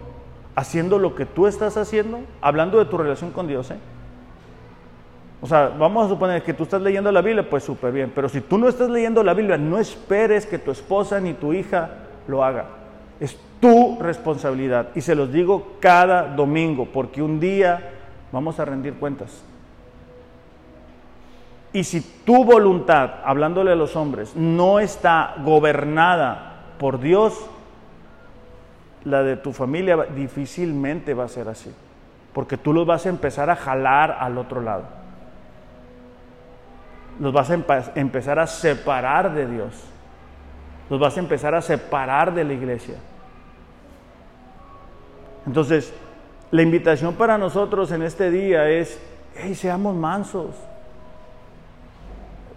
haciendo 0.54 0.98
lo 0.98 1.14
que 1.14 1.24
tú 1.24 1.46
estás 1.46 1.78
haciendo, 1.78 2.20
hablando 2.42 2.78
de 2.78 2.84
tu 2.84 2.98
relación 2.98 3.30
con 3.30 3.48
Dios, 3.48 3.70
¿eh? 3.70 3.78
O 5.40 5.46
sea, 5.46 5.68
vamos 5.78 6.06
a 6.06 6.08
suponer 6.10 6.42
que 6.42 6.54
tú 6.54 6.64
estás 6.64 6.80
leyendo 6.82 7.10
la 7.10 7.22
Biblia, 7.22 7.48
pues 7.48 7.64
súper 7.64 7.92
bien. 7.92 8.12
Pero 8.14 8.28
si 8.28 8.40
tú 8.40 8.58
no 8.58 8.68
estás 8.68 8.88
leyendo 8.90 9.22
la 9.22 9.34
Biblia, 9.34 9.56
no 9.56 9.78
esperes 9.78 10.46
que 10.46 10.58
tu 10.58 10.70
esposa 10.70 11.18
ni 11.18 11.32
tu 11.32 11.52
hija 11.52 11.90
lo 12.28 12.44
haga. 12.44 12.66
Es 13.20 13.38
tu 13.60 13.98
responsabilidad. 14.00 14.88
Y 14.94 15.00
se 15.00 15.14
los 15.14 15.32
digo 15.32 15.72
cada 15.80 16.28
domingo, 16.34 16.86
porque 16.90 17.22
un 17.22 17.40
día 17.40 17.90
vamos 18.32 18.58
a 18.60 18.66
rendir 18.66 18.94
cuentas. 18.94 19.42
Y 21.72 21.84
si 21.84 22.00
tu 22.24 22.44
voluntad, 22.44 23.16
hablándole 23.24 23.72
a 23.72 23.76
los 23.76 23.96
hombres, 23.96 24.36
no 24.36 24.78
está 24.78 25.36
gobernada 25.42 26.74
por 26.78 27.00
Dios, 27.00 27.34
la 29.04 29.22
de 29.22 29.36
tu 29.36 29.52
familia 29.52 29.96
difícilmente 30.14 31.14
va 31.14 31.24
a 31.24 31.28
ser 31.28 31.48
así. 31.48 31.72
Porque 32.32 32.56
tú 32.56 32.72
los 32.72 32.86
vas 32.86 33.06
a 33.06 33.10
empezar 33.10 33.50
a 33.50 33.56
jalar 33.56 34.16
al 34.20 34.38
otro 34.38 34.60
lado 34.60 35.04
los 37.18 37.32
vas 37.32 37.50
a 37.50 37.54
empezar 37.94 38.38
a 38.38 38.46
separar 38.46 39.34
de 39.34 39.46
Dios. 39.46 39.72
Los 40.90 41.00
vas 41.00 41.16
a 41.16 41.20
empezar 41.20 41.54
a 41.54 41.62
separar 41.62 42.34
de 42.34 42.44
la 42.44 42.52
iglesia. 42.52 42.96
Entonces, 45.46 45.92
la 46.50 46.62
invitación 46.62 47.14
para 47.14 47.38
nosotros 47.38 47.92
en 47.92 48.02
este 48.02 48.30
día 48.30 48.68
es, 48.68 49.00
hey, 49.36 49.54
seamos 49.54 49.94
mansos. 49.94 50.50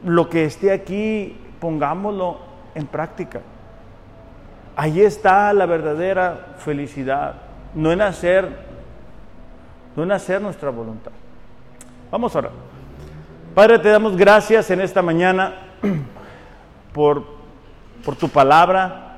Lo 0.03 0.29
que 0.29 0.45
esté 0.45 0.71
aquí, 0.71 1.37
pongámoslo 1.59 2.39
en 2.75 2.87
práctica. 2.87 3.41
Ahí 4.80 5.01
está 5.01 5.51
la 5.53 5.65
verdadera 5.65 6.53
felicidad, 6.59 7.34
no 7.73 7.91
en 7.91 7.99
hacer, 7.99 8.47
no 9.95 10.03
en 10.03 10.11
hacer 10.11 10.39
nuestra 10.39 10.69
voluntad. 10.69 11.11
Vamos 12.11 12.36
a 12.36 12.38
orar. 12.38 12.51
Padre, 13.55 13.80
te 13.80 13.89
damos 13.89 14.15
gracias 14.15 14.69
en 14.69 14.80
esta 14.80 15.01
mañana 15.01 15.55
por, 16.93 17.25
por 18.05 18.15
tu 18.17 18.30
palabra, 18.30 19.15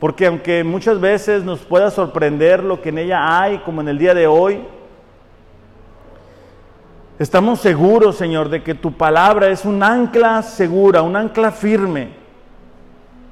porque 0.00 0.26
aunque 0.26 0.64
muchas 0.64 0.98
veces 0.98 1.44
nos 1.44 1.60
pueda 1.60 1.92
sorprender 1.92 2.64
lo 2.64 2.82
que 2.82 2.88
en 2.88 2.98
ella 2.98 3.40
hay, 3.40 3.58
como 3.58 3.82
en 3.82 3.90
el 3.90 3.98
día 3.98 4.12
de 4.12 4.26
hoy, 4.26 4.60
estamos 7.16 7.60
seguros, 7.60 8.16
Señor, 8.16 8.48
de 8.48 8.64
que 8.64 8.74
tu 8.74 8.90
palabra 8.90 9.50
es 9.50 9.64
un 9.64 9.84
ancla 9.84 10.42
segura, 10.42 11.02
un 11.02 11.14
ancla 11.14 11.52
firme, 11.52 12.19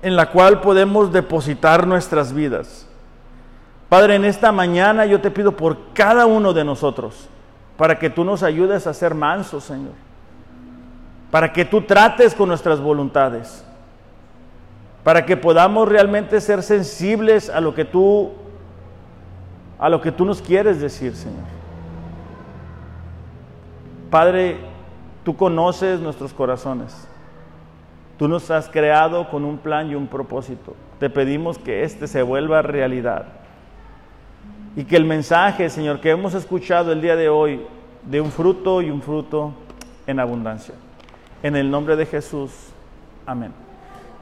en 0.03 0.16
la 0.16 0.30
cual 0.30 0.61
podemos 0.61 1.12
depositar 1.12 1.86
nuestras 1.86 2.32
vidas. 2.32 2.86
Padre, 3.88 4.16
en 4.16 4.24
esta 4.24 4.53
mañana 4.53 5.07
yo 5.07 5.20
te 5.20 5.30
pido 5.30 5.53
por 5.53 5.92
cada 5.94 6.26
uno 6.26 6.53
de 6.53 6.64
nosotros, 6.64 7.28
para 7.76 7.99
que 7.99 8.11
tú 8.11 8.24
nos 8.24 8.42
ayudes 8.42 8.86
a 8.86 8.94
ser 8.94 9.14
mansos, 9.14 9.64
Señor 9.64 10.09
para 11.30 11.53
que 11.53 11.64
tú 11.64 11.82
trates 11.82 12.34
con 12.34 12.49
nuestras 12.49 12.80
voluntades, 12.80 13.64
para 15.05 15.24
que 15.24 15.36
podamos 15.36 15.88
realmente 15.88 16.40
ser 16.40 16.62
sensibles 16.62 17.51
a 17.51 17.61
lo 17.61 17.74
que 17.74 17.84
tú 17.84 18.32
a 19.78 19.88
lo 19.88 20.01
que 20.01 20.11
tú 20.11 20.24
nos 20.24 20.42
quieres 20.42 20.80
decir, 20.80 21.14
Señor. 21.14 21.44
Padre, 24.11 24.59
tú 25.22 25.36
conoces 25.36 26.01
nuestros 26.01 26.32
corazones. 26.32 27.07
Tú 28.18 28.26
nos 28.26 28.50
has 28.50 28.68
creado 28.68 29.30
con 29.30 29.44
un 29.44 29.58
plan 29.58 29.90
y 29.90 29.94
un 29.94 30.08
propósito. 30.08 30.74
Te 30.98 31.08
pedimos 31.08 31.58
que 31.58 31.84
este 31.84 32.08
se 32.08 32.22
vuelva 32.22 32.62
realidad. 32.62 33.26
Y 34.74 34.84
que 34.84 34.96
el 34.96 35.04
mensaje, 35.04 35.70
Señor, 35.70 36.00
que 36.00 36.10
hemos 36.10 36.34
escuchado 36.34 36.92
el 36.92 37.00
día 37.00 37.14
de 37.14 37.28
hoy, 37.28 37.60
de 38.02 38.20
un 38.20 38.30
fruto 38.30 38.82
y 38.82 38.90
un 38.90 39.02
fruto 39.02 39.52
en 40.06 40.18
abundancia. 40.18 40.74
En 41.42 41.54
el 41.54 41.70
nombre 41.70 41.94
de 41.94 42.06
Jesús. 42.06 42.50
Amén. 43.24 43.52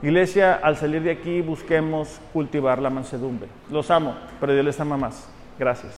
Iglesia, 0.03 0.61
al 0.63 0.77
salir 0.77 1.03
de 1.03 1.11
aquí 1.11 1.41
busquemos 1.41 2.21
cultivar 2.33 2.81
la 2.83 2.91
mansedumbre. 2.91 3.49
Los 3.71 3.91
amo, 3.91 4.15
pero 4.39 4.53
Dios 4.53 4.65
les 4.65 4.79
ama 4.79 4.99
más. 4.99 5.27
Gracias. 5.59 5.95